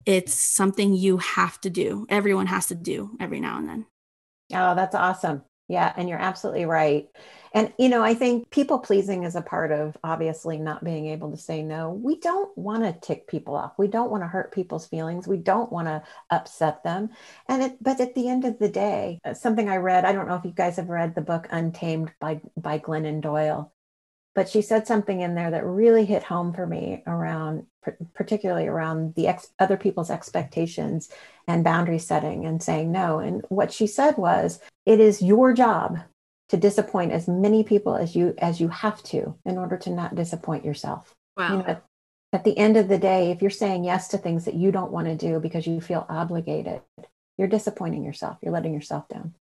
it's 0.06 0.34
something 0.34 0.94
you 0.94 1.18
have 1.18 1.60
to 1.62 1.70
do. 1.70 2.06
Everyone 2.10 2.48
has 2.48 2.68
to 2.68 2.76
do 2.76 3.16
every 3.20 3.40
now 3.40 3.58
and 3.58 3.68
then. 3.68 3.86
Oh 4.54 4.76
that's 4.76 4.96
awesome 4.96 5.44
yeah 5.72 5.94
and 5.98 6.08
you're 6.08 6.20
absolutely 6.20 6.66
right 6.66 7.08
and, 7.54 7.74
you 7.78 7.90
know, 7.90 8.02
I 8.02 8.14
think 8.14 8.50
people 8.50 8.80
pleasing 8.80 9.24
is 9.24 9.36
a 9.36 9.42
part 9.42 9.72
of 9.74 9.98
obviously 10.04 10.58
not 10.58 10.84
being 10.84 11.08
able 11.08 11.32
to 11.32 11.38
say 11.38 11.62
no. 11.62 11.92
We 11.92 12.18
don't 12.18 12.56
want 12.58 12.84
to 12.84 12.94
tick 13.06 13.28
people 13.28 13.56
off. 13.56 13.74
We 13.78 13.88
don't 13.88 14.10
want 14.10 14.24
to 14.24 14.28
hurt 14.28 14.54
people's 14.54 14.88
feelings. 14.88 15.28
We 15.28 15.38
don't 15.38 15.72
want 15.72 15.88
to 15.88 16.02
upset 16.30 16.84
them. 16.84 17.10
And 17.50 17.64
it, 17.64 17.78
but 17.82 18.00
at 18.00 18.16
the 18.16 18.30
end 18.30 18.46
of 18.46 18.58
the 18.58 18.70
day, 18.70 19.20
uh, 19.26 19.34
something 19.34 19.68
I 19.68 19.78
read, 19.78 20.06
I 20.06 20.14
don't 20.14 20.30
know 20.30 20.36
if 20.36 20.46
you 20.46 20.52
guys 20.52 20.78
have 20.78 20.88
read 20.88 21.14
the 21.14 21.22
book 21.22 21.48
Untamed 21.52 22.14
by, 22.22 22.40
by 22.56 22.80
Glennon 22.80 23.20
Doyle. 23.20 23.74
But 24.34 24.50
she 24.50 24.62
said 24.62 24.88
something 24.88 25.22
in 25.22 25.36
there 25.36 25.52
that 25.52 25.66
really 25.66 26.06
hit 26.06 26.24
home 26.24 26.54
for 26.54 26.66
me 26.66 27.04
around 27.08 27.66
particularly 28.14 28.68
around 28.68 29.16
the 29.16 29.28
ex- 29.28 29.52
other 29.60 29.78
people's 29.78 30.12
expectations 30.12 31.10
and 31.48 31.64
boundary 31.64 31.98
setting 31.98 32.46
and 32.46 32.62
saying 32.62 32.92
no. 32.92 33.20
And 33.20 33.44
what 33.50 33.74
she 33.74 33.88
said 33.88 34.18
was 34.18 34.60
it 34.86 35.00
is 35.00 35.22
your 35.22 35.54
job 35.54 36.00
to 36.50 36.58
disappoint 36.58 37.12
as 37.12 37.28
many 37.28 37.64
people 37.64 37.96
as 37.96 38.16
you 38.16 38.36
as 38.38 38.62
you 38.62 38.68
have 38.68 39.02
to 39.04 39.36
in 39.46 39.58
order 39.58 39.78
to 39.78 39.90
not 39.90 40.16
disappoint 40.16 40.66
yourself. 40.66 41.16
Wow. 41.38 41.52
you 41.52 41.58
know, 41.58 41.66
at, 41.66 41.84
at 42.34 42.44
the 42.44 42.58
end 42.58 42.78
of 42.78 42.88
the 42.88 42.98
day 42.98 43.32
if 43.32 43.42
you're 43.42 43.50
saying 43.50 43.84
yes 43.84 44.10
to 44.10 44.18
things 44.18 44.46
that 44.46 44.54
you 44.54 44.72
don't 44.72 44.92
want 44.92 45.08
to 45.08 45.16
do 45.16 45.40
because 45.40 45.66
you 45.66 45.82
feel 45.82 46.06
obligated 46.10 46.82
you're 47.38 47.48
disappointing 47.48 48.04
yourself. 48.04 48.38
You're 48.42 48.54
letting 48.54 48.74
yourself 48.74 49.08
down 49.08 49.34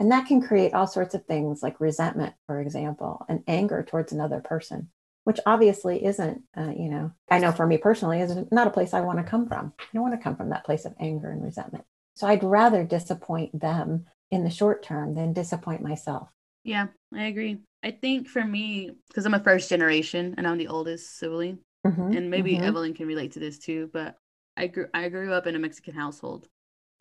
and 0.00 0.10
that 0.10 0.26
can 0.26 0.40
create 0.40 0.72
all 0.72 0.86
sorts 0.86 1.14
of 1.14 1.26
things 1.26 1.62
like 1.62 1.78
resentment, 1.78 2.34
for 2.46 2.58
example, 2.58 3.24
and 3.28 3.44
anger 3.46 3.84
towards 3.86 4.12
another 4.12 4.40
person, 4.40 4.88
which 5.24 5.38
obviously 5.44 6.02
isn't, 6.04 6.42
uh, 6.56 6.72
you 6.76 6.88
know, 6.88 7.12
I 7.30 7.38
know 7.38 7.52
for 7.52 7.66
me 7.66 7.76
personally, 7.76 8.20
is 8.20 8.34
not 8.50 8.66
a 8.66 8.70
place 8.70 8.94
I 8.94 9.02
want 9.02 9.18
to 9.18 9.30
come 9.30 9.46
from. 9.46 9.74
I 9.78 9.84
don't 9.92 10.02
want 10.02 10.18
to 10.18 10.24
come 10.24 10.36
from 10.36 10.48
that 10.50 10.64
place 10.64 10.86
of 10.86 10.94
anger 10.98 11.30
and 11.30 11.44
resentment. 11.44 11.84
So 12.14 12.26
I'd 12.26 12.42
rather 12.42 12.82
disappoint 12.82 13.60
them 13.60 14.06
in 14.30 14.42
the 14.42 14.50
short 14.50 14.82
term 14.82 15.14
than 15.14 15.34
disappoint 15.34 15.82
myself. 15.82 16.30
Yeah, 16.64 16.86
I 17.14 17.24
agree. 17.24 17.58
I 17.82 17.90
think 17.90 18.26
for 18.26 18.44
me, 18.44 18.92
because 19.08 19.26
I'm 19.26 19.34
a 19.34 19.40
first 19.40 19.68
generation 19.68 20.34
and 20.38 20.46
I'm 20.46 20.58
the 20.58 20.68
oldest 20.68 21.18
sibling, 21.18 21.58
mm-hmm, 21.86 22.16
and 22.16 22.30
maybe 22.30 22.54
mm-hmm. 22.54 22.64
Evelyn 22.64 22.94
can 22.94 23.06
relate 23.06 23.32
to 23.32 23.38
this 23.38 23.58
too, 23.58 23.90
but 23.92 24.16
I 24.56 24.66
grew 24.66 24.86
I 24.92 25.08
grew 25.10 25.32
up 25.32 25.46
in 25.46 25.56
a 25.56 25.58
Mexican 25.58 25.94
household. 25.94 26.48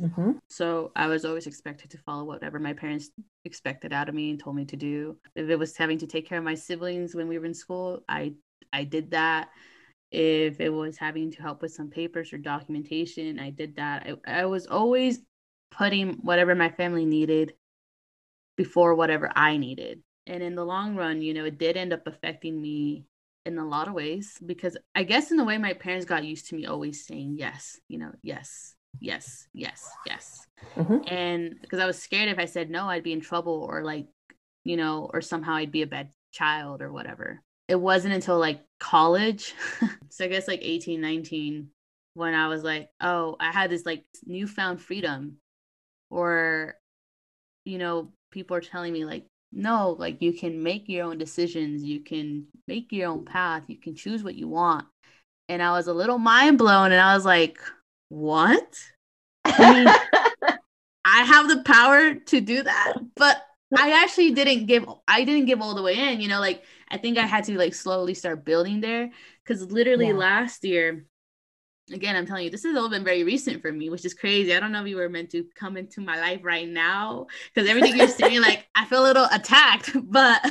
Mm-hmm. 0.01 0.31
So 0.49 0.91
I 0.95 1.07
was 1.07 1.25
always 1.25 1.47
expected 1.47 1.91
to 1.91 1.97
follow 1.97 2.23
whatever 2.23 2.59
my 2.59 2.73
parents 2.73 3.11
expected 3.45 3.91
out 3.91 4.09
of 4.09 4.15
me 4.15 4.31
and 4.31 4.39
told 4.39 4.55
me 4.55 4.65
to 4.65 4.75
do. 4.75 5.17
If 5.35 5.49
it 5.49 5.59
was 5.59 5.75
having 5.75 5.97
to 5.99 6.07
take 6.07 6.27
care 6.27 6.37
of 6.37 6.43
my 6.43 6.55
siblings 6.55 7.13
when 7.15 7.27
we 7.27 7.37
were 7.37 7.45
in 7.45 7.53
school, 7.53 8.03
I 8.07 8.33
I 8.71 8.83
did 8.83 9.11
that. 9.11 9.49
If 10.11 10.59
it 10.59 10.69
was 10.69 10.97
having 10.97 11.31
to 11.31 11.41
help 11.41 11.61
with 11.61 11.73
some 11.73 11.89
papers 11.89 12.33
or 12.33 12.37
documentation, 12.37 13.39
I 13.39 13.51
did 13.51 13.75
that. 13.75 14.07
I, 14.25 14.41
I 14.41 14.45
was 14.45 14.65
always 14.65 15.19
putting 15.71 16.13
whatever 16.13 16.55
my 16.55 16.69
family 16.69 17.05
needed 17.05 17.53
before 18.57 18.95
whatever 18.95 19.31
I 19.35 19.57
needed. 19.57 20.01
And 20.25 20.41
in 20.41 20.55
the 20.55 20.65
long 20.65 20.95
run, 20.95 21.21
you 21.21 21.33
know, 21.33 21.45
it 21.45 21.57
did 21.57 21.77
end 21.77 21.93
up 21.93 22.07
affecting 22.07 22.59
me 22.59 23.05
in 23.45 23.57
a 23.57 23.67
lot 23.67 23.87
of 23.87 23.93
ways 23.93 24.37
because 24.45 24.77
I 24.95 25.03
guess 25.03 25.31
in 25.31 25.37
the 25.37 25.43
way 25.43 25.57
my 25.57 25.73
parents 25.73 26.05
got 26.05 26.23
used 26.23 26.49
to 26.49 26.55
me 26.55 26.65
always 26.65 27.05
saying 27.05 27.35
yes, 27.37 27.79
you 27.87 27.97
know, 27.97 28.11
yes, 28.21 28.75
yes, 28.99 29.47
yes, 29.53 29.89
yes. 30.05 30.47
Mm-hmm. 30.75 30.97
And 31.07 31.55
because 31.61 31.79
I 31.79 31.85
was 31.85 32.01
scared 32.01 32.29
if 32.29 32.39
I 32.39 32.45
said 32.45 32.69
no, 32.69 32.85
I'd 32.87 33.03
be 33.03 33.13
in 33.13 33.21
trouble 33.21 33.65
or 33.69 33.83
like, 33.83 34.07
you 34.63 34.77
know, 34.77 35.09
or 35.13 35.21
somehow 35.21 35.55
I'd 35.55 35.71
be 35.71 35.81
a 35.81 35.87
bad 35.87 36.09
child 36.31 36.81
or 36.81 36.91
whatever. 36.91 37.41
It 37.67 37.79
wasn't 37.79 38.15
until 38.15 38.39
like 38.39 38.61
college, 38.79 39.53
so 40.09 40.25
I 40.25 40.27
guess 40.27 40.47
like 40.47 40.61
18, 40.63 40.99
19, 40.99 41.69
when 42.15 42.33
I 42.33 42.47
was 42.47 42.63
like, 42.63 42.89
oh, 42.99 43.35
I 43.39 43.51
had 43.51 43.69
this 43.69 43.85
like 43.85 44.03
newfound 44.25 44.81
freedom. 44.81 45.37
Or, 46.09 46.75
you 47.65 47.77
know, 47.77 48.11
people 48.31 48.57
are 48.57 48.61
telling 48.61 48.91
me 48.91 49.05
like, 49.05 49.25
no, 49.51 49.95
like 49.97 50.21
you 50.21 50.33
can 50.33 50.61
make 50.61 50.89
your 50.89 51.05
own 51.05 51.17
decisions, 51.17 51.83
you 51.83 52.01
can 52.01 52.47
make 52.67 52.91
your 52.91 53.09
own 53.09 53.25
path, 53.25 53.63
you 53.67 53.77
can 53.77 53.95
choose 53.95 54.23
what 54.23 54.35
you 54.35 54.47
want. 54.47 54.85
And 55.47 55.61
I 55.63 55.71
was 55.71 55.87
a 55.87 55.93
little 55.93 56.19
mind 56.19 56.57
blown 56.57 56.91
and 56.91 57.01
I 57.01 57.15
was 57.15 57.25
like, 57.25 57.59
what? 58.09 58.77
I 59.45 59.73
mean, 59.73 60.59
I 61.05 61.23
have 61.23 61.47
the 61.47 61.63
power 61.63 62.15
to 62.15 62.41
do 62.41 62.61
that, 62.63 62.93
but 63.15 63.41
I 63.77 64.03
actually 64.03 64.31
didn't 64.31 64.65
give 64.65 64.85
I 65.07 65.23
didn't 65.23 65.45
give 65.45 65.61
all 65.61 65.75
the 65.75 65.81
way 65.81 65.97
in, 65.97 66.21
you 66.21 66.27
know, 66.27 66.39
like 66.39 66.63
I 66.89 66.97
think 66.97 67.17
I 67.17 67.25
had 67.25 67.43
to 67.45 67.57
like 67.57 67.73
slowly 67.73 68.13
start 68.13 68.45
building 68.45 68.81
there 68.81 69.11
cuz 69.45 69.71
literally 69.71 70.07
yeah. 70.07 70.13
last 70.13 70.63
year 70.63 71.05
again, 71.91 72.15
I'm 72.15 72.25
telling 72.25 72.45
you 72.45 72.49
this 72.49 72.63
has 72.63 72.75
all 72.75 72.89
been 72.89 73.03
very 73.03 73.23
recent 73.23 73.61
for 73.61 73.71
me, 73.71 73.89
which 73.89 74.05
is 74.05 74.13
crazy. 74.13 74.53
I 74.53 74.59
don't 74.59 74.71
know 74.71 74.81
if 74.81 74.87
you 74.87 74.95
were 74.95 75.09
meant 75.09 75.31
to 75.31 75.45
come 75.55 75.77
into 75.77 76.01
my 76.01 76.19
life 76.19 76.41
right 76.43 76.67
now 76.67 77.27
cuz 77.55 77.67
everything 77.67 77.97
you're 77.97 78.07
saying 78.07 78.41
like 78.49 78.67
I 78.75 78.85
feel 78.85 79.03
a 79.03 79.07
little 79.07 79.27
attacked, 79.31 79.91
but 80.11 80.41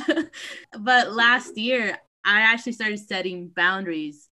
but 0.79 1.11
last 1.11 1.57
year 1.57 1.99
I 2.23 2.41
actually 2.41 2.73
started 2.73 2.99
setting 2.99 3.49
boundaries 3.49 4.28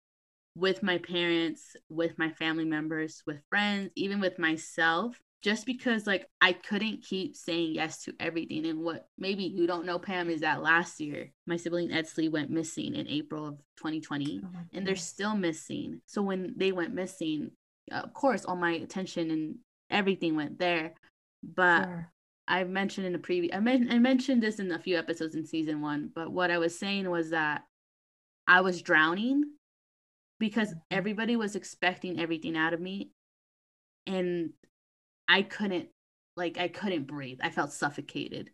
with 0.56 0.84
my 0.84 0.98
parents, 0.98 1.76
with 1.90 2.18
my 2.18 2.30
family 2.30 2.66
members, 2.66 3.24
with 3.26 3.38
friends, 3.50 3.90
even 3.96 4.20
with 4.20 4.38
myself, 4.38 5.18
just 5.42 5.66
because 5.66 6.06
like 6.06 6.28
I 6.40 6.54
couldn't 6.54 7.04
keep 7.04 7.36
saying 7.36 7.74
yes 7.74 8.04
to 8.04 8.14
everything. 8.20 8.66
And 8.66 8.82
what 8.82 9.08
maybe 9.18 9.44
you 9.44 9.66
don't 9.66 9.86
know, 9.86 9.98
Pam, 9.98 10.30
is 10.30 10.42
that 10.42 10.62
last 10.62 11.00
year 11.00 11.32
my 11.48 11.58
sibling 11.58 11.90
Edsley 11.90 12.30
went 12.30 12.52
missing 12.52 12.96
in 12.96 13.08
April 13.08 13.48
of 13.48 13.58
2020, 13.78 14.42
oh 14.44 14.60
and 14.74 14.86
they're 14.86 14.96
still 14.96 15.36
missing. 15.36 16.02
So 16.06 16.22
when 16.22 16.54
they 16.58 16.72
went 16.72 16.94
missing, 16.94 17.52
of 17.92 18.14
course, 18.14 18.46
all 18.46 18.56
my 18.56 18.74
attention 18.74 19.32
and 19.32 19.56
everything 19.90 20.36
went 20.36 20.60
there. 20.60 20.94
But 21.44 21.86
sure. 21.86 22.12
I 22.48 22.64
mentioned 22.66 23.08
in 23.08 23.14
the 23.14 23.20
previous, 23.20 23.56
I, 23.56 23.60
men- 23.60 23.90
I 23.90 23.98
mentioned 23.98 24.44
this 24.44 24.60
in 24.60 24.72
a 24.72 24.80
few 24.80 24.98
episodes 24.98 25.36
in 25.36 25.46
season 25.46 25.82
one, 25.82 26.12
but 26.14 26.32
what 26.32 26.52
I 26.52 26.58
was 26.60 26.78
saying 26.78 27.10
was 27.10 27.32
that 27.32 27.64
I 28.48 28.62
was 28.62 28.82
drowning 28.82 29.46
because 30.42 30.74
everybody 30.90 31.36
was 31.36 31.56
expecting 31.56 32.20
everything 32.20 32.58
out 32.58 32.74
of 32.74 32.82
me 32.82 33.12
and 34.08 34.50
I 35.28 35.44
couldn't 35.44 35.90
like 36.36 36.58
I 36.58 36.68
couldn't 36.68 37.06
breathe. 37.06 37.38
I 37.44 37.52
felt 37.52 37.72
suffocated. 37.72 38.50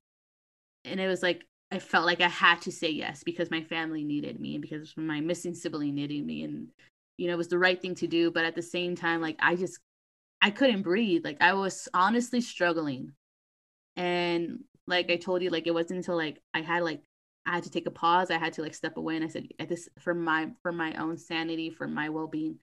And 0.83 0.99
it 0.99 1.07
was 1.07 1.23
like 1.23 1.45
I 1.71 1.79
felt 1.79 2.05
like 2.05 2.19
I 2.19 2.27
had 2.27 2.61
to 2.63 2.73
say 2.73 2.89
yes 2.89 3.23
because 3.23 3.49
my 3.49 3.61
family 3.61 4.03
needed 4.03 4.37
me 4.39 4.55
and 4.55 4.61
because 4.61 4.95
my 4.97 5.21
missing 5.21 5.55
sibling 5.55 5.95
needed 5.95 6.25
me 6.25 6.43
and 6.43 6.67
you 7.17 7.27
know 7.27 7.33
it 7.33 7.37
was 7.37 7.47
the 7.47 7.57
right 7.57 7.81
thing 7.81 7.95
to 7.95 8.07
do 8.07 8.31
but 8.31 8.45
at 8.45 8.55
the 8.55 8.61
same 8.61 8.95
time 8.95 9.21
like 9.21 9.37
I 9.39 9.55
just 9.55 9.79
I 10.41 10.49
couldn't 10.49 10.81
breathe. 10.81 11.23
Like 11.23 11.37
I 11.39 11.53
was 11.53 11.87
honestly 11.93 12.41
struggling. 12.41 13.13
And 13.95 14.65
like 14.87 15.09
I 15.09 15.15
told 15.15 15.41
you 15.41 15.51
like 15.51 15.67
it 15.67 15.73
wasn't 15.73 15.99
until 15.99 16.17
like 16.17 16.41
I 16.53 16.59
had 16.59 16.83
like 16.83 17.01
I 17.47 17.55
had 17.55 17.63
to 17.63 17.69
take 17.69 17.87
a 17.87 17.91
pause. 17.91 18.29
I 18.29 18.37
had 18.37 18.53
to 18.53 18.61
like 18.61 18.75
step 18.75 18.97
away 18.97 19.15
and 19.15 19.23
I 19.23 19.29
said, 19.29 19.47
at 19.57 19.69
this 19.69 19.87
for 19.99 20.13
my 20.13 20.49
for 20.61 20.71
my 20.71 20.93
own 20.95 21.17
sanity, 21.17 21.69
for 21.69 21.87
my 21.87 22.09
well-being, 22.09 22.59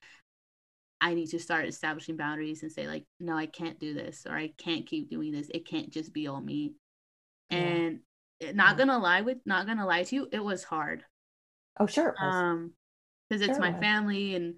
I 1.01 1.15
need 1.15 1.27
to 1.31 1.39
start 1.39 1.67
establishing 1.67 2.17
boundaries 2.17 2.61
and 2.61 2.71
say, 2.71 2.87
like, 2.87 3.05
no, 3.19 3.35
I 3.35 3.47
can't 3.47 3.79
do 3.79 3.93
this 3.93 4.25
or 4.29 4.37
I 4.37 4.53
can't 4.57 4.85
keep 4.85 5.09
doing 5.09 5.31
this. 5.31 5.49
It 5.53 5.67
can't 5.67 5.89
just 5.89 6.13
be 6.13 6.27
all 6.27 6.39
me. 6.39 6.75
Yeah. 7.49 7.57
And 7.57 7.99
not 8.53 8.77
gonna 8.77 8.99
lie 8.99 9.21
with 9.21 9.39
not 9.45 9.65
gonna 9.65 9.87
lie 9.87 10.03
to 10.03 10.15
you, 10.15 10.29
it 10.31 10.43
was 10.43 10.63
hard. 10.63 11.03
Oh, 11.79 11.87
sure. 11.87 12.15
Um, 12.21 12.73
because 13.27 13.41
it's 13.41 13.57
sure 13.57 13.59
my 13.59 13.73
family 13.79 14.35
and 14.35 14.55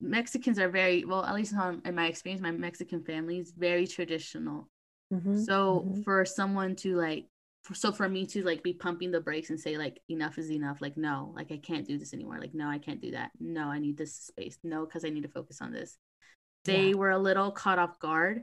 Mexicans 0.00 0.58
are 0.58 0.70
very 0.70 1.04
well, 1.04 1.24
at 1.24 1.34
least 1.34 1.52
in 1.52 1.94
my 1.94 2.06
experience, 2.06 2.42
my 2.42 2.50
Mexican 2.50 3.04
family 3.04 3.38
is 3.38 3.52
very 3.56 3.86
traditional. 3.86 4.68
Mm-hmm. 5.12 5.40
So 5.40 5.84
mm-hmm. 5.86 6.02
for 6.02 6.24
someone 6.24 6.76
to 6.76 6.96
like 6.96 7.26
so 7.72 7.92
for 7.92 8.08
me 8.08 8.26
to 8.26 8.42
like 8.42 8.62
be 8.62 8.72
pumping 8.72 9.10
the 9.10 9.20
brakes 9.20 9.50
and 9.50 9.58
say 9.58 9.76
like 9.76 10.00
enough 10.08 10.38
is 10.38 10.50
enough 10.50 10.80
like 10.80 10.96
no 10.96 11.32
like 11.34 11.50
i 11.50 11.56
can't 11.56 11.86
do 11.86 11.98
this 11.98 12.12
anymore 12.12 12.38
like 12.40 12.54
no 12.54 12.68
i 12.68 12.78
can't 12.78 13.00
do 13.00 13.10
that 13.10 13.30
no 13.40 13.64
i 13.64 13.78
need 13.78 13.96
this 13.96 14.14
space 14.14 14.58
no 14.62 14.84
because 14.84 15.04
i 15.04 15.08
need 15.08 15.22
to 15.22 15.28
focus 15.28 15.60
on 15.60 15.72
this 15.72 15.98
they 16.64 16.88
yeah. 16.88 16.94
were 16.94 17.10
a 17.10 17.18
little 17.18 17.50
caught 17.50 17.78
off 17.78 17.98
guard 17.98 18.42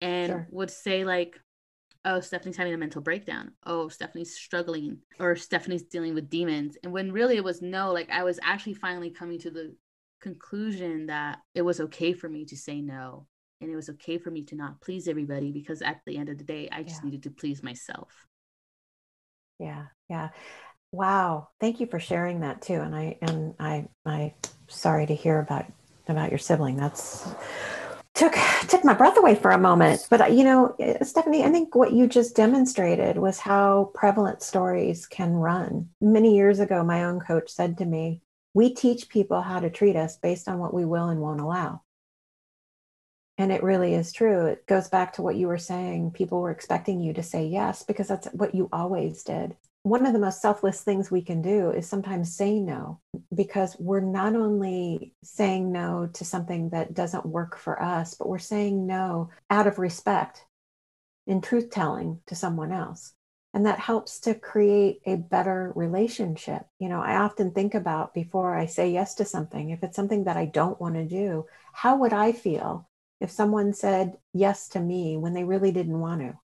and 0.00 0.30
sure. 0.30 0.48
would 0.50 0.70
say 0.70 1.04
like 1.04 1.38
oh 2.04 2.20
stephanie's 2.20 2.56
having 2.56 2.74
a 2.74 2.78
mental 2.78 3.00
breakdown 3.00 3.52
oh 3.64 3.88
stephanie's 3.88 4.36
struggling 4.36 4.98
or 5.18 5.36
stephanie's 5.36 5.84
dealing 5.84 6.14
with 6.14 6.30
demons 6.30 6.76
and 6.82 6.92
when 6.92 7.12
really 7.12 7.36
it 7.36 7.44
was 7.44 7.62
no 7.62 7.92
like 7.92 8.10
i 8.10 8.22
was 8.22 8.40
actually 8.42 8.74
finally 8.74 9.10
coming 9.10 9.38
to 9.38 9.50
the 9.50 9.74
conclusion 10.20 11.06
that 11.06 11.38
it 11.54 11.62
was 11.62 11.80
okay 11.80 12.12
for 12.12 12.28
me 12.28 12.44
to 12.44 12.56
say 12.56 12.80
no 12.80 13.26
and 13.60 13.70
it 13.70 13.76
was 13.76 13.88
okay 13.88 14.18
for 14.18 14.30
me 14.30 14.42
to 14.42 14.54
not 14.54 14.80
please 14.80 15.08
everybody 15.08 15.52
because 15.52 15.82
at 15.82 16.00
the 16.06 16.16
end 16.16 16.28
of 16.28 16.38
the 16.38 16.44
day 16.44 16.68
i 16.72 16.82
just 16.82 17.02
yeah. 17.02 17.10
needed 17.10 17.22
to 17.22 17.30
please 17.30 17.62
myself 17.62 18.26
yeah 19.58 19.86
yeah. 20.08 20.28
Wow 20.92 21.48
thank 21.60 21.80
you 21.80 21.86
for 21.86 22.00
sharing 22.00 22.40
that 22.40 22.62
too 22.62 22.74
and 22.80 22.94
i 22.94 23.18
and 23.20 23.54
i 23.58 23.86
i 24.06 24.34
sorry 24.68 25.06
to 25.06 25.14
hear 25.14 25.38
about 25.38 25.66
about 26.08 26.30
your 26.30 26.38
sibling. 26.38 26.76
That's 26.76 27.28
took 28.14 28.34
took 28.68 28.84
my 28.84 28.94
breath 28.94 29.18
away 29.18 29.34
for 29.34 29.50
a 29.50 29.58
moment 29.58 30.06
but 30.08 30.32
you 30.32 30.42
know 30.42 30.74
eh, 30.80 31.04
stephanie 31.04 31.44
i 31.44 31.50
think 31.50 31.74
what 31.74 31.92
you 31.92 32.06
just 32.06 32.34
demonstrated 32.34 33.18
was 33.18 33.38
how 33.38 33.90
prevalent 33.94 34.42
stories 34.42 35.06
can 35.06 35.34
run. 35.34 35.90
Many 36.00 36.34
years 36.34 36.58
ago 36.58 36.82
my 36.82 37.04
own 37.04 37.20
coach 37.20 37.50
said 37.50 37.76
to 37.78 37.84
me 37.84 38.22
we 38.54 38.72
teach 38.72 39.10
people 39.10 39.42
how 39.42 39.60
to 39.60 39.68
treat 39.68 39.96
us 39.96 40.16
based 40.16 40.48
on 40.48 40.58
what 40.58 40.72
we 40.72 40.86
will 40.86 41.08
and 41.08 41.20
won't 41.20 41.40
allow 41.42 41.82
and 43.38 43.52
it 43.52 43.62
really 43.62 43.94
is 43.94 44.12
true. 44.12 44.46
It 44.46 44.66
goes 44.66 44.88
back 44.88 45.12
to 45.14 45.22
what 45.22 45.36
you 45.36 45.46
were 45.48 45.58
saying. 45.58 46.12
People 46.12 46.40
were 46.40 46.50
expecting 46.50 47.00
you 47.00 47.12
to 47.14 47.22
say 47.22 47.46
yes 47.46 47.82
because 47.82 48.08
that's 48.08 48.28
what 48.32 48.54
you 48.54 48.68
always 48.72 49.22
did. 49.22 49.56
One 49.82 50.04
of 50.04 50.12
the 50.12 50.18
most 50.18 50.42
selfless 50.42 50.82
things 50.82 51.10
we 51.10 51.22
can 51.22 51.42
do 51.42 51.70
is 51.70 51.88
sometimes 51.88 52.34
say 52.34 52.58
no 52.58 53.00
because 53.34 53.76
we're 53.78 54.00
not 54.00 54.34
only 54.34 55.14
saying 55.22 55.70
no 55.70 56.08
to 56.14 56.24
something 56.24 56.70
that 56.70 56.94
doesn't 56.94 57.26
work 57.26 57.56
for 57.56 57.80
us, 57.80 58.14
but 58.14 58.28
we're 58.28 58.38
saying 58.38 58.86
no 58.86 59.30
out 59.48 59.66
of 59.68 59.78
respect 59.78 60.44
in 61.26 61.40
truth 61.40 61.70
telling 61.70 62.20
to 62.26 62.34
someone 62.34 62.72
else. 62.72 63.12
and 63.54 63.64
that 63.64 63.78
helps 63.80 64.20
to 64.20 64.34
create 64.34 65.00
a 65.06 65.16
better 65.16 65.72
relationship. 65.74 66.66
You 66.78 66.90
know, 66.90 67.00
I 67.00 67.16
often 67.16 67.52
think 67.52 67.74
about 67.74 68.12
before 68.12 68.54
I 68.54 68.66
say 68.66 68.90
yes 68.90 69.14
to 69.16 69.24
something, 69.24 69.70
if 69.70 69.82
it's 69.82 69.96
something 69.96 70.24
that 70.24 70.36
I 70.36 70.44
don't 70.44 70.78
want 70.80 70.94
to 70.96 71.06
do, 71.06 71.46
how 71.72 71.96
would 71.96 72.12
I 72.12 72.32
feel 72.32 72.86
if 73.20 73.30
someone 73.30 73.72
said 73.72 74.16
yes 74.32 74.68
to 74.68 74.80
me 74.80 75.16
when 75.16 75.34
they 75.34 75.44
really 75.44 75.72
didn't 75.72 76.00
want 76.00 76.20
to 76.20 76.38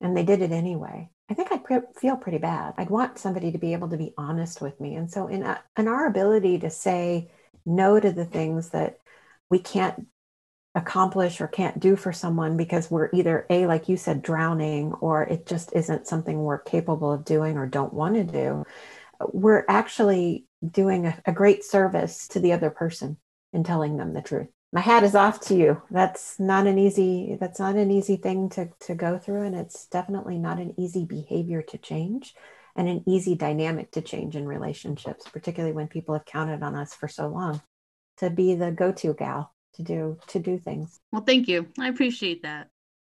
and 0.00 0.16
they 0.16 0.24
did 0.24 0.42
it 0.42 0.52
anyway? 0.52 1.10
I 1.30 1.34
think 1.34 1.50
I'd 1.52 1.64
pre- 1.64 1.80
feel 1.96 2.16
pretty 2.16 2.38
bad. 2.38 2.74
I'd 2.76 2.90
want 2.90 3.18
somebody 3.18 3.52
to 3.52 3.58
be 3.58 3.72
able 3.72 3.88
to 3.88 3.96
be 3.96 4.12
honest 4.18 4.60
with 4.60 4.78
me. 4.80 4.94
And 4.94 5.10
so, 5.10 5.26
in, 5.26 5.42
a, 5.42 5.62
in 5.78 5.88
our 5.88 6.06
ability 6.06 6.58
to 6.60 6.70
say 6.70 7.30
no 7.64 7.98
to 7.98 8.12
the 8.12 8.26
things 8.26 8.70
that 8.70 8.98
we 9.50 9.58
can't 9.58 10.06
accomplish 10.74 11.40
or 11.40 11.46
can't 11.46 11.78
do 11.78 11.94
for 11.96 12.12
someone 12.12 12.56
because 12.56 12.90
we're 12.90 13.08
either 13.12 13.46
a 13.48 13.66
like 13.66 13.88
you 13.88 13.96
said 13.96 14.22
drowning 14.22 14.92
or 14.94 15.22
it 15.22 15.46
just 15.46 15.72
isn't 15.72 16.06
something 16.06 16.42
we're 16.42 16.58
capable 16.58 17.12
of 17.12 17.24
doing 17.24 17.56
or 17.56 17.66
don't 17.66 17.94
want 17.94 18.16
to 18.16 18.24
do 18.24 18.64
we're 19.32 19.64
actually 19.68 20.46
doing 20.68 21.06
a, 21.06 21.16
a 21.26 21.32
great 21.32 21.62
service 21.62 22.26
to 22.26 22.40
the 22.40 22.52
other 22.52 22.70
person 22.70 23.16
in 23.52 23.62
telling 23.62 23.96
them 23.96 24.12
the 24.12 24.22
truth 24.22 24.48
my 24.74 24.80
hat 24.80 25.04
is 25.04 25.14
off 25.14 25.40
to 25.40 25.54
you 25.54 25.80
that's 25.90 26.38
not 26.38 26.66
an 26.66 26.78
easy 26.78 27.38
that's 27.40 27.58
not 27.58 27.76
an 27.76 27.90
easy 27.90 28.16
thing 28.16 28.50
to 28.50 28.68
to 28.80 28.94
go 28.94 29.16
through 29.16 29.42
and 29.42 29.54
it's 29.54 29.86
definitely 29.86 30.36
not 30.36 30.58
an 30.58 30.74
easy 30.76 31.06
behavior 31.06 31.62
to 31.62 31.78
change 31.78 32.34
and 32.76 32.88
an 32.88 33.02
easy 33.06 33.34
dynamic 33.34 33.90
to 33.92 34.02
change 34.02 34.36
in 34.36 34.46
relationships 34.46 35.26
particularly 35.32 35.72
when 35.72 35.88
people 35.88 36.14
have 36.14 36.26
counted 36.26 36.62
on 36.62 36.74
us 36.74 36.92
for 36.92 37.08
so 37.08 37.28
long 37.28 37.62
to 38.18 38.28
be 38.28 38.54
the 38.54 38.70
go-to 38.70 39.14
gal 39.14 39.54
to 39.74 39.82
do 39.82 40.18
to 40.28 40.38
do 40.38 40.58
things. 40.58 41.00
Well, 41.12 41.22
thank 41.22 41.48
you. 41.48 41.68
I 41.78 41.88
appreciate 41.88 42.42
that. 42.42 42.68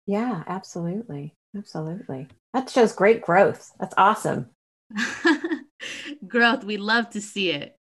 Yeah, 0.06 0.44
absolutely. 0.48 1.36
Absolutely. 1.56 2.28
That 2.54 2.70
shows 2.70 2.94
great 2.94 3.22
growth. 3.22 3.72
That's 3.80 3.94
awesome. 3.98 4.50
growth. 6.28 6.63
We 6.63 6.78
love 6.78 7.10
to 7.12 7.22
see 7.22 7.52
it. 7.52 7.78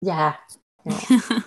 Yeah. 0.00 0.34
yeah. 0.84 1.40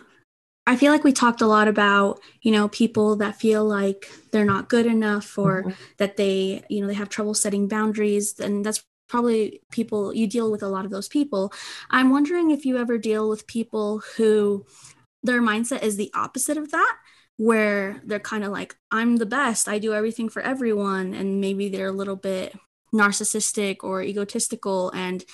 I 0.67 0.75
feel 0.75 0.91
like 0.91 1.03
we 1.03 1.13
talked 1.13 1.41
a 1.41 1.47
lot 1.47 1.67
about, 1.67 2.19
you 2.41 2.51
know, 2.51 2.67
people 2.67 3.17
that 3.17 3.39
feel 3.39 3.63
like 3.63 4.09
they're 4.31 4.45
not 4.45 4.69
good 4.69 4.85
enough 4.85 5.37
or 5.37 5.61
mm-hmm. 5.61 5.71
that 5.97 6.17
they, 6.17 6.63
you 6.69 6.81
know, 6.81 6.87
they 6.87 6.95
have 6.95 7.09
trouble 7.09 7.35
setting 7.35 7.67
boundaries. 7.67 8.39
And 8.39 8.65
that's 8.65 8.83
probably 9.07 9.61
people 9.71 10.13
you 10.13 10.25
deal 10.25 10.51
with 10.51 10.63
a 10.63 10.67
lot 10.67 10.85
of 10.85 10.91
those 10.91 11.07
people. 11.07 11.53
I'm 11.89 12.09
wondering 12.09 12.49
if 12.49 12.65
you 12.65 12.77
ever 12.77 12.97
deal 12.97 13.29
with 13.29 13.45
people 13.45 14.01
who 14.17 14.65
their 15.21 15.41
mindset 15.41 15.83
is 15.83 15.97
the 15.97 16.11
opposite 16.13 16.57
of 16.57 16.71
that 16.71 16.97
where 17.37 18.01
they're 18.05 18.19
kind 18.19 18.43
of 18.43 18.51
like 18.51 18.75
i'm 18.91 19.17
the 19.17 19.25
best 19.25 19.67
i 19.67 19.77
do 19.77 19.93
everything 19.93 20.29
for 20.29 20.41
everyone 20.41 21.13
and 21.13 21.41
maybe 21.41 21.67
they're 21.67 21.87
a 21.87 21.91
little 21.91 22.15
bit 22.15 22.55
narcissistic 22.93 23.77
or 23.81 24.01
egotistical 24.01 24.89
and 24.91 25.25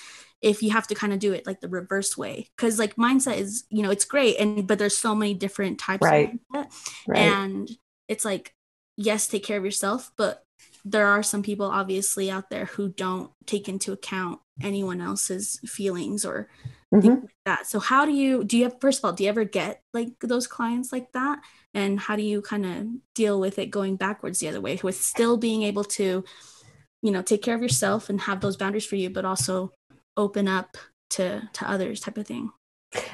if 0.42 0.62
you 0.62 0.70
have 0.70 0.86
to 0.88 0.94
kind 0.94 1.12
of 1.12 1.18
do 1.18 1.32
it 1.32 1.46
like 1.46 1.60
the 1.60 1.68
reverse 1.68 2.16
way 2.16 2.48
because 2.56 2.78
like 2.78 2.96
mindset 2.96 3.38
is 3.38 3.64
you 3.70 3.82
know 3.82 3.90
it's 3.90 4.04
great 4.04 4.38
and 4.38 4.66
but 4.66 4.78
there's 4.78 4.96
so 4.96 5.14
many 5.14 5.34
different 5.34 5.78
types 5.78 6.02
right. 6.02 6.34
of 6.34 6.40
mindset 6.52 6.72
right. 7.06 7.18
and 7.18 7.70
it's 8.08 8.24
like 8.24 8.54
yes 8.96 9.28
take 9.28 9.44
care 9.44 9.58
of 9.58 9.64
yourself 9.64 10.10
but 10.16 10.44
there 10.84 11.06
are 11.06 11.22
some 11.22 11.42
people 11.42 11.66
obviously 11.66 12.30
out 12.30 12.50
there 12.50 12.64
who 12.64 12.88
don't 12.88 13.30
take 13.46 13.68
into 13.68 13.92
account 13.92 14.40
anyone 14.60 15.00
else's 15.00 15.60
feelings 15.64 16.24
or 16.24 16.48
mm-hmm. 16.92 17.08
like 17.08 17.36
that. 17.46 17.66
So 17.66 17.78
how 17.78 18.04
do 18.04 18.12
you 18.12 18.44
do 18.44 18.58
you 18.58 18.64
have 18.64 18.80
first 18.80 18.98
of 18.98 19.04
all, 19.04 19.12
do 19.12 19.24
you 19.24 19.30
ever 19.30 19.44
get 19.44 19.80
like 19.94 20.18
those 20.20 20.46
clients 20.46 20.92
like 20.92 21.12
that? 21.12 21.40
And 21.74 21.98
how 21.98 22.16
do 22.16 22.22
you 22.22 22.42
kind 22.42 22.66
of 22.66 22.86
deal 23.14 23.40
with 23.40 23.58
it 23.58 23.66
going 23.66 23.96
backwards 23.96 24.40
the 24.40 24.48
other 24.48 24.60
way 24.60 24.78
with 24.82 25.00
still 25.00 25.36
being 25.36 25.62
able 25.62 25.84
to, 25.84 26.24
you 27.00 27.10
know, 27.10 27.22
take 27.22 27.42
care 27.42 27.54
of 27.54 27.62
yourself 27.62 28.10
and 28.10 28.20
have 28.20 28.40
those 28.40 28.56
boundaries 28.56 28.86
for 28.86 28.96
you, 28.96 29.08
but 29.08 29.24
also 29.24 29.70
open 30.16 30.48
up 30.48 30.76
to 31.10 31.48
to 31.52 31.70
others 31.70 32.00
type 32.00 32.18
of 32.18 32.26
thing? 32.26 32.50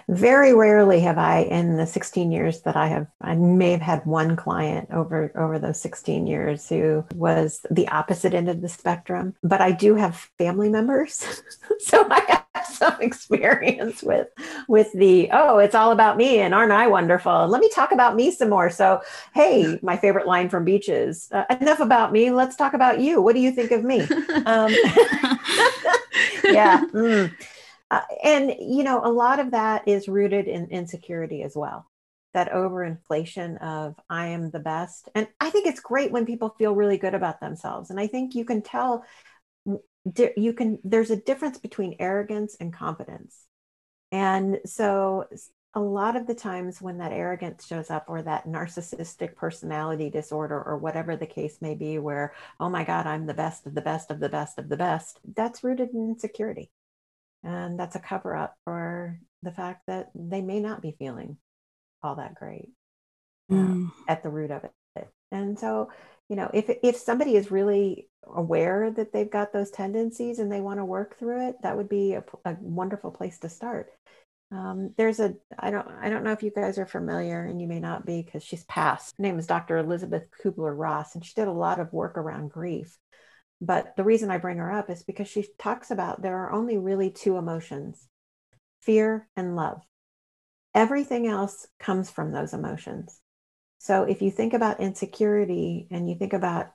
Very 0.09 0.55
rarely 0.55 1.01
have 1.01 1.19
I, 1.19 1.41
in 1.41 1.77
the 1.77 1.87
16 1.87 2.33
years 2.33 2.63
that 2.63 2.77
I 2.77 2.89
have, 2.89 3.07
I 3.21 3.37
may 3.37 3.71
have 3.71 3.81
had 3.81 4.07
one 4.07 4.35
client 4.35 4.89
over 4.93 5.31
over 5.37 5.59
those 5.59 5.81
16 5.81 6.27
years 6.27 6.69
who 6.69 7.05
was 7.15 7.65
the 7.71 7.87
opposite 7.89 8.35
end 8.35 8.49
of 8.49 8.61
the 8.61 8.69
spectrum. 8.69 9.35
But 9.43 9.61
I 9.61 9.71
do 9.71 9.95
have 9.95 10.29
family 10.39 10.69
members, 10.69 11.43
so 11.79 12.07
I 12.11 12.43
have 12.55 12.67
some 12.67 13.01
experience 13.01 14.03
with 14.03 14.29
with 14.67 14.93
the 14.95 15.29
oh, 15.33 15.59
it's 15.59 15.75
all 15.75 15.93
about 15.93 16.17
me, 16.17 16.41
and 16.41 16.55
aren't 16.55 16.73
I 16.73 16.89
wonderful? 16.89 17.47
Let 17.47 17.61
me 17.61 17.71
talk 17.73 17.93
about 17.93 18.17
me 18.17 18.33
some 18.33 18.51
more. 18.51 18.71
So, 18.71 19.01
hey, 19.35 19.79
my 19.83 19.97
favorite 19.97 20.27
line 20.27 20.49
from 20.49 20.65
Beaches: 20.65 21.29
uh, 21.31 21.45
"Enough 21.61 21.81
about 21.81 22.11
me. 22.11 22.31
Let's 22.31 22.57
talk 22.57 22.75
about 22.75 23.01
you. 23.01 23.23
What 23.23 23.37
do 23.37 23.41
you 23.41 23.53
think 23.53 23.71
of 23.71 23.85
me?" 23.85 24.07
Um, 24.47 24.73
yeah. 26.45 26.85
Mm. 26.93 27.35
Uh, 27.91 28.03
and 28.23 28.55
you 28.61 28.85
know 28.85 29.01
a 29.03 29.11
lot 29.11 29.41
of 29.41 29.53
that 29.53 29.89
is 29.89 30.09
rooted 30.09 30.47
in 30.47 30.67
insecurity 30.67 31.43
as 31.43 31.57
well 31.57 31.91
that 32.35 32.53
overinflation 32.53 33.59
of 33.63 33.95
i 34.11 34.27
am 34.27 34.51
the 34.51 34.59
best 34.59 35.09
and 35.15 35.27
i 35.41 35.49
think 35.49 35.67
it's 35.67 35.81
great 35.81 36.13
when 36.13 36.27
people 36.27 36.55
feel 36.59 36.75
really 36.75 36.99
good 36.99 37.15
about 37.15 37.41
themselves 37.41 37.89
and 37.89 37.99
i 37.99 38.07
think 38.07 38.35
you 38.35 38.45
can 38.45 38.61
tell 38.61 39.05
you 40.37 40.53
can 40.53 40.79
there's 40.85 41.11
a 41.11 41.17
difference 41.17 41.59
between 41.59 41.97
arrogance 41.99 42.57
and 42.61 42.75
confidence 42.75 43.47
and 44.13 44.59
so 44.67 45.25
a 45.75 45.81
lot 45.81 46.17
of 46.17 46.27
the 46.27 46.35
times 46.35 46.81
when 46.81 46.99
that 46.99 47.13
arrogance 47.13 47.67
shows 47.67 47.91
up 47.91 48.07
or 48.09 48.23
that 48.23 48.47
narcissistic 48.47 49.37
personality 49.37 50.09
disorder 50.11 50.61
or 50.63 50.79
whatever 50.79 51.15
the 51.15 51.27
case 51.27 51.59
may 51.61 51.75
be 51.75 51.99
where 51.99 52.33
oh 52.59 52.71
my 52.71 52.85
god 52.85 53.07
i'm 53.07 53.27
the 53.27 53.35
best 53.35 53.67
of 53.67 53.75
the 53.75 53.81
best 53.81 54.11
of 54.11 54.19
the 54.19 54.29
best 54.29 54.59
of 54.59 54.69
the 54.69 54.77
best 54.77 55.21
that's 55.37 55.63
rooted 55.63 55.91
in 55.91 56.09
insecurity 56.09 56.71
and 57.45 57.79
that's 57.79 57.97
a 57.97 58.01
cover 58.01 58.35
up 58.35 58.57
for 58.65 59.21
the 59.43 59.53
fact 59.53 59.83
that 59.87 60.11
they 60.15 60.41
may 60.41 60.61
not 60.61 60.83
be 60.83 60.97
feeling 60.99 61.37
all 62.03 62.17
that 62.17 62.35
great 62.35 62.71
um, 63.51 63.93
mm. 63.97 64.05
at 64.09 64.23
the 64.23 64.31
root 64.31 64.51
of 64.51 64.65
it. 64.65 64.73
And 65.31 65.59
so, 65.59 65.91
you 66.29 66.37
know, 66.37 66.51
if 66.53 66.71
if 66.83 66.97
somebody 66.97 67.37
is 67.37 67.51
really 67.51 68.09
aware 68.27 68.91
that 68.91 69.13
they've 69.13 69.31
got 69.31 69.53
those 69.53 69.71
tendencies 69.71 70.39
and 70.39 70.51
they 70.51 70.61
want 70.61 70.81
to 70.81 70.85
work 70.85 71.19
through 71.19 71.49
it, 71.49 71.57
that 71.63 71.77
would 71.77 71.89
be 71.89 72.15
a, 72.15 72.25
a 72.45 72.57
wonderful 72.61 73.11
place 73.11 73.39
to 73.41 73.49
start. 73.49 73.91
Um, 74.51 74.95
there's 74.97 75.21
a 75.21 75.35
I 75.59 75.71
don't 75.71 75.87
I 76.01 76.09
don't 76.09 76.25
know 76.25 76.33
if 76.33 76.43
you 76.43 76.51
guys 76.51 76.79
are 76.79 76.87
familiar, 76.87 77.45
and 77.45 77.61
you 77.61 77.67
may 77.67 77.81
not 77.81 78.07
be 78.07 78.23
because 78.23 78.43
she's 78.43 78.65
passed. 78.65 79.15
Her 79.19 79.23
name 79.23 79.39
is 79.39 79.47
Dr. 79.47 79.77
Elizabeth 79.79 80.25
Kubler 80.43 80.77
Ross, 80.77 81.15
and 81.15 81.25
she 81.25 81.35
did 81.35 81.49
a 81.49 81.53
lot 81.53 81.81
of 81.81 81.93
work 81.93 82.17
around 82.17 82.51
grief. 82.51 82.97
But 83.61 83.95
the 83.97 84.05
reason 84.05 84.31
I 84.31 84.39
bring 84.39 84.59
her 84.59 84.73
up 84.73 84.89
is 84.89 85.03
because 85.03 85.29
she 85.29 85.47
talks 85.59 85.91
about 85.91 86.23
there 86.23 86.39
are 86.39 86.53
only 86.53 86.79
really 86.79 87.11
two 87.11 87.37
emotions 87.37 88.07
fear 88.81 89.29
and 89.37 89.57
love. 89.57 89.83
Everything 90.75 91.27
else 91.27 91.67
comes 91.81 92.11
from 92.11 92.33
those 92.33 92.55
emotions. 92.55 93.21
So 93.79 94.05
if 94.05 94.23
you 94.23 94.31
think 94.31 94.55
about 94.55 94.81
insecurity 94.81 95.89
and 95.91 96.09
you 96.09 96.17
think 96.17 96.33
about 96.33 96.71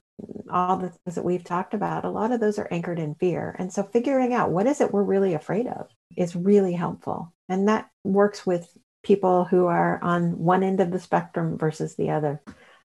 all 0.49 0.77
the 0.77 0.89
things 0.89 1.15
that 1.15 1.25
we've 1.25 1.43
talked 1.43 1.73
about, 1.73 2.05
a 2.05 2.09
lot 2.09 2.31
of 2.31 2.39
those 2.39 2.59
are 2.59 2.67
anchored 2.71 2.99
in 2.99 3.15
fear. 3.15 3.55
And 3.57 3.71
so 3.71 3.83
figuring 3.83 4.33
out 4.33 4.51
what 4.51 4.67
is 4.67 4.81
it 4.81 4.93
we're 4.93 5.03
really 5.03 5.33
afraid 5.33 5.67
of 5.67 5.87
is 6.15 6.35
really 6.35 6.73
helpful. 6.73 7.33
And 7.49 7.67
that 7.67 7.89
works 8.03 8.45
with 8.45 8.67
people 9.03 9.45
who 9.45 9.65
are 9.65 10.01
on 10.01 10.37
one 10.39 10.63
end 10.63 10.79
of 10.79 10.91
the 10.91 10.99
spectrum 10.99 11.57
versus 11.57 11.95
the 11.95 12.11
other. 12.11 12.41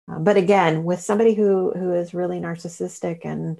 Uh, 0.09 0.19
but 0.19 0.37
again, 0.37 0.83
with 0.83 1.01
somebody 1.01 1.35
who 1.35 1.71
who 1.71 1.93
is 1.93 2.13
really 2.13 2.39
narcissistic 2.39 3.25
and 3.25 3.59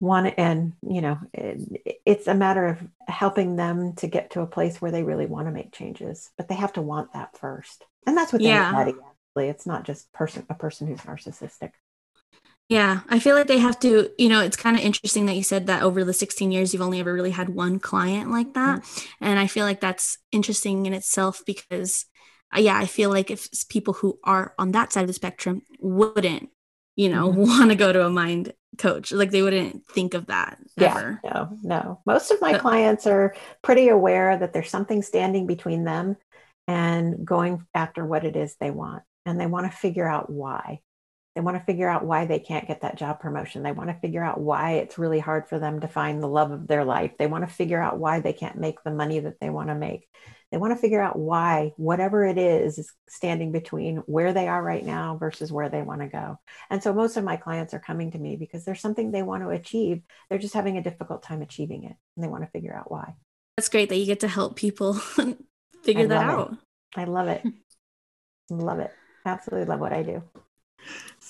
want 0.00 0.26
to, 0.26 0.40
and 0.40 0.72
you 0.88 1.00
know 1.00 1.18
it, 1.34 2.00
it's 2.06 2.26
a 2.26 2.34
matter 2.34 2.66
of 2.66 2.82
helping 3.06 3.56
them 3.56 3.94
to 3.94 4.06
get 4.06 4.30
to 4.30 4.40
a 4.40 4.46
place 4.46 4.80
where 4.80 4.90
they 4.90 5.02
really 5.02 5.26
want 5.26 5.46
to 5.46 5.52
make 5.52 5.72
changes 5.72 6.30
but 6.38 6.48
they 6.48 6.54
have 6.54 6.72
to 6.72 6.80
want 6.80 7.12
that 7.12 7.36
first 7.36 7.84
and 8.06 8.16
that's 8.16 8.32
what 8.32 8.40
yeah. 8.40 8.68
anybody 8.68 8.92
actually 8.92 9.50
it's 9.50 9.66
not 9.66 9.84
just 9.84 10.10
person 10.12 10.44
a 10.48 10.54
person 10.54 10.86
who's 10.86 11.00
narcissistic 11.00 11.72
yeah 12.70 13.00
i 13.10 13.18
feel 13.18 13.34
like 13.34 13.48
they 13.48 13.58
have 13.58 13.78
to 13.78 14.08
you 14.16 14.28
know 14.28 14.40
it's 14.40 14.56
kind 14.56 14.78
of 14.78 14.82
interesting 14.82 15.26
that 15.26 15.36
you 15.36 15.42
said 15.42 15.66
that 15.66 15.82
over 15.82 16.04
the 16.04 16.14
16 16.14 16.50
years 16.50 16.72
you've 16.72 16.80
only 16.80 17.00
ever 17.00 17.12
really 17.12 17.32
had 17.32 17.50
one 17.50 17.78
client 17.78 18.30
like 18.30 18.54
that 18.54 18.80
mm-hmm. 18.80 19.24
and 19.24 19.38
i 19.38 19.46
feel 19.46 19.66
like 19.66 19.80
that's 19.80 20.16
interesting 20.32 20.86
in 20.86 20.94
itself 20.94 21.42
because 21.44 22.06
uh, 22.56 22.60
yeah 22.60 22.78
i 22.78 22.86
feel 22.86 23.10
like 23.10 23.30
if 23.30 23.50
people 23.68 23.92
who 23.92 24.18
are 24.24 24.54
on 24.58 24.72
that 24.72 24.92
side 24.92 25.02
of 25.02 25.08
the 25.08 25.12
spectrum 25.12 25.60
wouldn't 25.80 26.48
you 26.96 27.10
know 27.10 27.30
mm-hmm. 27.30 27.40
want 27.58 27.70
to 27.70 27.76
go 27.76 27.92
to 27.92 28.06
a 28.06 28.10
mind 28.10 28.54
coach 28.78 29.10
like 29.10 29.32
they 29.32 29.42
wouldn't 29.42 29.84
think 29.88 30.14
of 30.14 30.26
that 30.26 30.56
ever. 30.78 31.20
yeah 31.24 31.30
no 31.30 31.58
no 31.62 32.00
most 32.06 32.30
of 32.30 32.40
my 32.40 32.52
but, 32.52 32.60
clients 32.60 33.06
are 33.06 33.34
pretty 33.62 33.88
aware 33.88 34.38
that 34.38 34.52
there's 34.52 34.70
something 34.70 35.02
standing 35.02 35.46
between 35.46 35.84
them 35.84 36.16
and 36.68 37.24
going 37.24 37.66
after 37.74 38.06
what 38.06 38.24
it 38.24 38.36
is 38.36 38.54
they 38.60 38.70
want 38.70 39.02
and 39.26 39.40
they 39.40 39.46
want 39.46 39.70
to 39.70 39.76
figure 39.76 40.06
out 40.06 40.30
why 40.30 40.80
they 41.40 41.44
want 41.44 41.56
to 41.56 41.64
figure 41.64 41.88
out 41.88 42.04
why 42.04 42.26
they 42.26 42.38
can't 42.38 42.68
get 42.68 42.82
that 42.82 42.98
job 42.98 43.18
promotion 43.18 43.62
they 43.62 43.72
want 43.72 43.88
to 43.88 43.98
figure 44.00 44.22
out 44.22 44.38
why 44.38 44.72
it's 44.72 44.98
really 44.98 45.18
hard 45.18 45.48
for 45.48 45.58
them 45.58 45.80
to 45.80 45.88
find 45.88 46.22
the 46.22 46.28
love 46.28 46.50
of 46.50 46.66
their 46.66 46.84
life 46.84 47.12
they 47.18 47.26
want 47.26 47.48
to 47.48 47.54
figure 47.54 47.80
out 47.80 47.98
why 47.98 48.20
they 48.20 48.32
can't 48.32 48.58
make 48.58 48.82
the 48.84 48.90
money 48.90 49.20
that 49.20 49.40
they 49.40 49.48
want 49.48 49.68
to 49.68 49.74
make 49.74 50.06
They 50.50 50.58
want 50.58 50.74
to 50.74 50.80
figure 50.80 51.00
out 51.00 51.18
why 51.18 51.72
whatever 51.76 52.24
it 52.24 52.36
is 52.36 52.78
is 52.78 52.92
standing 53.08 53.52
between 53.52 53.98
where 54.06 54.32
they 54.32 54.48
are 54.48 54.62
right 54.62 54.84
now 54.84 55.16
versus 55.16 55.52
where 55.52 55.68
they 55.68 55.82
want 55.82 56.00
to 56.00 56.08
go. 56.08 56.38
And 56.68 56.82
so 56.82 56.92
most 56.92 57.16
of 57.16 57.22
my 57.24 57.36
clients 57.36 57.72
are 57.72 57.78
coming 57.78 58.10
to 58.12 58.18
me 58.18 58.36
because 58.36 58.64
there's 58.64 58.80
something 58.80 59.10
they 59.10 59.22
want 59.22 59.44
to 59.44 59.50
achieve. 59.50 60.02
They're 60.28 60.38
just 60.38 60.54
having 60.54 60.76
a 60.76 60.82
difficult 60.82 61.22
time 61.22 61.42
achieving 61.42 61.84
it 61.84 61.94
and 62.16 62.24
they 62.24 62.28
want 62.28 62.42
to 62.42 62.50
figure 62.50 62.74
out 62.74 62.90
why. 62.90 63.14
That's 63.56 63.68
great 63.68 63.88
that 63.90 63.96
you 63.96 64.06
get 64.06 64.20
to 64.20 64.28
help 64.28 64.56
people 64.56 64.94
figure 65.84 66.08
that 66.08 66.28
out. 66.28 66.52
It. 66.52 66.58
I 66.96 67.04
love 67.04 67.28
it. 67.28 67.44
love 68.50 68.80
it. 68.80 68.90
Absolutely 69.24 69.66
love 69.66 69.80
what 69.80 69.92
I 69.92 70.02
do. 70.02 70.22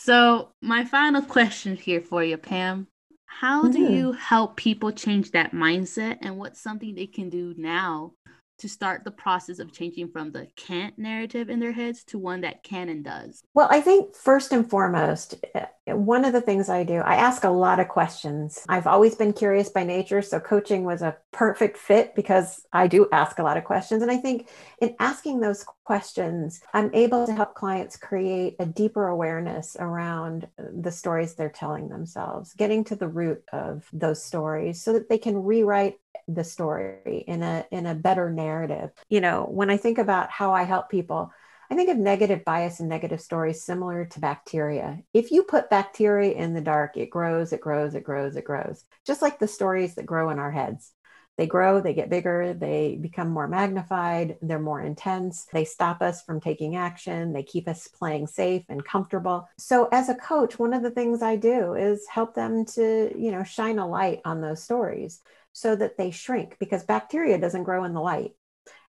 So, 0.02 0.48
my 0.62 0.86
final 0.86 1.20
question 1.20 1.76
here 1.76 2.00
for 2.00 2.24
you, 2.24 2.38
Pam. 2.38 2.86
How 3.26 3.68
do 3.68 3.78
mm-hmm. 3.78 3.92
you 3.92 4.12
help 4.12 4.56
people 4.56 4.92
change 4.92 5.32
that 5.32 5.52
mindset 5.52 6.16
and 6.22 6.38
what's 6.38 6.58
something 6.58 6.94
they 6.94 7.06
can 7.06 7.28
do 7.28 7.52
now 7.58 8.12
to 8.60 8.68
start 8.68 9.04
the 9.04 9.10
process 9.10 9.58
of 9.58 9.72
changing 9.72 10.10
from 10.10 10.32
the 10.32 10.46
can't 10.56 10.98
narrative 10.98 11.50
in 11.50 11.60
their 11.60 11.72
heads 11.72 12.02
to 12.04 12.18
one 12.18 12.40
that 12.40 12.62
can 12.62 12.88
and 12.88 13.04
does? 13.04 13.42
Well, 13.52 13.68
I 13.70 13.82
think 13.82 14.16
first 14.16 14.52
and 14.52 14.68
foremost, 14.68 15.34
eh, 15.54 15.66
one 15.86 16.24
of 16.24 16.32
the 16.32 16.40
things 16.40 16.70
I 16.70 16.84
do, 16.84 16.96
I 16.96 17.16
ask 17.16 17.44
a 17.44 17.50
lot 17.50 17.78
of 17.78 17.88
questions. 17.88 18.64
I've 18.70 18.86
always 18.86 19.14
been 19.14 19.34
curious 19.34 19.68
by 19.68 19.84
nature, 19.84 20.22
so 20.22 20.40
coaching 20.40 20.84
was 20.84 21.02
a 21.02 21.16
perfect 21.32 21.76
fit 21.76 22.14
because 22.14 22.62
I 22.72 22.86
do 22.86 23.06
ask 23.12 23.38
a 23.38 23.42
lot 23.42 23.58
of 23.58 23.64
questions. 23.64 24.02
And 24.02 24.10
I 24.10 24.16
think 24.16 24.48
in 24.80 24.94
asking 24.98 25.40
those 25.40 25.64
questions, 25.90 26.60
I'm 26.72 26.94
able 26.94 27.26
to 27.26 27.32
help 27.32 27.54
clients 27.54 27.96
create 27.96 28.54
a 28.60 28.64
deeper 28.64 29.08
awareness 29.08 29.76
around 29.76 30.46
the 30.56 30.92
stories 30.92 31.34
they're 31.34 31.48
telling 31.48 31.88
themselves, 31.88 32.54
getting 32.54 32.84
to 32.84 32.94
the 32.94 33.08
root 33.08 33.42
of 33.52 33.88
those 33.92 34.22
stories 34.22 34.80
so 34.80 34.92
that 34.92 35.08
they 35.08 35.18
can 35.18 35.42
rewrite 35.42 35.96
the 36.28 36.44
story 36.44 37.24
in 37.26 37.42
a 37.42 37.64
in 37.72 37.86
a 37.86 37.96
better 37.96 38.30
narrative. 38.30 38.92
You 39.08 39.20
know, 39.20 39.48
when 39.50 39.68
I 39.68 39.78
think 39.78 39.98
about 39.98 40.30
how 40.30 40.54
I 40.54 40.62
help 40.62 40.90
people, 40.90 41.32
I 41.68 41.74
think 41.74 41.90
of 41.90 41.96
negative 41.96 42.44
bias 42.44 42.78
and 42.78 42.88
negative 42.88 43.20
stories 43.20 43.64
similar 43.64 44.04
to 44.04 44.20
bacteria. 44.20 45.00
If 45.12 45.32
you 45.32 45.42
put 45.42 45.70
bacteria 45.70 46.34
in 46.34 46.54
the 46.54 46.60
dark, 46.60 46.96
it 46.98 47.10
grows, 47.10 47.52
it 47.52 47.60
grows, 47.60 47.96
it 47.96 48.04
grows, 48.04 48.36
it 48.36 48.44
grows. 48.44 48.84
Just 49.04 49.22
like 49.22 49.40
the 49.40 49.48
stories 49.48 49.96
that 49.96 50.06
grow 50.06 50.30
in 50.30 50.38
our 50.38 50.52
heads. 50.52 50.92
They 51.40 51.46
grow, 51.46 51.80
they 51.80 51.94
get 51.94 52.10
bigger, 52.10 52.52
they 52.52 52.98
become 53.00 53.30
more 53.30 53.48
magnified, 53.48 54.36
they're 54.42 54.58
more 54.58 54.82
intense, 54.82 55.46
they 55.54 55.64
stop 55.64 56.02
us 56.02 56.20
from 56.22 56.38
taking 56.38 56.76
action, 56.76 57.32
they 57.32 57.42
keep 57.42 57.66
us 57.66 57.88
playing 57.88 58.26
safe 58.26 58.62
and 58.68 58.84
comfortable. 58.84 59.48
So 59.56 59.88
as 59.90 60.10
a 60.10 60.14
coach, 60.16 60.58
one 60.58 60.74
of 60.74 60.82
the 60.82 60.90
things 60.90 61.22
I 61.22 61.36
do 61.36 61.72
is 61.72 62.06
help 62.08 62.34
them 62.34 62.66
to, 62.74 63.10
you 63.18 63.32
know, 63.32 63.42
shine 63.42 63.78
a 63.78 63.88
light 63.88 64.20
on 64.26 64.42
those 64.42 64.62
stories 64.62 65.22
so 65.54 65.74
that 65.76 65.96
they 65.96 66.10
shrink 66.10 66.58
because 66.60 66.84
bacteria 66.84 67.38
doesn't 67.38 67.64
grow 67.64 67.84
in 67.84 67.94
the 67.94 68.02
light 68.02 68.32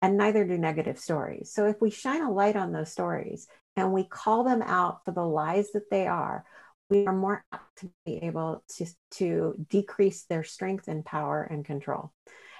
and 0.01 0.17
neither 0.17 0.43
do 0.43 0.57
negative 0.57 0.99
stories. 0.99 1.49
So 1.49 1.67
if 1.67 1.79
we 1.79 1.91
shine 1.91 2.23
a 2.23 2.29
light 2.29 2.57
on 2.57 2.73
those 2.73 2.91
stories 2.91 3.47
and 3.77 3.93
we 3.93 4.03
call 4.03 4.43
them 4.43 4.61
out 4.63 5.05
for 5.05 5.11
the 5.11 5.25
lies 5.25 5.71
that 5.71 5.89
they 5.89 6.07
are, 6.07 6.43
we 6.89 7.05
are 7.05 7.13
more 7.13 7.43
apt 7.51 7.79
to 7.79 7.91
be 8.05 8.17
able 8.17 8.63
to, 8.75 8.85
to 9.11 9.65
decrease 9.69 10.23
their 10.23 10.43
strength 10.43 10.87
and 10.87 11.05
power 11.05 11.43
and 11.43 11.65
control. 11.65 12.11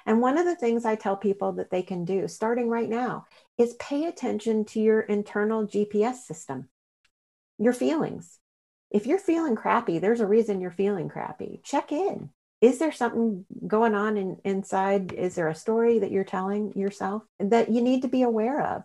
And 0.06 0.22
one 0.22 0.38
of 0.38 0.46
the 0.46 0.56
things 0.56 0.86
I 0.86 0.96
tell 0.96 1.16
people 1.16 1.54
that 1.54 1.70
they 1.70 1.84
can 1.84 2.04
do 2.06 2.28
starting 2.28 2.70
right 2.70 2.90
now 2.90 3.26
is 3.58 3.76
pay 3.76 4.06
attention 4.06 4.66
to 4.66 4.80
your 4.80 5.02
internal 5.02 5.66
GPS 5.66 6.16
system, 6.16 6.70
your 7.58 7.74
feelings. 7.74 8.40
If 8.92 9.08
you're 9.08 9.20
feeling 9.20 9.56
crappy, 9.56 10.00
there's 10.00 10.20
a 10.20 10.28
reason 10.28 10.62
you're 10.62 10.72
feeling 10.72 11.10
crappy. 11.10 11.62
Check 11.64 11.92
in 11.92 12.30
is 12.64 12.80
there 12.80 12.94
something 12.94 13.46
going 13.68 13.94
on 13.94 14.16
in, 14.16 14.38
inside 14.46 15.12
is 15.12 15.36
there 15.36 15.50
a 15.50 15.56
story 15.56 16.00
that 16.00 16.12
you're 16.12 16.24
telling 16.24 16.72
yourself 16.78 17.22
that 17.38 17.70
you 17.70 17.82
need 17.82 18.04
to 18.04 18.08
be 18.08 18.22
aware 18.22 18.62
of 18.62 18.84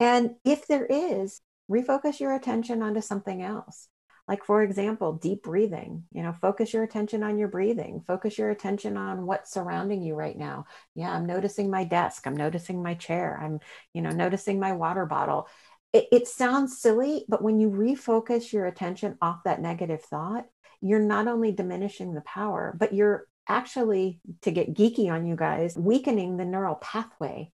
and 0.00 0.34
if 0.44 0.66
there 0.66 0.84
is 0.84 1.40
refocus 1.70 2.18
your 2.18 2.34
attention 2.34 2.82
onto 2.82 3.00
something 3.00 3.40
else 3.40 3.86
like 4.30 4.44
for 4.44 4.62
example 4.62 5.12
deep 5.12 5.42
breathing 5.42 6.04
you 6.12 6.22
know 6.22 6.32
focus 6.32 6.72
your 6.72 6.84
attention 6.84 7.22
on 7.22 7.38
your 7.38 7.48
breathing. 7.48 8.02
Focus 8.06 8.38
your 8.38 8.50
attention 8.50 8.96
on 8.96 9.26
what's 9.26 9.52
surrounding 9.52 10.02
you 10.02 10.14
right 10.14 10.38
now. 10.38 10.64
Yeah 10.94 11.12
i'm 11.12 11.26
noticing 11.26 11.70
my 11.70 11.84
desk. 11.84 12.26
I'm 12.26 12.36
noticing 12.36 12.82
my 12.82 12.94
chair. 12.94 13.38
I'm 13.42 13.60
you 13.92 14.00
know 14.00 14.10
noticing 14.10 14.58
my 14.58 14.72
water 14.72 15.04
bottle. 15.04 15.48
It, 15.92 16.06
it 16.12 16.28
sounds 16.28 16.80
silly 16.80 17.26
but 17.28 17.42
when 17.42 17.60
you 17.60 17.68
refocus 17.68 18.52
your 18.52 18.64
attention 18.66 19.18
off 19.20 19.44
that 19.44 19.60
negative 19.60 20.02
thought 20.02 20.46
you're 20.80 21.00
not 21.00 21.28
only 21.28 21.52
diminishing 21.52 22.14
the 22.14 22.22
power, 22.22 22.74
but 22.78 22.94
you're 22.94 23.26
actually, 23.48 24.20
to 24.42 24.50
get 24.50 24.74
geeky 24.74 25.10
on 25.10 25.26
you 25.26 25.36
guys, 25.36 25.76
weakening 25.76 26.36
the 26.36 26.44
neural 26.44 26.76
pathway 26.76 27.52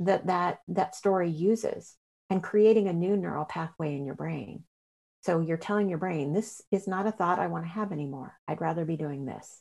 that 0.00 0.26
that, 0.26 0.58
that 0.68 0.94
story 0.94 1.30
uses 1.30 1.94
and 2.28 2.42
creating 2.42 2.88
a 2.88 2.92
new 2.92 3.16
neural 3.16 3.44
pathway 3.44 3.94
in 3.94 4.04
your 4.04 4.14
brain. 4.14 4.64
So 5.26 5.40
you're 5.40 5.56
telling 5.56 5.88
your 5.88 5.98
brain, 5.98 6.32
this 6.32 6.62
is 6.70 6.86
not 6.86 7.08
a 7.08 7.10
thought 7.10 7.40
I 7.40 7.48
want 7.48 7.64
to 7.64 7.70
have 7.70 7.90
anymore. 7.90 8.38
I'd 8.46 8.60
rather 8.60 8.84
be 8.84 8.96
doing 8.96 9.24
this. 9.26 9.60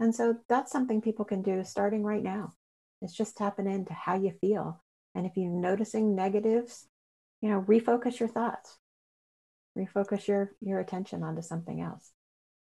And 0.00 0.14
so 0.14 0.38
that's 0.48 0.72
something 0.72 1.02
people 1.02 1.26
can 1.26 1.42
do 1.42 1.62
starting 1.64 2.02
right 2.02 2.22
now. 2.22 2.54
It's 3.02 3.12
just 3.12 3.36
tapping 3.36 3.66
into 3.66 3.92
how 3.92 4.16
you 4.16 4.32
feel. 4.40 4.82
And 5.14 5.26
if 5.26 5.32
you're 5.36 5.50
noticing 5.50 6.14
negatives, 6.14 6.88
you 7.42 7.50
know, 7.50 7.60
refocus 7.60 8.20
your 8.20 8.30
thoughts, 8.30 8.78
refocus 9.76 10.26
your, 10.26 10.52
your 10.62 10.80
attention 10.80 11.22
onto 11.22 11.42
something 11.42 11.82
else. 11.82 12.10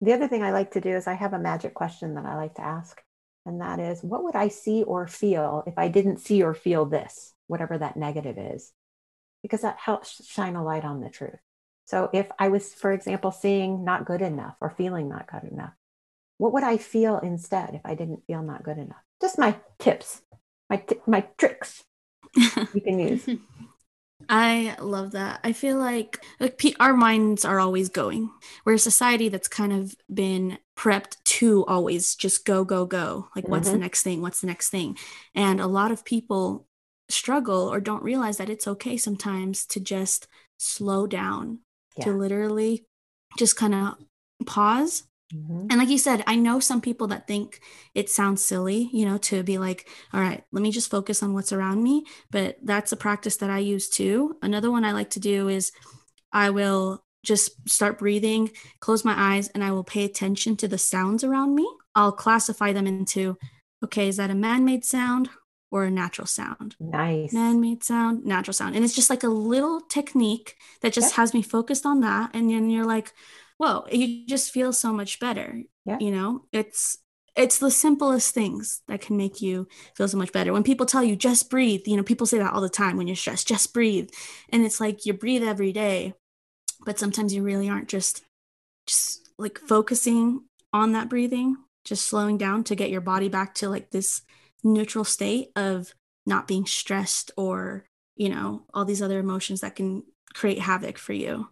The 0.00 0.14
other 0.14 0.26
thing 0.26 0.42
I 0.42 0.52
like 0.52 0.70
to 0.70 0.80
do 0.80 0.96
is 0.96 1.06
I 1.06 1.12
have 1.12 1.34
a 1.34 1.38
magic 1.38 1.74
question 1.74 2.14
that 2.14 2.24
I 2.24 2.36
like 2.36 2.54
to 2.54 2.64
ask. 2.64 2.98
And 3.44 3.60
that 3.60 3.78
is, 3.78 4.02
what 4.02 4.24
would 4.24 4.36
I 4.36 4.48
see 4.48 4.84
or 4.84 5.06
feel 5.06 5.64
if 5.66 5.74
I 5.76 5.88
didn't 5.88 6.20
see 6.20 6.42
or 6.42 6.54
feel 6.54 6.86
this, 6.86 7.34
whatever 7.46 7.76
that 7.76 7.98
negative 7.98 8.38
is? 8.38 8.72
Because 9.42 9.60
that 9.60 9.76
helps 9.76 10.24
shine 10.26 10.56
a 10.56 10.64
light 10.64 10.86
on 10.86 11.02
the 11.02 11.10
truth. 11.10 11.38
So 11.84 12.10
if 12.12 12.26
I 12.38 12.48
was, 12.48 12.72
for 12.72 12.92
example, 12.92 13.30
seeing 13.30 13.84
not 13.84 14.04
good 14.04 14.22
enough 14.22 14.54
or 14.60 14.70
feeling 14.70 15.08
not 15.08 15.30
good 15.30 15.50
enough, 15.50 15.72
what 16.38 16.52
would 16.52 16.64
I 16.64 16.76
feel 16.76 17.18
instead 17.18 17.74
if 17.74 17.82
I 17.84 17.94
didn't 17.94 18.24
feel 18.26 18.42
not 18.42 18.62
good 18.62 18.78
enough? 18.78 19.02
Just 19.20 19.38
my 19.38 19.56
tips, 19.78 20.22
my, 20.70 20.76
t- 20.76 21.00
my 21.06 21.26
tricks 21.38 21.84
you 22.36 22.80
can 22.80 22.98
use. 23.10 23.28
I 24.28 24.76
love 24.80 25.12
that. 25.12 25.40
I 25.44 25.52
feel 25.52 25.78
like 25.78 26.24
like 26.40 26.60
our 26.80 26.94
minds 26.94 27.44
are 27.44 27.60
always 27.60 27.88
going. 27.88 28.30
We're 28.64 28.74
a 28.74 28.78
society 28.78 29.28
that's 29.28 29.48
kind 29.48 29.72
of 29.72 29.94
been 30.12 30.58
prepped 30.76 31.22
to 31.24 31.64
always 31.66 32.14
just 32.14 32.44
go 32.44 32.64
go 32.64 32.86
go. 32.86 33.28
Like 33.34 33.44
mm-hmm. 33.44 33.52
what's 33.52 33.68
the 33.68 33.74
mm-hmm. 33.74 33.82
next 33.82 34.02
thing? 34.02 34.22
What's 34.22 34.40
the 34.40 34.46
next 34.46 34.70
thing? 34.70 34.96
And 35.34 35.60
a 35.60 35.66
lot 35.66 35.90
of 35.90 36.04
people 36.04 36.66
struggle 37.08 37.72
or 37.72 37.80
don't 37.80 38.02
realize 38.02 38.38
that 38.38 38.50
it's 38.50 38.66
okay 38.66 38.96
sometimes 38.96 39.66
to 39.66 39.80
just 39.80 40.28
slow 40.56 41.06
down, 41.06 41.60
yeah. 41.96 42.04
to 42.04 42.12
literally 42.12 42.84
just 43.38 43.56
kind 43.56 43.74
of 43.74 43.96
pause 44.46 45.04
Mm-hmm. 45.34 45.66
And 45.70 45.78
like 45.78 45.88
you 45.88 45.98
said, 45.98 46.22
I 46.26 46.36
know 46.36 46.60
some 46.60 46.80
people 46.80 47.06
that 47.08 47.26
think 47.26 47.60
it 47.94 48.10
sounds 48.10 48.44
silly, 48.44 48.90
you 48.92 49.06
know, 49.06 49.18
to 49.18 49.42
be 49.42 49.58
like, 49.58 49.88
all 50.12 50.20
right, 50.20 50.44
let 50.52 50.62
me 50.62 50.70
just 50.70 50.90
focus 50.90 51.22
on 51.22 51.32
what's 51.32 51.52
around 51.52 51.82
me. 51.82 52.04
But 52.30 52.58
that's 52.62 52.92
a 52.92 52.96
practice 52.96 53.36
that 53.36 53.50
I 53.50 53.58
use 53.58 53.88
too. 53.88 54.36
Another 54.42 54.70
one 54.70 54.84
I 54.84 54.92
like 54.92 55.10
to 55.10 55.20
do 55.20 55.48
is 55.48 55.72
I 56.32 56.50
will 56.50 57.02
just 57.24 57.68
start 57.68 57.98
breathing, 57.98 58.50
close 58.80 59.04
my 59.04 59.14
eyes, 59.16 59.48
and 59.48 59.62
I 59.62 59.70
will 59.70 59.84
pay 59.84 60.04
attention 60.04 60.56
to 60.56 60.68
the 60.68 60.78
sounds 60.78 61.24
around 61.24 61.54
me. 61.54 61.68
I'll 61.94 62.12
classify 62.12 62.72
them 62.72 62.86
into 62.86 63.38
okay, 63.84 64.08
is 64.08 64.16
that 64.16 64.30
a 64.30 64.34
man 64.34 64.64
made 64.64 64.84
sound 64.84 65.28
or 65.72 65.84
a 65.84 65.90
natural 65.90 66.26
sound? 66.26 66.76
Nice. 66.78 67.32
Man 67.32 67.60
made 67.60 67.82
sound, 67.82 68.24
natural 68.24 68.54
sound. 68.54 68.76
And 68.76 68.84
it's 68.84 68.94
just 68.94 69.10
like 69.10 69.24
a 69.24 69.28
little 69.28 69.80
technique 69.80 70.54
that 70.82 70.92
just 70.92 71.14
has 71.14 71.34
me 71.34 71.42
focused 71.42 71.86
on 71.86 72.00
that. 72.00 72.30
And 72.34 72.50
then 72.50 72.70
you're 72.70 72.84
like, 72.84 73.12
whoa, 73.56 73.86
you 73.90 74.26
just 74.26 74.52
feel 74.52 74.72
so 74.72 74.92
much 74.92 75.18
better. 75.18 75.62
Yeah. 75.84 75.98
You 75.98 76.10
know, 76.12 76.44
it's 76.52 76.98
it's 77.34 77.58
the 77.58 77.70
simplest 77.70 78.34
things 78.34 78.82
that 78.88 79.00
can 79.00 79.16
make 79.16 79.40
you 79.40 79.66
feel 79.96 80.06
so 80.06 80.18
much 80.18 80.32
better. 80.32 80.52
When 80.52 80.62
people 80.62 80.84
tell 80.84 81.02
you 81.02 81.16
just 81.16 81.48
breathe, 81.48 81.82
you 81.86 81.96
know, 81.96 82.02
people 82.02 82.26
say 82.26 82.38
that 82.38 82.52
all 82.52 82.60
the 82.60 82.68
time 82.68 82.98
when 82.98 83.06
you're 83.06 83.16
stressed, 83.16 83.48
just 83.48 83.72
breathe. 83.72 84.10
And 84.50 84.64
it's 84.64 84.80
like 84.80 85.06
you 85.06 85.14
breathe 85.14 85.42
every 85.42 85.72
day, 85.72 86.12
but 86.84 86.98
sometimes 86.98 87.34
you 87.34 87.42
really 87.42 87.70
aren't 87.70 87.88
just 87.88 88.22
just 88.86 89.30
like 89.38 89.58
focusing 89.58 90.42
on 90.72 90.92
that 90.92 91.08
breathing, 91.08 91.56
just 91.84 92.06
slowing 92.06 92.36
down 92.36 92.64
to 92.64 92.74
get 92.74 92.90
your 92.90 93.00
body 93.00 93.28
back 93.28 93.54
to 93.54 93.68
like 93.68 93.90
this 93.90 94.22
neutral 94.62 95.04
state 95.04 95.48
of 95.56 95.94
not 96.26 96.46
being 96.46 96.66
stressed 96.66 97.30
or, 97.36 97.84
you 98.16 98.28
know, 98.28 98.62
all 98.72 98.84
these 98.84 99.02
other 99.02 99.18
emotions 99.18 99.60
that 99.60 99.76
can 99.76 100.04
create 100.34 100.58
havoc 100.58 100.98
for 100.98 101.12
you. 101.12 101.48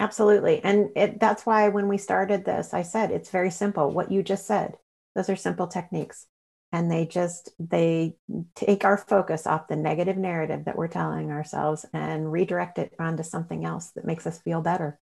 Absolutely. 0.00 0.62
And 0.62 0.90
it, 0.96 1.18
that's 1.18 1.44
why 1.44 1.68
when 1.68 1.88
we 1.88 1.98
started 1.98 2.44
this, 2.44 2.72
I 2.72 2.82
said 2.82 3.10
it's 3.10 3.30
very 3.30 3.50
simple. 3.50 3.90
What 3.90 4.12
you 4.12 4.22
just 4.22 4.46
said, 4.46 4.74
those 5.14 5.28
are 5.28 5.36
simple 5.36 5.66
techniques. 5.66 6.26
And 6.70 6.90
they 6.90 7.06
just 7.06 7.50
they 7.58 8.16
take 8.54 8.84
our 8.84 8.98
focus 8.98 9.46
off 9.46 9.68
the 9.68 9.76
negative 9.76 10.18
narrative 10.18 10.66
that 10.66 10.76
we're 10.76 10.86
telling 10.86 11.30
ourselves 11.30 11.86
and 11.94 12.30
redirect 12.30 12.78
it 12.78 12.92
onto 13.00 13.22
something 13.22 13.64
else 13.64 13.90
that 13.92 14.04
makes 14.04 14.26
us 14.26 14.38
feel 14.42 14.60
better. 14.60 14.98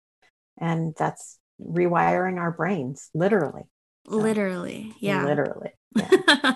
And 0.59 0.93
that's 0.95 1.39
rewiring 1.59 2.37
our 2.37 2.51
brains, 2.51 3.09
literally. 3.15 3.63
So, 4.07 4.17
literally. 4.17 4.93
Yeah. 4.99 5.25
Literally. 5.25 5.71
Yeah. 5.97 6.55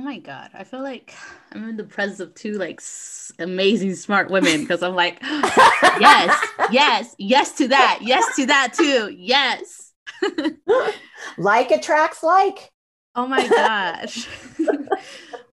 Oh 0.00 0.02
my 0.02 0.18
god, 0.18 0.50
I 0.54 0.64
feel 0.64 0.82
like 0.82 1.14
I'm 1.52 1.68
in 1.68 1.76
the 1.76 1.84
presence 1.84 2.20
of 2.20 2.34
two 2.34 2.52
like 2.56 2.80
s- 2.80 3.32
amazing 3.38 3.94
smart 3.96 4.30
women 4.30 4.62
because 4.62 4.82
I'm 4.82 4.94
like, 4.94 5.18
yes, 5.22 6.46
yes, 6.70 7.14
yes 7.18 7.52
to 7.58 7.68
that, 7.68 7.98
yes 8.00 8.34
to 8.36 8.46
that 8.46 8.72
too, 8.72 9.14
yes. 9.14 9.92
like 11.38 11.70
attracts 11.70 12.22
like. 12.22 12.70
Oh 13.14 13.26
my 13.26 13.46
gosh. 13.46 14.26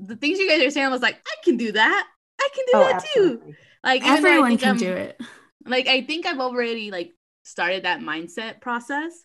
the 0.00 0.16
things 0.16 0.40
you 0.40 0.48
guys 0.48 0.62
are 0.62 0.70
saying, 0.70 0.86
I 0.86 0.90
was 0.90 1.02
like, 1.02 1.16
I 1.24 1.34
can 1.44 1.56
do 1.56 1.70
that. 1.70 2.06
I 2.40 2.48
can 2.52 2.64
do 2.64 2.72
Oh, 2.74 2.88
that 2.88 3.06
too. 3.14 3.54
Like 3.84 4.02
even 4.02 4.22
though 4.22 4.28
I 4.28 4.32
Everyone 4.32 4.58
can 4.58 4.68
I'm- 4.68 4.76
do 4.78 4.92
it. 4.92 5.20
like 5.66 5.86
I 5.86 6.02
think 6.02 6.26
I've 6.26 6.40
already 6.40 6.90
like 6.90 7.12
started 7.44 7.84
that 7.84 8.00
mindset 8.00 8.60
process. 8.60 9.24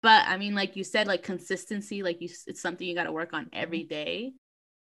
But 0.00 0.28
I 0.28 0.36
mean, 0.36 0.54
like 0.54 0.76
you 0.76 0.84
said, 0.84 1.08
like 1.08 1.22
consistency, 1.24 2.02
like 2.04 2.20
you, 2.20 2.28
it's 2.46 2.60
something 2.60 2.86
you 2.86 2.94
got 2.94 3.04
to 3.04 3.12
work 3.12 3.32
on 3.32 3.48
every 3.52 3.80
mm-hmm. 3.80 3.88
day. 3.88 4.32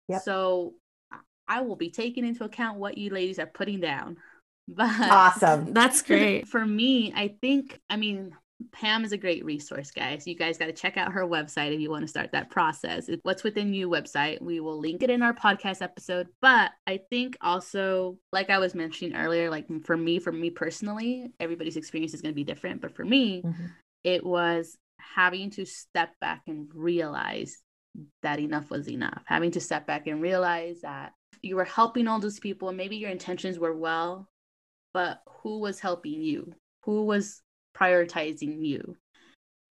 Yep. 0.09 0.21
So 0.23 0.73
I- 1.11 1.19
I 1.47 1.61
will 1.61 1.75
be 1.75 1.89
taking 1.91 2.25
into 2.25 2.43
account 2.43 2.79
what 2.79 2.97
you 2.97 3.09
ladies 3.11 3.39
are 3.39 3.45
putting 3.47 3.79
down. 3.79 4.17
But 4.67 4.89
Awesome. 4.99 5.73
That's 5.73 6.01
great. 6.09 6.47
for 6.47 6.65
me, 6.65 7.13
I 7.15 7.35
think, 7.39 7.79
I 7.89 7.97
mean, 7.97 8.31
Pam 8.71 9.03
is 9.05 9.11
a 9.11 9.17
great 9.17 9.45
resource, 9.45 9.91
guys. 9.91 10.25
You 10.25 10.33
guys 10.35 10.57
got 10.57 10.67
to 10.67 10.73
check 10.73 10.97
out 10.97 11.11
her 11.11 11.21
website 11.27 11.73
if 11.73 11.79
you 11.81 11.91
want 11.91 12.01
to 12.03 12.07
start 12.07 12.31
that 12.31 12.49
process. 12.49 13.07
It's 13.09 13.19
What's 13.23 13.43
Within 13.43 13.73
You 13.75 13.89
website. 13.89 14.41
We 14.41 14.59
will 14.61 14.79
link 14.79 15.03
it 15.03 15.09
in 15.11 15.21
our 15.21 15.33
podcast 15.35 15.81
episode. 15.83 16.29
But 16.41 16.71
I 16.87 17.01
think 17.11 17.37
also, 17.41 18.17
like 18.31 18.49
I 18.49 18.57
was 18.57 18.73
mentioning 18.73 19.15
earlier, 19.15 19.51
like 19.51 19.67
for 19.83 19.95
me, 19.97 20.17
for 20.19 20.31
me 20.31 20.49
personally, 20.49 21.31
everybody's 21.39 21.77
experience 21.77 22.13
is 22.15 22.21
going 22.21 22.31
to 22.33 22.35
be 22.35 22.45
different. 22.45 22.81
But 22.81 22.95
for 22.95 23.03
me, 23.05 23.43
Mhm. 23.43 23.71
it 24.03 24.25
was 24.25 24.75
having 24.99 25.51
to 25.51 25.65
step 25.65 26.13
back 26.21 26.41
and 26.47 26.69
realize 26.73 27.61
that 28.21 28.39
enough 28.39 28.69
was 28.69 28.89
enough. 28.89 29.23
Having 29.25 29.51
to 29.51 29.59
step 29.59 29.87
back 29.87 30.07
and 30.07 30.21
realize 30.21 30.81
that 30.81 31.13
you 31.41 31.55
were 31.55 31.65
helping 31.65 32.07
all 32.07 32.19
those 32.19 32.39
people 32.39 32.71
maybe 32.71 32.95
your 32.95 33.09
intentions 33.09 33.59
were 33.59 33.75
well, 33.75 34.29
but 34.93 35.21
who 35.41 35.59
was 35.59 35.79
helping 35.79 36.21
you? 36.21 36.53
Who 36.83 37.05
was 37.05 37.41
prioritizing 37.75 38.65
you? 38.65 38.97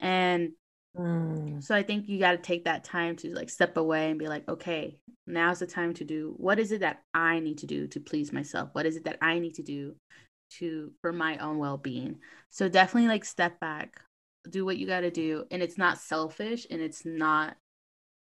And 0.00 0.52
Mm. 0.96 1.62
so 1.62 1.74
I 1.74 1.82
think 1.82 2.08
you 2.08 2.18
got 2.18 2.32
to 2.32 2.38
take 2.38 2.64
that 2.64 2.84
time 2.84 3.16
to 3.16 3.34
like 3.34 3.50
step 3.50 3.76
away 3.76 4.10
and 4.10 4.18
be 4.18 4.28
like, 4.28 4.48
okay, 4.48 4.96
now's 5.26 5.58
the 5.58 5.66
time 5.66 5.94
to 5.94 6.04
do 6.04 6.34
what 6.36 6.58
is 6.58 6.70
it 6.70 6.80
that 6.80 7.02
I 7.12 7.40
need 7.40 7.58
to 7.58 7.66
do 7.66 7.86
to 7.88 8.00
please 8.00 8.32
myself? 8.32 8.70
What 8.72 8.86
is 8.86 8.96
it 8.96 9.04
that 9.04 9.18
I 9.20 9.38
need 9.38 9.54
to 9.54 9.62
do 9.62 9.96
to 10.58 10.92
for 11.00 11.12
my 11.12 11.38
own 11.38 11.58
well-being? 11.58 12.20
So 12.50 12.68
definitely 12.68 13.08
like 13.08 13.24
step 13.24 13.58
back, 13.58 14.00
do 14.48 14.64
what 14.64 14.76
you 14.76 14.86
got 14.86 15.00
to 15.00 15.10
do 15.10 15.44
and 15.50 15.62
it's 15.62 15.78
not 15.78 15.98
selfish 15.98 16.66
and 16.70 16.80
it's 16.80 17.04
not 17.04 17.56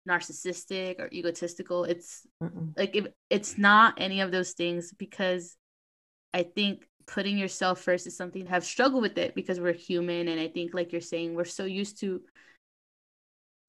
narcissistic 0.08 1.00
or 1.00 1.08
egotistical. 1.12 1.84
It's 1.84 2.26
Mm-mm. 2.42 2.74
like 2.76 2.94
if 2.96 3.06
it's 3.30 3.58
not 3.58 3.94
any 3.98 4.20
of 4.20 4.30
those 4.32 4.52
things 4.52 4.92
because 4.92 5.56
I 6.34 6.42
think 6.44 6.86
putting 7.06 7.38
yourself 7.38 7.80
first 7.80 8.06
is 8.06 8.16
something 8.16 8.46
have 8.46 8.64
struggled 8.64 9.02
with 9.02 9.18
it 9.18 9.34
because 9.34 9.60
we're 9.60 9.72
human 9.72 10.28
and 10.28 10.40
I 10.40 10.48
think 10.48 10.74
like 10.74 10.92
you're 10.92 11.00
saying 11.00 11.34
we're 11.34 11.44
so 11.44 11.64
used 11.64 12.00
to 12.00 12.20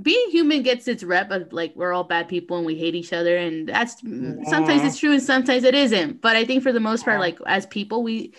being 0.02 0.30
human 0.30 0.62
gets 0.62 0.88
its 0.88 1.04
rep 1.04 1.32
of 1.32 1.52
like 1.52 1.74
we're 1.76 1.92
all 1.94 2.04
bad 2.04 2.28
people 2.28 2.58
and 2.58 2.66
we 2.66 2.76
hate 2.76 2.94
each 2.94 3.14
other 3.14 3.36
and 3.36 3.68
that's 3.68 4.02
mm, 4.04 4.46
sometimes 4.46 4.84
it's 4.84 5.00
true 5.00 5.12
and 5.12 5.24
sometimes 5.24 5.64
it 5.64 5.74
isn't 5.74 6.22
but 6.22 6.36
I 6.36 6.46
think 6.46 6.62
for 6.62 6.72
the 6.72 6.80
most 6.80 7.04
part 7.04 7.20
Yeah. 7.20 7.20
like 7.20 7.40
as 7.48 7.66
people 7.66 8.04
we 8.04 8.34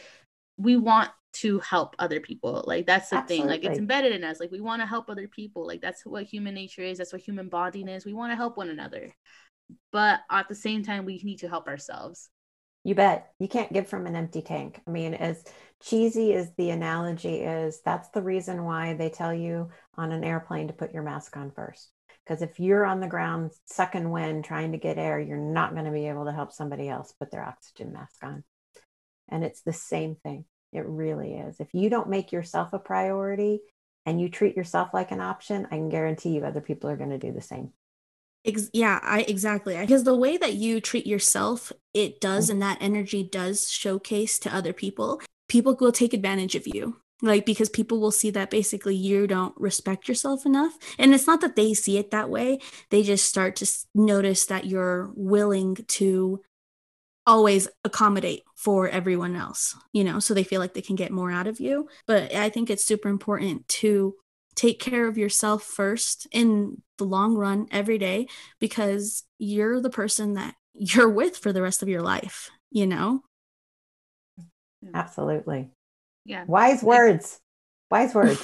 we 0.56 0.76
want 0.76 1.10
to 1.32 1.58
help 1.60 1.94
other 1.98 2.20
people 2.20 2.64
like 2.66 2.86
that's 2.86 3.10
the 3.10 3.20
thing 3.22 3.46
like 3.46 3.64
it's 3.64 3.78
embedded 3.78 4.12
in 4.12 4.24
us 4.24 4.40
like 4.40 4.50
we 4.50 4.60
want 4.60 4.80
to 4.80 4.86
help 4.86 5.10
other 5.10 5.28
people 5.28 5.66
like 5.66 5.80
that's 5.80 6.04
what 6.06 6.24
human 6.24 6.54
nature 6.54 6.82
is 6.82 6.98
that's 6.98 7.12
what 7.12 7.22
human 7.22 7.48
bonding 7.48 7.88
is 7.88 8.04
we 8.04 8.14
want 8.14 8.32
to 8.32 8.36
help 8.36 8.56
one 8.56 8.70
another 8.70 9.14
but 9.92 10.20
at 10.30 10.48
the 10.48 10.54
same 10.54 10.82
time 10.82 11.04
we 11.04 11.20
need 11.22 11.38
to 11.38 11.48
help 11.48 11.68
ourselves 11.68 12.30
You 12.84 12.94
bet. 12.94 13.32
You 13.38 13.48
can't 13.48 13.72
give 13.72 13.86
from 13.88 14.06
an 14.06 14.16
empty 14.16 14.40
tank. 14.40 14.80
I 14.86 14.90
mean, 14.90 15.12
as 15.12 15.44
cheesy 15.82 16.32
as 16.34 16.50
the 16.56 16.70
analogy 16.70 17.40
is, 17.42 17.82
that's 17.84 18.08
the 18.10 18.22
reason 18.22 18.64
why 18.64 18.94
they 18.94 19.10
tell 19.10 19.34
you 19.34 19.68
on 19.96 20.12
an 20.12 20.24
airplane 20.24 20.68
to 20.68 20.72
put 20.72 20.94
your 20.94 21.02
mask 21.02 21.36
on 21.36 21.50
first. 21.50 21.90
Because 22.24 22.40
if 22.40 22.58
you're 22.60 22.86
on 22.86 23.00
the 23.00 23.06
ground 23.06 23.50
sucking 23.66 24.10
wind 24.10 24.44
trying 24.44 24.72
to 24.72 24.78
get 24.78 24.96
air, 24.96 25.18
you're 25.20 25.36
not 25.36 25.74
going 25.74 25.84
to 25.84 25.90
be 25.90 26.08
able 26.08 26.24
to 26.26 26.32
help 26.32 26.52
somebody 26.52 26.88
else 26.88 27.12
put 27.18 27.30
their 27.30 27.44
oxygen 27.44 27.92
mask 27.92 28.22
on. 28.22 28.44
And 29.28 29.44
it's 29.44 29.62
the 29.62 29.72
same 29.72 30.16
thing. 30.22 30.44
It 30.72 30.84
really 30.86 31.34
is. 31.34 31.60
If 31.60 31.72
you 31.72 31.88
don't 31.88 32.10
make 32.10 32.32
yourself 32.32 32.72
a 32.72 32.78
priority 32.78 33.60
and 34.04 34.20
you 34.20 34.28
treat 34.28 34.56
yourself 34.56 34.92
like 34.92 35.10
an 35.10 35.20
option, 35.20 35.66
I 35.66 35.76
can 35.76 35.88
guarantee 35.88 36.30
you 36.30 36.44
other 36.44 36.60
people 36.60 36.90
are 36.90 36.96
going 36.96 37.10
to 37.10 37.18
do 37.18 37.32
the 37.32 37.40
same. 37.40 37.72
Ex- 38.44 38.70
yeah, 38.72 39.00
I 39.02 39.22
exactly 39.22 39.76
because 39.76 40.04
the 40.04 40.16
way 40.16 40.36
that 40.36 40.54
you 40.54 40.80
treat 40.80 41.06
yourself, 41.06 41.72
it 41.92 42.20
does, 42.20 42.48
mm. 42.48 42.52
and 42.52 42.62
that 42.62 42.78
energy 42.80 43.22
does 43.22 43.70
showcase 43.70 44.38
to 44.40 44.54
other 44.54 44.72
people. 44.72 45.20
People 45.48 45.76
will 45.78 45.92
take 45.92 46.14
advantage 46.14 46.54
of 46.54 46.66
you, 46.66 46.96
like 47.20 47.44
because 47.44 47.68
people 47.68 48.00
will 48.00 48.12
see 48.12 48.30
that 48.30 48.50
basically 48.50 48.94
you 48.94 49.26
don't 49.26 49.54
respect 49.58 50.08
yourself 50.08 50.46
enough, 50.46 50.74
and 50.98 51.12
it's 51.12 51.26
not 51.26 51.40
that 51.40 51.56
they 51.56 51.74
see 51.74 51.98
it 51.98 52.10
that 52.12 52.30
way. 52.30 52.60
They 52.90 53.02
just 53.02 53.28
start 53.28 53.56
to 53.56 53.70
notice 53.94 54.46
that 54.46 54.66
you're 54.66 55.10
willing 55.16 55.74
to 55.74 56.40
always 57.28 57.68
accommodate 57.84 58.42
for 58.56 58.88
everyone 58.88 59.36
else, 59.36 59.76
you 59.92 60.02
know, 60.02 60.18
so 60.18 60.32
they 60.32 60.42
feel 60.42 60.60
like 60.60 60.72
they 60.72 60.80
can 60.82 60.96
get 60.96 61.12
more 61.12 61.30
out 61.30 61.46
of 61.46 61.60
you. 61.60 61.86
But 62.06 62.34
I 62.34 62.48
think 62.48 62.70
it's 62.70 62.84
super 62.84 63.08
important 63.10 63.68
to 63.68 64.14
take 64.56 64.80
care 64.80 65.06
of 65.06 65.18
yourself 65.18 65.62
first 65.62 66.26
in 66.32 66.82
the 66.96 67.04
long 67.04 67.34
run 67.36 67.68
every 67.70 67.98
day 67.98 68.26
because 68.58 69.22
you're 69.38 69.80
the 69.80 69.90
person 69.90 70.32
that 70.34 70.54
you're 70.74 71.10
with 71.10 71.36
for 71.36 71.52
the 71.52 71.62
rest 71.62 71.82
of 71.82 71.88
your 71.88 72.02
life, 72.02 72.50
you 72.70 72.86
know? 72.86 73.20
Absolutely. 74.94 75.70
yeah 76.24 76.44
Wise 76.46 76.82
words. 76.82 77.40
Wise 77.90 78.14
words. 78.16 78.42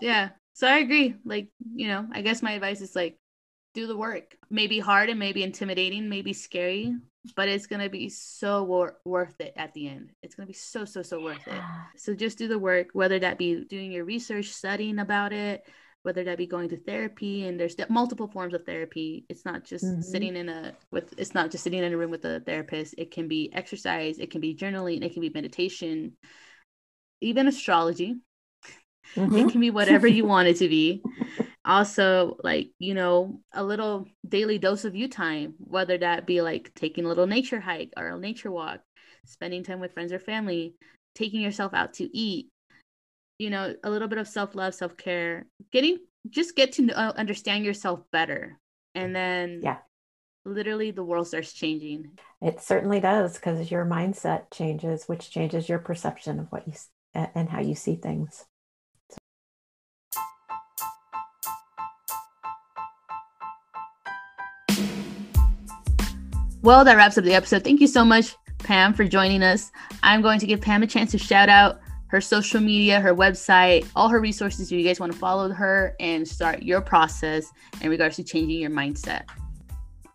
yeah 0.00 0.30
so 0.54 0.66
i 0.66 0.78
agree 0.78 1.14
like 1.24 1.48
you 1.74 1.86
know 1.88 2.06
i 2.12 2.22
guess 2.22 2.42
my 2.42 2.52
advice 2.52 2.80
is 2.80 2.96
like 2.96 3.16
do 3.74 3.86
the 3.86 3.96
work 3.96 4.34
maybe 4.48 4.78
hard 4.78 5.10
and 5.10 5.18
maybe 5.18 5.42
intimidating 5.42 6.08
maybe 6.08 6.32
scary 6.32 6.96
but 7.36 7.48
it's 7.48 7.66
gonna 7.66 7.88
be 7.88 8.08
so 8.08 8.64
wor- 8.64 8.98
worth 9.04 9.40
it 9.40 9.52
at 9.56 9.74
the 9.74 9.88
end. 9.88 10.10
It's 10.22 10.34
gonna 10.34 10.46
be 10.46 10.52
so 10.52 10.84
so 10.84 11.02
so 11.02 11.22
worth 11.22 11.46
it. 11.46 11.62
So 11.96 12.14
just 12.14 12.38
do 12.38 12.48
the 12.48 12.58
work 12.58 12.88
whether 12.92 13.18
that 13.18 13.38
be 13.38 13.64
doing 13.64 13.92
your 13.92 14.04
research 14.04 14.46
studying 14.48 14.98
about 14.98 15.32
it 15.32 15.62
whether 16.02 16.24
that 16.24 16.38
be 16.38 16.46
going 16.46 16.70
to 16.70 16.78
therapy 16.78 17.46
and 17.46 17.60
there's 17.60 17.76
multiple 17.90 18.26
forms 18.26 18.54
of 18.54 18.64
therapy. 18.64 19.26
It's 19.28 19.44
not 19.44 19.64
just 19.64 19.84
Mhm. 19.84 20.02
sitting 20.02 20.34
in 20.34 20.48
a 20.48 20.74
with 20.90 21.12
it's 21.18 21.34
not 21.34 21.50
just 21.50 21.62
sitting 21.62 21.82
in 21.84 21.92
a 21.92 21.96
room 21.96 22.10
with 22.10 22.24
a 22.24 22.40
therapist. 22.40 22.94
It 22.96 23.10
can 23.10 23.28
be 23.28 23.50
exercise 23.52 24.18
it 24.18 24.30
can 24.30 24.40
be 24.40 24.54
journaling 24.54 25.04
it 25.04 25.12
can 25.12 25.20
be 25.20 25.28
meditation 25.28 26.16
even 27.20 27.48
astrology. 27.48 28.16
Mhm. 29.14 29.46
it 29.48 29.52
can 29.52 29.60
be 29.60 29.70
whatever 29.70 30.06
you 30.06 30.24
want 30.24 30.48
it 30.48 30.56
to 30.58 30.68
be 30.68 31.02
also 31.70 32.36
like 32.42 32.70
you 32.78 32.94
know 32.94 33.40
a 33.54 33.62
little 33.62 34.06
daily 34.28 34.58
dose 34.58 34.84
of 34.84 34.96
you 34.96 35.08
time 35.08 35.54
whether 35.58 35.96
that 35.96 36.26
be 36.26 36.42
like 36.42 36.72
taking 36.74 37.04
a 37.04 37.08
little 37.08 37.26
nature 37.26 37.60
hike 37.60 37.92
or 37.96 38.08
a 38.08 38.18
nature 38.18 38.50
walk 38.50 38.80
spending 39.26 39.62
time 39.62 39.80
with 39.80 39.92
friends 39.92 40.12
or 40.12 40.18
family 40.18 40.74
taking 41.14 41.40
yourself 41.40 41.72
out 41.72 41.94
to 41.94 42.16
eat 42.16 42.48
you 43.38 43.50
know 43.50 43.74
a 43.84 43.90
little 43.90 44.08
bit 44.08 44.18
of 44.18 44.28
self-love 44.28 44.74
self-care 44.74 45.46
getting 45.72 45.98
just 46.28 46.56
get 46.56 46.72
to 46.72 46.82
know, 46.82 46.94
uh, 46.94 47.12
understand 47.16 47.64
yourself 47.64 48.00
better 48.12 48.58
and 48.94 49.14
then 49.14 49.60
Yeah. 49.62 49.78
literally 50.44 50.90
the 50.90 51.04
world 51.04 51.28
starts 51.28 51.52
changing 51.52 52.10
It 52.42 52.60
certainly 52.60 53.00
does 53.00 53.34
because 53.34 53.70
your 53.70 53.84
mindset 53.84 54.50
changes, 54.50 55.04
which 55.06 55.30
changes 55.30 55.68
your 55.68 55.78
perception 55.78 56.40
of 56.40 56.46
what 56.50 56.66
you 56.66 56.74
and 57.14 57.48
how 57.48 57.60
you 57.60 57.74
see 57.74 57.96
things. 57.96 58.46
Well, 66.62 66.84
that 66.84 66.96
wraps 66.96 67.16
up 67.16 67.24
the 67.24 67.32
episode. 67.32 67.64
Thank 67.64 67.80
you 67.80 67.86
so 67.86 68.04
much, 68.04 68.36
Pam, 68.58 68.92
for 68.92 69.04
joining 69.04 69.42
us. 69.42 69.72
I'm 70.02 70.20
going 70.20 70.38
to 70.40 70.46
give 70.46 70.60
Pam 70.60 70.82
a 70.82 70.86
chance 70.86 71.10
to 71.12 71.18
shout 71.18 71.48
out 71.48 71.80
her 72.08 72.20
social 72.20 72.60
media, 72.60 73.00
her 73.00 73.14
website, 73.14 73.88
all 73.96 74.08
her 74.08 74.20
resources 74.20 74.70
if 74.70 74.78
you 74.78 74.84
guys 74.84 75.00
want 75.00 75.12
to 75.12 75.18
follow 75.18 75.48
her 75.48 75.96
and 76.00 76.26
start 76.26 76.62
your 76.62 76.82
process 76.82 77.46
in 77.80 77.88
regards 77.88 78.16
to 78.16 78.24
changing 78.24 78.60
your 78.60 78.70
mindset. 78.70 79.22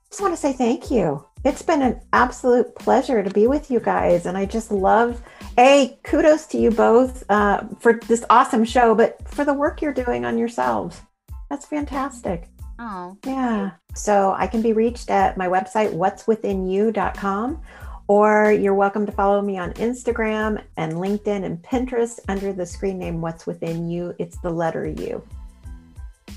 just 0.09 0.21
want 0.21 0.33
to 0.33 0.39
say 0.39 0.53
thank 0.53 0.91
you. 0.91 1.25
It's 1.43 1.63
been 1.63 1.81
an 1.81 1.99
absolute 2.13 2.75
pleasure 2.75 3.23
to 3.23 3.29
be 3.29 3.47
with 3.47 3.71
you 3.71 3.79
guys. 3.79 4.27
And 4.27 4.37
I 4.37 4.45
just 4.45 4.71
love, 4.71 5.23
A, 5.57 5.97
kudos 6.03 6.45
to 6.47 6.57
you 6.59 6.69
both 6.69 7.23
uh, 7.29 7.63
for 7.79 7.99
this 8.07 8.23
awesome 8.29 8.65
show, 8.65 8.93
but 8.93 9.27
for 9.27 9.45
the 9.45 9.53
work 9.53 9.81
you're 9.81 9.93
doing 9.93 10.25
on 10.25 10.37
yourselves. 10.37 11.01
That's 11.49 11.65
fantastic. 11.65 12.49
Oh, 12.80 13.17
Yeah. 13.26 13.71
So 13.93 14.36
I 14.38 14.47
can 14.47 14.61
be 14.61 14.73
reached 14.73 15.09
at 15.09 15.38
my 15.38 15.47
website, 15.47 15.93
what'swithinyou.com, 15.93 17.61
or 18.07 18.51
you're 18.51 18.76
welcome 18.76 19.05
to 19.05 19.11
follow 19.11 19.41
me 19.41 19.57
on 19.57 19.71
Instagram 19.73 20.61
and 20.76 20.93
LinkedIn 20.93 21.45
and 21.45 21.63
Pinterest 21.63 22.19
under 22.28 22.51
the 22.51 22.65
screen 22.65 22.99
name 22.99 23.21
What's 23.21 23.47
Within 23.47 23.89
You. 23.89 24.13
It's 24.19 24.38
the 24.39 24.49
letter 24.49 24.86
U. 24.88 25.23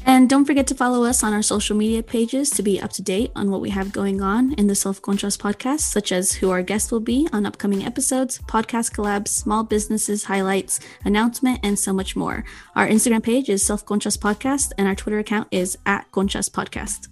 And 0.05 0.29
don't 0.29 0.45
forget 0.45 0.67
to 0.69 0.75
follow 0.75 1.05
us 1.05 1.23
on 1.23 1.33
our 1.33 1.43
social 1.43 1.77
media 1.77 2.03
pages 2.03 2.51
to 2.51 2.63
be 2.63 2.81
up 2.81 2.93
to 2.95 3.03
date 3.03 3.31
on 3.37 3.51
what 3.51 3.61
we 3.61 3.71
have 3.71 3.93
going 3.93 4.21
on 4.21 4.53
in 4.55 4.67
the 4.67 4.75
Self 4.75 5.03
Contras 5.03 5.37
podcast, 5.37 5.81
such 5.81 6.13
as 6.13 6.33
who 6.33 6.51
our 6.51 6.63
guests 6.63 6.91
will 6.91 7.01
be 7.01 7.29
on 7.33 7.47
upcoming 7.47 7.85
episodes, 7.85 8.39
podcast 8.49 8.93
collabs, 8.93 9.29
small 9.29 9.65
businesses 9.65 10.25
highlights, 10.25 10.81
announcement, 11.05 11.61
and 11.63 11.79
so 11.79 11.93
much 11.93 12.17
more. 12.17 12.45
Our 12.75 12.89
Instagram 12.89 13.23
page 13.23 13.49
is 13.49 13.63
Self 13.63 13.85
Contras 13.85 14.19
Podcast, 14.19 14.73
and 14.79 14.89
our 14.89 14.95
Twitter 14.95 15.19
account 15.19 15.49
is 15.51 15.77
at 15.85 16.11
Contras 16.11 16.51
Podcast. 16.51 17.09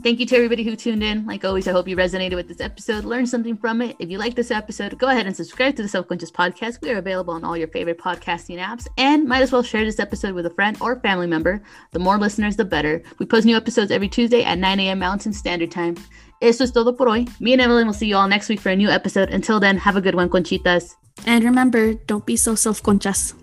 Thank 0.00 0.20
you 0.20 0.26
to 0.26 0.36
everybody 0.36 0.64
who 0.64 0.74
tuned 0.74 1.02
in. 1.02 1.26
Like 1.26 1.44
always, 1.44 1.68
I 1.68 1.72
hope 1.72 1.86
you 1.86 1.96
resonated 1.96 2.34
with 2.34 2.48
this 2.48 2.62
episode, 2.62 3.04
learned 3.04 3.28
something 3.28 3.58
from 3.58 3.82
it. 3.82 3.94
If 3.98 4.08
you 4.08 4.16
like 4.16 4.34
this 4.34 4.50
episode, 4.50 4.98
go 4.98 5.08
ahead 5.08 5.26
and 5.26 5.36
subscribe 5.36 5.76
to 5.76 5.82
the 5.82 5.88
Contras 5.88 6.32
Podcast. 6.32 6.80
We 6.80 6.90
are 6.92 6.96
available 6.96 7.34
on 7.34 7.44
all 7.44 7.58
your 7.58 7.68
favorite 7.68 7.98
podcasting 7.98 8.58
apps 8.58 8.88
and 8.96 9.28
might 9.28 9.42
as 9.42 9.52
well 9.52 9.62
share 9.62 9.84
this 9.84 10.00
episode 10.00 10.34
with 10.34 10.46
a 10.46 10.50
friend 10.50 10.78
or 10.80 10.98
family 11.00 11.26
member. 11.26 11.62
The 11.90 11.98
more 11.98 12.16
listeners, 12.16 12.56
the 12.56 12.64
better. 12.64 13.02
We 13.18 13.26
post 13.26 13.44
new 13.44 13.56
episodes 13.56 13.90
every 13.90 14.08
Tuesday 14.08 14.44
at 14.44 14.58
9 14.58 14.80
a.m. 14.80 14.98
Mountain 14.98 15.34
Standard 15.34 15.70
Time. 15.70 15.96
Eso 16.40 16.64
es 16.64 16.72
todo 16.72 16.94
por 16.94 17.08
hoy. 17.08 17.26
Me 17.38 17.52
and 17.52 17.60
Evelyn 17.60 17.86
will 17.86 17.92
see 17.92 18.06
you 18.06 18.16
all 18.16 18.26
next 18.26 18.48
week 18.48 18.60
for 18.60 18.70
a 18.70 18.76
new 18.76 18.88
episode. 18.88 19.28
Until 19.28 19.60
then, 19.60 19.76
have 19.76 19.96
a 19.96 20.00
good 20.00 20.14
one, 20.14 20.30
Conchitas. 20.30 20.96
And 21.26 21.44
remember, 21.44 21.92
don't 21.94 22.24
be 22.24 22.36
so 22.36 22.54
self 22.54 22.82
conscious. 22.82 23.34